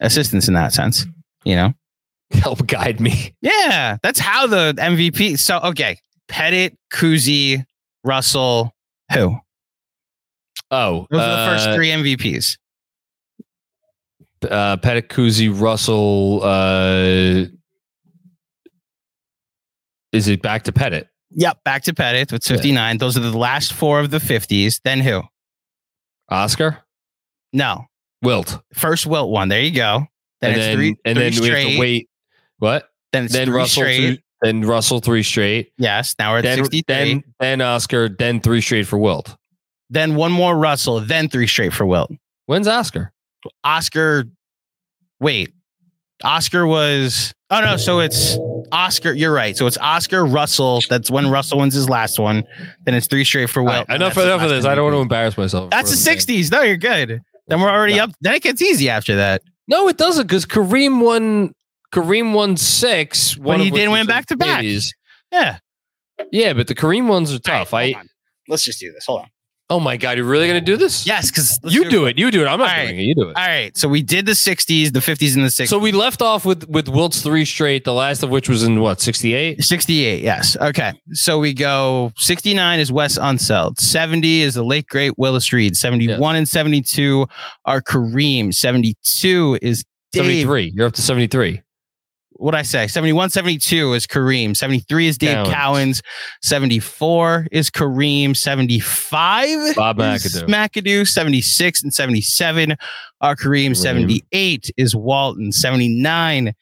assistance 0.00 0.48
in 0.48 0.54
that 0.54 0.72
sense. 0.72 1.06
You 1.44 1.56
know, 1.56 1.74
help 2.30 2.66
guide 2.66 3.00
me. 3.00 3.34
Yeah, 3.40 3.98
that's 4.02 4.20
how 4.20 4.46
the 4.46 4.74
MVP. 4.78 5.38
So 5.38 5.58
okay, 5.58 5.98
Pettit, 6.28 6.76
Cousy, 6.92 7.64
Russell, 8.04 8.72
Who? 9.12 9.38
Oh, 10.72 11.06
Those 11.10 11.20
are 11.20 11.28
the 11.30 11.52
first 11.52 11.68
uh, 11.68 11.74
three 11.74 11.88
MVPs. 11.90 12.56
uh, 14.50 14.76
Petticuzzi, 14.78 15.48
Russell. 15.60 16.40
Uh, 16.42 17.44
is 20.12 20.28
it 20.28 20.42
back 20.42 20.64
to 20.64 20.72
Pettit? 20.72 21.08
Yep, 21.30 21.64
back 21.64 21.82
to 21.84 21.94
Pettit 21.94 22.32
with 22.32 22.44
59. 22.44 22.98
Those 22.98 23.16
are 23.16 23.20
the 23.20 23.36
last 23.36 23.72
four 23.72 24.00
of 24.00 24.10
the 24.10 24.18
50s. 24.18 24.80
Then 24.84 25.00
who? 25.00 25.22
Oscar, 26.30 26.78
No. 27.52 27.86
Wilt, 28.22 28.62
First 28.72 29.06
Wilt 29.06 29.30
one. 29.30 29.48
There 29.48 29.60
you 29.60 29.72
go. 29.72 30.06
Then 30.40 30.52
and 30.52 30.58
it's 30.60 30.66
then 30.66 30.76
three, 30.76 30.96
and 31.04 31.16
three 31.18 31.30
then 31.30 31.42
we 31.42 31.48
have 31.48 31.72
to 31.72 31.78
wait. 31.80 32.08
What? 32.58 32.88
Then 33.12 33.24
it's 33.24 33.32
then 33.34 33.50
Russell, 33.50 33.82
straight. 33.82 34.16
two, 34.16 34.22
then 34.42 34.60
Russell 34.62 35.00
three 35.00 35.22
straight. 35.24 35.72
Yes. 35.76 36.14
Now 36.18 36.32
we're 36.32 36.38
at 36.38 36.42
Then 36.44 36.58
63. 36.64 36.82
then 36.86 37.24
then 37.40 37.60
Oscar, 37.60 38.08
then 38.08 38.40
three 38.40 38.60
straight 38.60 38.86
for 38.86 38.96
Wilt. 38.98 39.36
Then 39.92 40.14
one 40.14 40.32
more 40.32 40.56
Russell. 40.56 41.00
Then 41.00 41.28
three 41.28 41.46
straight 41.46 41.72
for 41.72 41.86
Wilt. 41.86 42.10
When's 42.46 42.66
Oscar? 42.66 43.12
Oscar. 43.62 44.24
Wait. 45.20 45.52
Oscar 46.24 46.66
was. 46.66 47.34
Oh 47.50 47.60
no. 47.60 47.76
So 47.76 48.00
it's 48.00 48.38
Oscar. 48.72 49.12
You're 49.12 49.32
right. 49.32 49.56
So 49.56 49.66
it's 49.66 49.78
Oscar 49.78 50.24
Russell. 50.24 50.80
That's 50.88 51.10
when 51.10 51.30
Russell 51.30 51.58
wins 51.58 51.74
his 51.74 51.88
last 51.88 52.18
one. 52.18 52.44
Then 52.84 52.94
it's 52.94 53.06
three 53.06 53.24
straight 53.24 53.50
for 53.50 53.62
Wilt. 53.62 53.88
Right, 53.88 53.96
enough 53.96 54.16
enough 54.16 54.42
of 54.42 54.48
this. 54.48 54.64
I 54.64 54.74
don't 54.74 54.84
want 54.84 54.94
to 54.94 55.00
embarrass 55.00 55.36
myself. 55.36 55.70
That's 55.70 55.90
the 55.90 55.96
for 55.96 56.18
thing. 56.18 56.38
60s. 56.38 56.50
No, 56.50 56.62
you're 56.62 56.76
good. 56.76 57.20
Then 57.48 57.60
we're 57.60 57.70
already 57.70 58.00
up. 58.00 58.10
Then 58.20 58.34
it 58.34 58.42
gets 58.42 58.62
easy 58.62 58.88
after 58.88 59.16
that. 59.16 59.42
No, 59.68 59.88
it 59.88 59.98
doesn't 59.98 60.26
because 60.26 60.46
Kareem 60.46 61.02
won. 61.02 61.52
Kareem 61.92 62.32
won 62.32 62.56
six. 62.56 63.34
But 63.34 63.60
he 63.60 63.70
did 63.70 63.88
was 63.88 63.98
win 63.98 64.06
back 64.06 64.26
to 64.26 64.36
back. 64.36 64.64
Yeah. 65.30 65.58
Yeah, 66.30 66.52
but 66.54 66.68
the 66.68 66.74
Kareem 66.74 67.08
ones 67.08 67.34
are 67.34 67.38
tough. 67.38 67.72
Right, 67.72 67.94
I. 67.96 68.02
Let's 68.48 68.64
just 68.64 68.80
do 68.80 68.92
this. 68.92 69.04
Hold 69.06 69.22
on. 69.22 69.28
Oh 69.72 69.80
my 69.80 69.96
god, 69.96 70.18
you're 70.18 70.26
really 70.26 70.46
gonna 70.46 70.60
do 70.60 70.76
this? 70.76 71.06
Yes, 71.06 71.30
because 71.30 71.58
You 71.64 71.88
do 71.88 72.04
it. 72.04 72.18
You 72.18 72.30
do 72.30 72.42
it. 72.42 72.46
I'm 72.46 72.58
not 72.58 72.68
All 72.68 72.76
right. 72.76 72.88
doing 72.88 72.98
it. 72.98 73.04
You 73.04 73.14
do 73.14 73.30
it. 73.30 73.36
All 73.38 73.46
right. 73.46 73.74
So 73.74 73.88
we 73.88 74.02
did 74.02 74.26
the 74.26 74.32
60s, 74.32 74.92
the 74.92 74.98
50s, 74.98 75.34
and 75.34 75.46
the 75.46 75.48
60s. 75.48 75.68
So 75.68 75.78
we 75.78 75.92
left 75.92 76.20
off 76.20 76.44
with 76.44 76.68
with 76.68 76.88
Wilt's 76.88 77.22
three 77.22 77.46
straight. 77.46 77.84
The 77.84 77.94
last 77.94 78.22
of 78.22 78.28
which 78.28 78.50
was 78.50 78.64
in 78.64 78.80
what 78.80 79.00
68. 79.00 79.64
68, 79.64 80.22
yes. 80.22 80.58
Okay. 80.60 80.92
So 81.12 81.38
we 81.38 81.54
go 81.54 82.12
69 82.18 82.80
is 82.80 82.92
Wes 82.92 83.16
Unseld. 83.16 83.80
70 83.80 84.42
is 84.42 84.52
the 84.52 84.62
late 84.62 84.86
great 84.88 85.16
Willis 85.16 85.50
Reed. 85.54 85.74
71 85.74 86.36
and 86.36 86.46
72 86.46 87.26
are 87.64 87.80
Kareem. 87.80 88.52
72 88.52 89.58
is 89.62 89.84
Dave. 90.12 90.24
73. 90.24 90.72
You're 90.74 90.88
up 90.88 90.92
to 90.92 91.02
73. 91.02 91.62
What 92.42 92.56
I 92.56 92.62
say? 92.62 92.88
71, 92.88 93.30
72 93.30 93.92
is 93.94 94.06
Kareem. 94.06 94.56
73 94.56 95.06
is 95.06 95.16
Dave 95.16 95.46
Cowens. 95.46 95.52
Cowens. 95.52 96.02
74 96.42 97.46
is 97.52 97.70
Kareem. 97.70 98.36
75 98.36 99.76
Bob 99.76 100.00
is 100.00 100.24
McAdoo. 100.42 100.48
McAdoo. 100.48 101.06
76 101.08 101.82
and 101.84 101.94
77 101.94 102.76
are 103.20 103.36
Kareem. 103.36 103.70
Kareem. 103.70 103.76
78 103.76 104.70
is 104.76 104.96
Walton. 104.96 105.52
79 105.52 106.52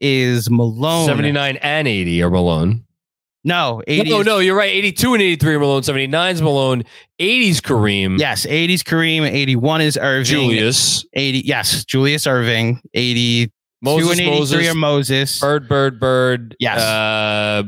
is 0.00 0.50
Malone. 0.50 1.06
79 1.06 1.56
and 1.58 1.86
80 1.86 2.22
are 2.22 2.30
Malone. 2.30 2.84
No, 3.44 3.80
80 3.86 4.10
No, 4.10 4.20
is- 4.20 4.26
no, 4.26 4.38
you're 4.40 4.56
right. 4.56 4.70
82 4.72 5.14
and 5.14 5.22
83 5.22 5.54
are 5.54 5.60
Malone. 5.60 5.82
79 5.84 6.34
is 6.34 6.42
Malone. 6.42 6.84
80's 7.20 7.60
Kareem. 7.60 8.18
Yes, 8.18 8.44
80s 8.44 8.82
Kareem, 8.82 9.22
81 9.30 9.80
is 9.82 9.96
Erving. 9.96 10.24
Julius. 10.26 11.06
80 11.14 11.38
yes, 11.46 11.84
Julius 11.84 12.26
Erving, 12.26 12.80
82 12.94 13.52
Moses 13.82 14.18
and 14.18 14.20
83 14.20 14.38
Moses. 14.38 14.74
Moses. 14.74 15.40
Bird, 15.40 15.68
Bird, 15.68 16.00
Bird. 16.00 16.56
Yes. 16.58 16.80
Uh, 16.80 17.62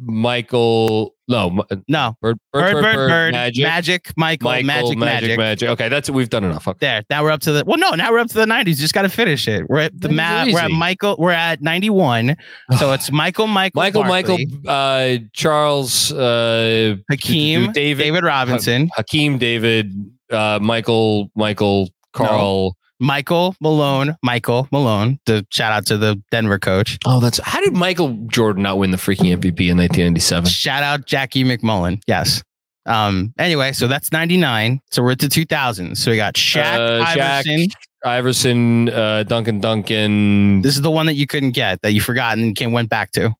Michael. 0.00 1.14
No. 1.26 1.62
No, 1.88 2.16
Bird, 2.22 2.38
Bird, 2.52 2.72
Bird, 2.72 2.82
Bird, 2.82 3.32
Magic. 3.32 3.62
Magic, 3.64 4.12
Michael, 4.16 4.50
Michael, 4.50 4.64
Magic, 4.64 4.98
Magic, 4.98 5.38
Magic. 5.38 5.68
Okay, 5.70 5.88
that's 5.88 6.08
we've 6.08 6.30
done 6.30 6.44
enough. 6.44 6.66
Okay. 6.66 6.78
There. 6.80 7.02
Now 7.10 7.22
we're 7.22 7.32
up 7.32 7.40
to 7.40 7.52
the 7.52 7.64
well, 7.66 7.76
no, 7.76 7.90
now 7.90 8.10
we're 8.10 8.20
up 8.20 8.28
to 8.28 8.34
the 8.34 8.46
90s. 8.46 8.76
Just 8.76 8.94
gotta 8.94 9.10
finish 9.10 9.46
it. 9.46 9.68
We're 9.68 9.80
at 9.80 10.00
the 10.00 10.08
These 10.08 10.16
ma- 10.16 10.42
are 10.44 10.52
we're 10.52 10.58
at. 10.60 10.70
Michael, 10.70 11.16
we're 11.18 11.32
at 11.32 11.60
91. 11.60 12.36
So 12.78 12.92
it's 12.92 13.10
Michael, 13.12 13.46
Michael, 13.46 13.82
Michael, 13.82 14.04
Barkley, 14.04 14.46
Michael, 14.46 14.70
uh, 14.70 15.18
Charles, 15.34 16.12
uh, 16.12 16.96
Hakeem, 17.10 17.72
David, 17.72 18.04
David, 18.04 18.24
Robinson, 18.24 18.88
Hakeem, 18.96 19.36
David, 19.36 19.92
uh, 20.30 20.58
Michael, 20.62 21.30
Michael, 21.34 21.90
Carl. 22.14 22.74
Michael 23.00 23.54
Malone, 23.60 24.16
Michael 24.22 24.68
Malone. 24.72 25.18
The 25.26 25.46
shout 25.50 25.72
out 25.72 25.86
to 25.86 25.96
the 25.98 26.20
Denver 26.30 26.58
coach. 26.58 26.98
Oh, 27.06 27.20
that's 27.20 27.38
how 27.44 27.60
did 27.60 27.72
Michael 27.74 28.14
Jordan 28.26 28.62
not 28.64 28.78
win 28.78 28.90
the 28.90 28.96
freaking 28.96 29.32
MVP 29.36 29.68
in 29.70 29.76
1997? 29.78 30.46
Shout 30.50 30.82
out 30.82 31.06
Jackie 31.06 31.44
MacMullan. 31.44 32.00
Yes. 32.06 32.42
Um. 32.86 33.32
Anyway, 33.38 33.72
so 33.72 33.86
that's 33.86 34.10
99. 34.12 34.80
So 34.90 35.02
we're 35.02 35.12
at 35.12 35.18
the 35.18 35.26
2000s. 35.26 35.96
So 35.98 36.10
we 36.10 36.16
got 36.16 36.34
Shaq, 36.34 36.64
Uh, 36.74 37.04
Shaq, 37.04 37.18
Iverson. 37.18 37.68
Iverson, 38.04 38.88
uh, 38.90 39.22
Duncan, 39.24 39.60
Duncan. 39.60 40.62
This 40.62 40.74
is 40.76 40.82
the 40.82 40.90
one 40.90 41.06
that 41.06 41.14
you 41.14 41.26
couldn't 41.26 41.50
get 41.50 41.82
that 41.82 41.92
you 41.92 42.00
forgot 42.00 42.38
and 42.38 42.56
came 42.56 42.72
went 42.72 42.88
back 42.88 43.10
to. 43.12 43.34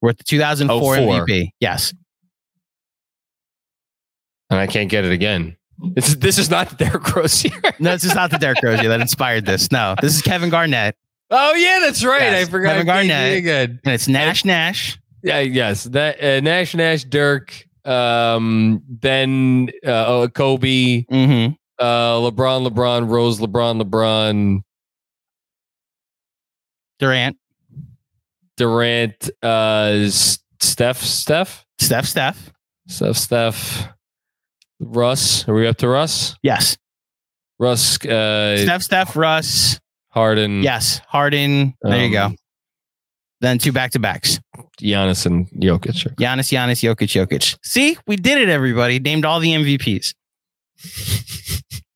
We're 0.00 0.10
at 0.10 0.18
the 0.18 0.24
2004 0.24 0.96
Oh, 0.96 0.98
four. 1.04 1.26
MVP. 1.26 1.50
Yes. 1.60 1.94
and 4.50 4.58
I 4.60 4.66
can't 4.66 4.90
get 4.90 5.04
it 5.06 5.12
again. 5.12 5.56
This, 5.94 6.14
this 6.16 6.38
is 6.38 6.48
not 6.50 6.78
Derrick 6.78 7.14
Rose 7.16 7.40
here. 7.40 7.52
No, 7.80 7.92
this 7.92 8.04
is 8.04 8.14
not 8.14 8.30
the 8.30 8.38
Derrick 8.38 8.62
Rozier 8.62 8.88
that 8.88 9.00
inspired 9.00 9.44
this. 9.46 9.72
No, 9.72 9.94
this 10.00 10.14
is 10.14 10.22
Kevin 10.22 10.48
Garnett, 10.50 10.96
Oh 11.30 11.54
yeah, 11.54 11.78
that's 11.80 12.04
right. 12.04 12.20
Yes, 12.22 12.46
I 12.46 12.50
forgot. 12.50 12.68
Kevin 12.72 12.86
Garnett. 12.86 13.38
Again. 13.38 13.80
and 13.84 13.94
it's 13.94 14.06
Nash 14.06 14.44
Nash. 14.44 14.98
Yeah, 15.24 15.40
yes. 15.40 15.84
That 15.84 16.22
uh, 16.22 16.40
Nash, 16.40 16.74
Nash, 16.74 17.04
Dirk, 17.04 17.66
um, 17.84 18.82
then 19.00 19.70
uh, 19.84 20.06
oh, 20.06 20.28
Kobe, 20.28 21.04
Mm-hmm. 21.04 21.54
uh, 21.78 22.14
LeBron, 22.30 22.68
LeBron, 22.68 23.08
Rose, 23.08 23.40
LeBron, 23.40 23.82
LeBron, 23.82 24.62
Durant, 26.98 27.36
Durant, 28.56 29.30
uh, 29.42 30.08
Steph, 30.10 30.98
Steph, 31.02 31.64
Steph, 31.80 32.06
Steph. 32.06 32.52
Steph, 32.88 33.16
Steph, 33.16 33.88
Russ. 34.82 35.48
Are 35.48 35.54
we 35.54 35.66
up 35.66 35.76
to 35.78 35.88
Russ? 35.88 36.34
Yes. 36.42 36.76
Russ, 37.58 37.96
uh, 38.04 38.56
Steph, 38.58 38.82
Steph, 38.82 39.16
Russ. 39.16 39.78
Harden, 40.10 40.62
Yes. 40.62 41.00
Harden. 41.08 41.74
There 41.80 42.04
you 42.04 42.12
go. 42.12 42.24
um, 42.26 42.36
Then 43.40 43.58
two 43.58 43.72
back 43.72 43.92
to 43.92 43.98
backs. 43.98 44.38
Giannis, 44.80 45.24
and 45.26 45.48
Jokic. 45.52 46.14
Giannis, 46.16 46.50
Giannis, 46.52 46.82
Jokic, 46.82 47.26
Jokic. 47.26 47.56
See, 47.62 47.96
we 48.06 48.16
did 48.16 48.38
it, 48.38 48.48
everybody. 48.48 48.98
Named 48.98 49.24
all 49.24 49.40
the 49.40 49.52
MVPs. 49.54 50.12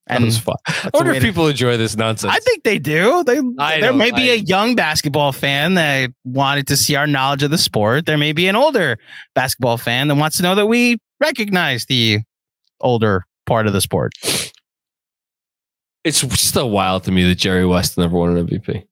That 0.09 0.21
was 0.23 0.39
fun. 0.39 0.55
I 0.69 0.91
wonder 0.95 1.11
if 1.13 1.21
to- 1.21 1.27
people 1.27 1.49
enjoy 1.49 1.77
this 1.77 1.97
nonsense. 1.97 2.33
I 2.33 2.39
think 2.39 2.63
they 2.63 2.79
do. 2.79 3.25
They, 3.25 3.41
I 3.59 3.81
there 3.81 3.93
may 3.93 4.13
be 4.13 4.31
I- 4.31 4.35
a 4.35 4.37
young 4.37 4.77
basketball 4.77 5.33
fan 5.33 5.75
that 5.75 6.11
wanted 6.25 6.69
to 6.69 6.77
see 6.77 6.95
our 6.95 7.09
knowledge 7.09 7.43
of 7.43 7.51
the 7.51 7.59
sport. 7.59 8.07
There 8.07 8.17
may 8.17 8.33
be 8.33 8.47
an 8.47 8.55
older 8.55 8.99
basketball 9.35 9.79
fan 9.79 10.07
that 10.09 10.15
wants 10.15 10.37
to 10.37 10.45
know 10.45 10.55
that 10.55 10.67
we 10.67 10.99
recognize 11.21 11.87
the 11.87 12.21
older 12.81 13.25
part 13.47 13.67
of 13.67 13.73
the 13.73 13.81
sport. 13.81 14.13
it's 16.05 16.19
still 16.41 16.71
wild 16.71 17.05
to 17.05 17.13
me 17.13 17.27
that 17.29 17.37
Jerry 17.37 17.67
West 17.67 17.99
never 17.99 18.17
won 18.17 18.37
an 18.37 18.47
MVP. 18.47 18.85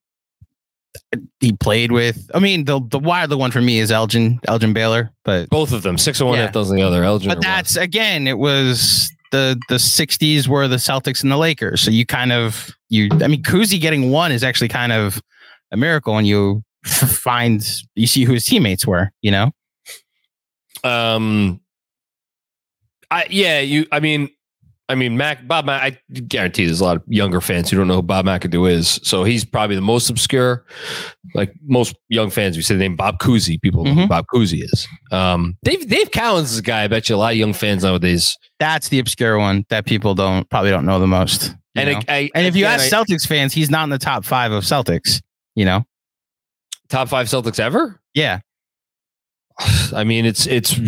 He 1.40 1.52
played 1.52 1.90
with. 1.92 2.30
I 2.34 2.38
mean, 2.38 2.64
the 2.64 2.80
the 2.88 2.98
wilder 2.98 3.36
one 3.36 3.50
for 3.50 3.60
me 3.60 3.78
is 3.80 3.90
Elgin 3.90 4.38
Elgin 4.46 4.72
Baylor, 4.72 5.10
but 5.24 5.48
Both 5.50 5.72
of 5.72 5.82
them, 5.82 5.98
six 5.98 6.20
and 6.20 6.28
one, 6.28 6.38
Yeah. 6.38 6.44
half 6.46 6.54
dozen 6.54 6.76
the 6.76 6.82
other. 6.82 7.02
Elgin 7.04 7.28
but 7.28 7.36
or 7.38 7.40
West. 7.40 7.46
that's 7.46 7.76
again, 7.76 8.26
it 8.28 8.38
was 8.38 9.10
the 9.32 9.60
the 9.68 9.76
'60s 9.76 10.46
were 10.46 10.68
the 10.68 10.76
Celtics 10.76 11.22
and 11.22 11.30
the 11.32 11.36
Lakers. 11.36 11.80
So 11.80 11.90
you 11.90 12.06
kind 12.06 12.32
of 12.32 12.70
you. 12.88 13.08
I 13.22 13.26
mean, 13.26 13.42
Cousy 13.42 13.80
getting 13.80 14.10
one 14.12 14.30
is 14.30 14.44
actually 14.44 14.68
kind 14.68 14.92
of 14.92 15.20
a 15.72 15.76
miracle, 15.76 16.16
and 16.16 16.26
you 16.28 16.62
find 16.84 17.64
you 17.96 18.06
see 18.06 18.22
who 18.24 18.32
his 18.34 18.44
teammates 18.44 18.86
were. 18.86 19.10
You 19.20 19.32
know. 19.32 19.50
Um, 20.84 21.60
I 23.10 23.26
yeah, 23.30 23.60
you. 23.60 23.86
I 23.92 24.00
mean, 24.00 24.28
I 24.88 24.94
mean, 24.94 25.16
Mac 25.16 25.46
Bob. 25.48 25.64
Mac, 25.66 25.82
I 25.82 25.98
guarantee 26.20 26.66
there's 26.66 26.80
a 26.80 26.84
lot 26.84 26.96
of 26.96 27.02
younger 27.06 27.40
fans 27.40 27.70
who 27.70 27.76
don't 27.76 27.88
know 27.88 27.96
who 27.96 28.02
Bob 28.02 28.26
McAdoo 28.26 28.70
is. 28.70 29.00
So 29.02 29.24
he's 29.24 29.44
probably 29.44 29.76
the 29.76 29.82
most 29.82 30.10
obscure. 30.10 30.64
Like 31.34 31.52
most 31.66 31.96
young 32.08 32.30
fans, 32.30 32.56
we 32.56 32.62
say 32.62 32.74
the 32.74 32.80
name 32.80 32.96
Bob 32.96 33.18
Cousy. 33.18 33.60
People 33.60 33.84
know 33.84 33.94
who 33.94 34.00
Mhm. 34.02 34.08
Bob 34.08 34.26
Cousy 34.32 34.62
is. 34.62 34.86
Um, 35.10 35.56
Dave 35.64 35.88
Dave 35.88 36.10
Cowens 36.10 36.44
is 36.44 36.58
a 36.58 36.62
guy. 36.62 36.84
I 36.84 36.88
bet 36.88 37.08
you 37.08 37.16
a 37.16 37.18
lot 37.18 37.32
of 37.32 37.38
young 37.38 37.54
fans 37.54 37.82
nowadays. 37.82 38.36
That's 38.60 38.88
the 38.88 38.98
obscure 38.98 39.38
one 39.38 39.64
that 39.70 39.86
people 39.86 40.14
don't 40.14 40.48
probably 40.50 40.70
don't 40.70 40.86
know 40.86 41.00
the 41.00 41.06
most. 41.06 41.54
And 41.74 41.90
know? 41.90 41.98
I, 42.08 42.14
I, 42.14 42.30
and 42.36 42.46
if 42.46 42.54
you 42.54 42.66
again, 42.66 42.78
ask 42.80 42.92
Celtics 42.92 43.26
fans, 43.26 43.52
he's 43.52 43.70
not 43.70 43.84
in 43.84 43.90
the 43.90 43.98
top 43.98 44.24
five 44.24 44.52
of 44.52 44.62
Celtics. 44.64 45.20
You 45.56 45.64
know, 45.64 45.84
top 46.88 47.08
five 47.08 47.26
Celtics 47.26 47.58
ever, 47.58 48.00
yeah, 48.12 48.40
I 49.94 50.04
mean, 50.04 50.24
it's 50.26 50.46
it's 50.46 50.78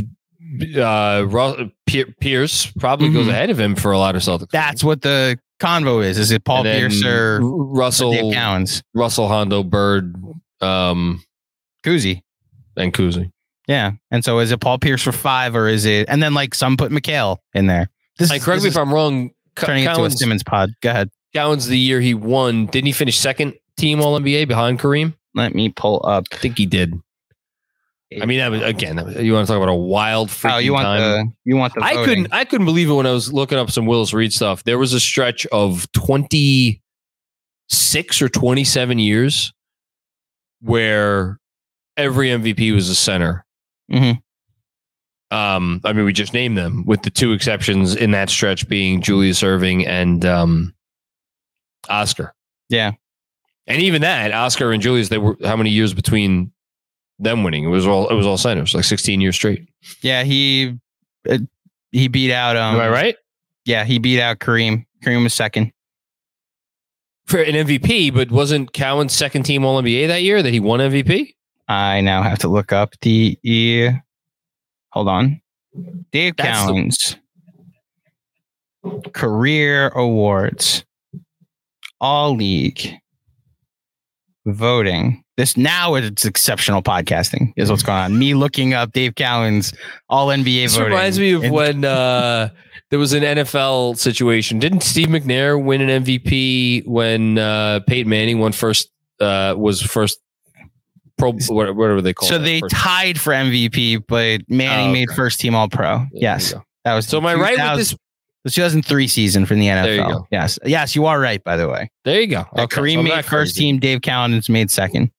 uh, 0.77 1.25
Ru- 1.27 1.71
Pierce 1.87 2.67
probably 2.79 3.11
goes 3.11 3.27
Mhm. 3.27 3.31
ahead 3.31 3.51
of 3.51 3.59
him 3.61 3.77
for 3.77 3.93
a 3.93 3.99
lot 3.99 4.17
of 4.17 4.23
Celtics. 4.23 4.51
that's 4.51 4.83
what 4.83 5.03
the 5.03 5.39
convo 5.61 6.05
is. 6.05 6.19
Is 6.19 6.31
it 6.33 6.45
Paul 6.45 6.65
Pierce 6.65 7.05
or, 7.05 7.41
Russell 7.43 8.13
Cowens? 8.13 8.83
Russell 8.95 9.29
Hondo 9.29 9.63
Bird 9.63 10.15
um, 10.61 11.23
Cousy. 11.85 12.23
and 12.77 12.93
Cousy. 12.93 13.31
Yeah. 13.69 13.93
And 14.11 14.25
so 14.25 14.39
is 14.41 14.51
it 14.53 14.61
Paul 14.61 14.79
Pierce 14.79 15.03
for 15.03 15.13
five 15.13 15.55
or 15.57 15.69
is 15.69 15.85
it, 15.87 16.09
and 16.09 16.23
then 16.23 16.35
like 16.35 16.55
some 16.55 16.77
put 16.77 16.91
McHale 16.93 17.39
in 17.55 17.67
there. 17.67 17.89
This 18.19 18.31
like, 18.31 18.43
correct 18.43 18.63
me 18.63 18.69
if 18.69 18.77
I'm 18.77 18.93
wrong. 18.93 19.31
Turning 19.57 19.85
Cowens, 19.87 19.91
into 19.97 20.05
a 20.05 20.11
Simmons 20.11 20.43
pod. 20.43 20.71
Go 20.83 20.91
ahead. 20.91 21.09
Cowens 21.35 21.67
the 21.69 21.79
year 21.79 22.01
he 22.01 22.15
won. 22.15 22.67
Didn't 22.67 22.87
he 22.87 22.93
finish 22.93 23.19
second 23.19 23.55
team 23.77 24.01
All 24.03 24.19
NBA 24.19 24.47
behind 24.49 24.79
Kareem? 24.81 25.15
Let 25.35 25.55
me 25.55 25.69
pull 25.71 26.01
up. 26.07 26.25
I 26.33 26.37
think 26.37 26.59
he 26.59 26.67
did. 26.67 26.95
I 28.13 28.25
mean, 28.25 28.39
that 28.39 28.51
was 28.53 28.63
again. 28.63 28.97
You 29.19 29.33
want 29.33 29.47
to 29.47 29.53
talk 29.53 29.61
about 29.61 29.69
a 29.69 29.75
wild 29.75 30.29
freaking 30.29 30.55
oh, 30.55 30.59
you 30.59 30.73
want 30.73 30.85
time. 30.85 31.01
the 31.01 31.33
you 31.45 31.57
want 31.57 31.75
the. 31.75 31.83
I 31.83 32.05
couldn't. 32.05 32.29
I 32.33 32.45
couldn't 32.45 32.67
believe 32.67 32.89
it 32.89 32.93
when 32.93 33.07
I 33.07 33.11
was 33.11 33.33
looking 33.33 33.59
up 33.59 33.71
some 33.71 33.87
Willis 33.87 34.13
Reed 34.13 34.33
stuff. 34.33 34.63
There 34.63 34.79
was 34.79 34.93
a 34.93 35.01
stretch 35.01 35.45
of 35.47 35.91
twenty 35.91 36.83
six 37.69 38.23
or 38.23 38.29
twenty 38.29 38.63
seven 38.63 39.01
years 39.01 39.53
where 40.61 41.41
every 41.97 42.29
MVP 42.29 42.73
was 42.73 42.89
a 42.89 42.95
center. 42.95 43.45
Mm-hmm. 43.91 45.37
Um, 45.37 45.81
I 45.85 45.93
mean, 45.93 46.05
we 46.05 46.13
just 46.13 46.33
named 46.33 46.57
them 46.57 46.85
with 46.87 47.03
the 47.03 47.11
two 47.11 47.33
exceptions 47.33 47.97
in 47.97 48.13
that 48.13 48.31
stretch 48.31 48.69
being 48.69 49.03
Julius 49.03 49.43
Erving 49.43 49.85
and 49.85 50.25
um, 50.25 50.75
Oscar. 51.89 52.33
Yeah, 52.69 52.93
and 53.67 53.83
even 53.83 54.03
that 54.03 54.33
Oscar 54.33 54.71
and 54.71 54.81
Julius, 54.81 55.09
they 55.09 55.19
were 55.19 55.37
how 55.45 55.57
many 55.57 55.71
years 55.71 55.93
between 55.93 56.53
them 57.19 57.43
winning? 57.45 57.65
It 57.65 57.69
was 57.69 57.87
all 57.87 58.09
it 58.09 58.15
was 58.15 58.27
all 58.27 58.37
centers, 58.39 58.75
like 58.75 58.85
sixteen 58.85 59.21
years 59.21 59.37
straight. 59.37 59.69
Yeah, 60.03 60.23
he 60.25 60.77
uh, 61.29 61.39
he 61.93 62.09
beat 62.09 62.33
out. 62.33 62.57
Um, 62.57 62.75
Am 62.77 62.81
I 62.81 62.89
right? 62.89 63.17
Yeah, 63.65 63.85
he 63.85 63.99
beat 63.99 64.21
out 64.21 64.39
Kareem. 64.39 64.85
Kareem 65.05 65.23
was 65.23 65.35
second 65.35 65.73
for 67.27 67.41
an 67.41 67.55
MVP, 67.55 68.15
but 68.15 68.31
wasn't 68.31 68.73
Cowens 68.73 69.11
second 69.11 69.43
team 69.45 69.65
All 69.65 69.81
NBA 69.83 70.07
that 70.09 70.23
year 70.23 70.43
that 70.43 70.53
he 70.53 70.61
won 70.61 70.81
MVP? 70.81 71.35
I 71.69 72.01
now 72.01 72.23
have 72.23 72.39
to 72.41 72.49
look 72.49 72.73
up 72.73 72.95
the. 73.03 73.91
Hold 74.93 75.09
on, 75.09 75.41
Dave 76.13 76.37
That's 76.37 76.49
Cowens 76.49 77.17
the- 78.83 79.11
career 79.11 79.89
awards, 79.89 80.85
all 82.01 82.35
league 82.37 82.95
voting. 84.47 85.23
This 85.37 85.57
now 85.57 85.95
it's 85.95 86.25
exceptional 86.25 86.83
podcasting 86.83 87.53
is 87.57 87.71
what's 87.71 87.83
going 87.83 87.99
on. 87.99 88.19
Me 88.19 88.35
looking 88.35 88.73
up 88.73 88.93
Dave 88.93 89.15
Cowens 89.15 89.77
all 90.09 90.29
NBA 90.29 90.63
this 90.63 90.77
voting. 90.77 90.93
reminds 90.93 91.19
me 91.19 91.33
of 91.33 91.51
when 91.51 91.85
uh, 91.85 92.49
there 92.91 92.99
was 92.99 93.13
an 93.13 93.23
NFL 93.23 93.99
situation. 93.99 94.59
Didn't 94.59 94.83
Steve 94.83 95.09
McNair 95.09 95.63
win 95.63 95.83
an 95.83 96.05
MVP 96.05 96.87
when 96.87 97.39
uh, 97.39 97.81
Peyton 97.87 98.09
Manning 98.09 98.39
won 98.39 98.53
first? 98.53 98.91
Uh, 99.21 99.55
was 99.57 99.81
first 99.81 100.19
pro 101.19 101.33
whatever 101.49 102.03
they 102.03 102.13
call 102.13 102.29
so 102.29 102.37
it. 102.37 102.39
So 102.39 102.45
they 102.45 102.61
first. 102.61 102.75
tied 102.75 103.21
for 103.21 103.33
MVP, 103.33 104.05
but 104.07 104.43
Manning 104.49 104.89
oh, 104.89 104.91
okay. 104.91 104.93
made 104.93 105.11
first 105.11 105.41
team 105.41 105.55
All 105.55 105.69
Pro. 105.69 106.07
yes, 106.13 106.55
that 106.85 106.95
was. 106.95 107.07
So 107.07 107.19
am 107.19 107.27
I 107.27 107.35
right 107.35 107.59
with 107.59 107.79
this? 107.79 107.97
The 108.47 108.53
2003 108.53 109.09
season 109.09 109.45
from 109.45 109.59
the 109.59 109.67
NFL. 109.67 109.83
There 109.83 109.95
you 109.97 110.03
go. 110.05 110.29
Yes, 110.31 110.57
yes, 110.65 110.95
you 110.95 111.07
are 111.07 111.19
right. 111.19 111.43
By 111.43 111.57
the 111.57 111.69
way, 111.69 111.91
there 112.05 112.21
you 112.21 112.29
go. 112.29 112.45
Okay. 112.57 112.77
Kareem 112.77 112.95
so 112.95 113.03
made 113.03 113.25
first 113.25 113.57
team. 113.57 113.81
Dave 113.81 114.03
Cowens 114.03 114.49
made 114.49 114.71
second. 114.71 115.11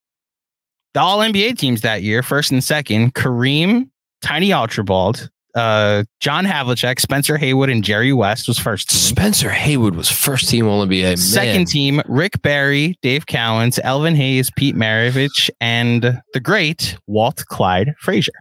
The 0.93 1.01
All 1.01 1.19
NBA 1.19 1.57
teams 1.57 1.81
that 1.81 2.03
year, 2.03 2.23
first 2.23 2.53
and 2.53 2.63
second, 2.63 3.15
Kareem, 3.15 3.89
Tiny 4.21 4.53
Archibald, 4.53 5.29
uh, 5.55 6.05
John 6.21 6.45
Havlicek, 6.45 7.01
Spencer 7.01 7.35
Haywood, 7.35 7.69
and 7.69 7.83
Jerry 7.83 8.13
West 8.13 8.47
was 8.47 8.57
first 8.57 8.91
team. 8.91 8.97
Spencer 8.99 9.49
Haywood 9.49 9.95
was 9.95 10.09
first 10.09 10.47
team 10.47 10.65
All 10.65 10.87
NBA. 10.87 11.17
Second 11.19 11.67
team, 11.67 12.01
Rick 12.07 12.41
Barry, 12.41 12.95
Dave 13.01 13.25
Cowens, 13.25 13.77
Elvin 13.83 14.15
Hayes, 14.15 14.49
Pete 14.55 14.75
Maravich, 14.75 15.49
and 15.59 16.21
the 16.31 16.39
great 16.39 16.97
Walt 17.07 17.43
Clyde 17.47 17.93
Frazier. 17.99 18.31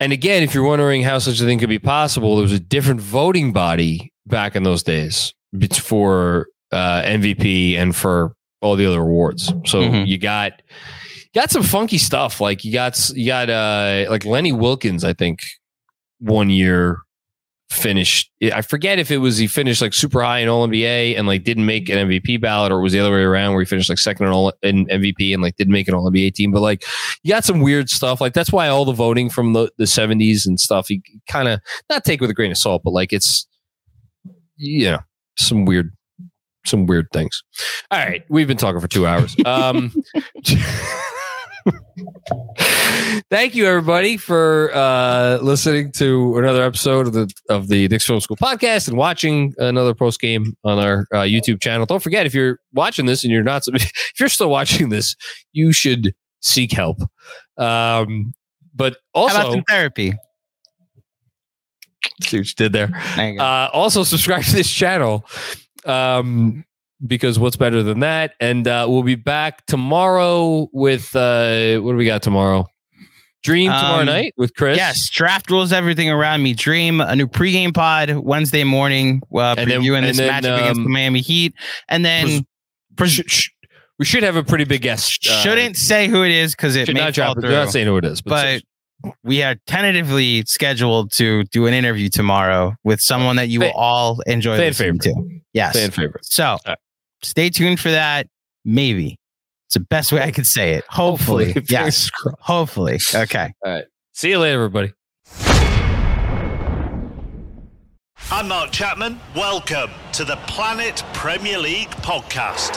And 0.00 0.12
again, 0.12 0.42
if 0.42 0.54
you're 0.54 0.64
wondering 0.64 1.02
how 1.02 1.18
such 1.18 1.40
a 1.40 1.44
thing 1.44 1.58
could 1.58 1.68
be 1.68 1.78
possible, 1.78 2.36
there 2.36 2.42
was 2.42 2.52
a 2.52 2.60
different 2.60 3.00
voting 3.00 3.52
body 3.52 4.12
back 4.26 4.54
in 4.54 4.62
those 4.62 4.82
days 4.82 5.34
for 5.74 6.46
uh, 6.70 7.02
MVP 7.02 7.76
and 7.76 7.96
for 7.96 8.34
all 8.60 8.76
the 8.76 8.86
other 8.86 9.00
awards. 9.00 9.52
So 9.66 9.80
mm-hmm. 9.82 10.06
you 10.06 10.18
got 10.18 10.62
got 11.34 11.50
some 11.50 11.62
funky 11.62 11.98
stuff. 11.98 12.40
Like 12.40 12.64
you 12.64 12.72
got 12.72 13.10
you 13.10 13.26
got 13.26 13.50
uh 13.50 14.06
like 14.08 14.24
Lenny 14.24 14.52
Wilkens, 14.52 15.04
I 15.04 15.14
think, 15.14 15.40
one 16.20 16.50
year 16.50 16.98
finished. 17.70 18.30
I 18.42 18.62
forget 18.62 18.98
if 18.98 19.10
it 19.10 19.18
was 19.18 19.38
he 19.38 19.46
finished 19.46 19.82
like 19.82 19.94
super 19.94 20.22
high 20.22 20.38
in 20.38 20.48
All 20.48 20.66
NBA 20.66 21.18
and 21.18 21.26
like 21.26 21.44
didn't 21.44 21.66
make 21.66 21.88
an 21.88 22.08
MVP 22.08 22.40
ballot, 22.40 22.72
or 22.72 22.80
was 22.80 22.92
the 22.92 23.00
other 23.00 23.12
way 23.12 23.22
around 23.22 23.52
where 23.52 23.60
he 23.60 23.66
finished 23.66 23.88
like 23.88 23.98
second 23.98 24.26
in 24.26 24.32
all 24.32 24.52
in 24.62 24.86
MVP 24.86 25.32
and 25.32 25.42
like 25.42 25.56
didn't 25.56 25.72
make 25.72 25.88
an 25.88 25.94
All 25.94 26.10
NBA 26.10 26.34
team. 26.34 26.50
But 26.50 26.60
like 26.60 26.84
you 27.22 27.32
got 27.32 27.44
some 27.44 27.60
weird 27.60 27.90
stuff. 27.90 28.20
Like 28.20 28.32
that's 28.32 28.52
why 28.52 28.68
all 28.68 28.84
the 28.84 28.92
voting 28.92 29.30
from 29.30 29.52
the 29.52 29.70
the 29.78 29.86
seventies 29.86 30.46
and 30.46 30.58
stuff, 30.58 30.90
you 30.90 31.00
kind 31.28 31.48
of 31.48 31.60
not 31.90 32.04
take 32.04 32.20
with 32.20 32.30
a 32.30 32.34
grain 32.34 32.50
of 32.50 32.58
salt, 32.58 32.82
but 32.84 32.92
like 32.92 33.12
it's 33.12 33.46
know 34.58 34.98
some 35.36 35.64
weird 35.64 35.92
some 36.66 36.86
weird 36.86 37.06
things. 37.12 37.42
All 37.90 37.98
right, 37.98 38.24
we've 38.28 38.48
been 38.48 38.56
talking 38.56 38.80
for 38.80 38.88
two 38.88 39.06
hours. 39.06 39.36
Um, 39.44 39.94
Thank 43.30 43.54
you, 43.54 43.66
everybody, 43.66 44.16
for 44.16 44.70
uh, 44.74 45.38
listening 45.42 45.92
to 45.92 46.38
another 46.38 46.62
episode 46.62 47.06
of 47.06 47.12
the 47.12 47.30
of 47.48 47.68
the 47.68 47.88
Knicks 47.88 48.06
Film 48.06 48.20
School 48.20 48.36
podcast 48.36 48.88
and 48.88 48.96
watching 48.96 49.54
another 49.58 49.94
post 49.94 50.20
game 50.20 50.56
on 50.64 50.78
our 50.78 51.06
uh, 51.12 51.18
YouTube 51.18 51.60
channel. 51.60 51.86
Don't 51.86 52.02
forget, 52.02 52.26
if 52.26 52.34
you're 52.34 52.58
watching 52.72 53.06
this 53.06 53.24
and 53.24 53.32
you're 53.32 53.42
not, 53.42 53.66
if 53.68 54.12
you're 54.18 54.28
still 54.28 54.50
watching 54.50 54.88
this, 54.88 55.16
you 55.52 55.72
should 55.72 56.14
seek 56.40 56.72
help. 56.72 56.98
Um, 57.56 58.32
but 58.74 58.96
also 59.14 59.62
therapy. 59.68 60.14
See 62.22 62.38
what 62.38 62.46
you 62.46 62.54
did 62.56 62.72
there. 62.72 62.90
uh, 63.40 63.68
also, 63.72 64.04
subscribe 64.04 64.44
to 64.44 64.52
this 64.52 64.70
channel. 64.70 65.26
Um, 65.84 66.64
because 67.06 67.38
what's 67.38 67.56
better 67.56 67.82
than 67.82 68.00
that? 68.00 68.34
And 68.40 68.66
uh, 68.66 68.86
we'll 68.88 69.02
be 69.02 69.14
back 69.14 69.66
tomorrow 69.66 70.68
with 70.72 71.14
uh, 71.14 71.78
what 71.80 71.92
do 71.92 71.96
we 71.96 72.06
got 72.06 72.22
tomorrow? 72.22 72.66
Dream 73.44 73.70
tomorrow 73.70 74.00
um, 74.00 74.06
night 74.06 74.34
with 74.36 74.54
Chris. 74.54 74.76
Yes, 74.76 75.08
draft 75.10 75.48
rules 75.50 75.72
everything 75.72 76.10
around 76.10 76.42
me. 76.42 76.54
Dream 76.54 77.00
a 77.00 77.14
new 77.14 77.28
pregame 77.28 77.72
pod 77.72 78.10
Wednesday 78.10 78.64
morning, 78.64 79.22
uh, 79.32 79.54
and 79.56 79.70
previewing 79.70 80.00
then, 80.00 80.04
this 80.04 80.16
then, 80.16 80.42
matchup 80.42 80.54
um, 80.54 80.60
against 80.60 80.82
the 80.82 80.88
Miami 80.88 81.20
Heat, 81.20 81.54
and 81.88 82.04
then 82.04 82.44
pres- 82.96 83.12
sh- 83.12 83.50
we 84.00 84.04
should 84.04 84.24
have 84.24 84.34
a 84.34 84.42
pretty 84.42 84.64
big 84.64 84.82
guest. 84.82 85.26
Uh, 85.28 85.40
Shouldn't 85.40 85.76
say 85.76 86.08
who 86.08 86.24
it 86.24 86.32
is 86.32 86.54
because 86.54 86.74
it 86.74 86.88
may 86.88 86.94
not 86.94 87.14
fall 87.14 87.34
drop, 87.34 87.40
through. 87.40 87.50
Not 87.50 87.70
saying 87.70 87.86
who 87.86 87.96
it 87.96 88.04
is, 88.04 88.20
but, 88.20 88.62
but 89.02 89.14
we 89.22 89.44
are 89.44 89.54
tentatively 89.68 90.42
scheduled 90.44 91.12
to 91.12 91.44
do 91.44 91.66
an 91.66 91.74
interview 91.74 92.08
tomorrow 92.08 92.74
with 92.82 93.00
someone 93.00 93.36
that 93.36 93.48
you 93.48 93.60
will 93.60 93.72
all 93.72 94.20
enjoy 94.26 94.56
fan 94.56 94.66
listening 94.66 94.98
favorite. 94.98 95.14
to. 95.14 95.40
Yes, 95.52 95.74
fan 95.74 95.92
favorite. 95.92 96.24
So 96.24 96.58
stay 97.22 97.50
tuned 97.50 97.80
for 97.80 97.90
that. 97.90 98.26
Maybe 98.64 99.16
it's 99.66 99.74
the 99.74 99.80
best 99.80 100.12
way 100.12 100.22
I 100.22 100.30
could 100.30 100.46
say 100.46 100.74
it. 100.74 100.84
Hopefully, 100.88 101.46
Hopefully. 101.52 101.66
yes. 101.70 102.10
Hopefully. 102.40 102.98
Okay. 103.14 103.52
All 103.64 103.72
right. 103.72 103.84
See 104.14 104.30
you 104.30 104.38
later, 104.38 104.56
everybody. 104.56 104.92
I'm 108.30 108.48
Mark 108.48 108.72
Chapman. 108.72 109.18
Welcome 109.34 109.90
to 110.12 110.24
the 110.24 110.36
Planet 110.46 111.02
Premier 111.14 111.58
League 111.58 111.88
podcast. 111.88 112.76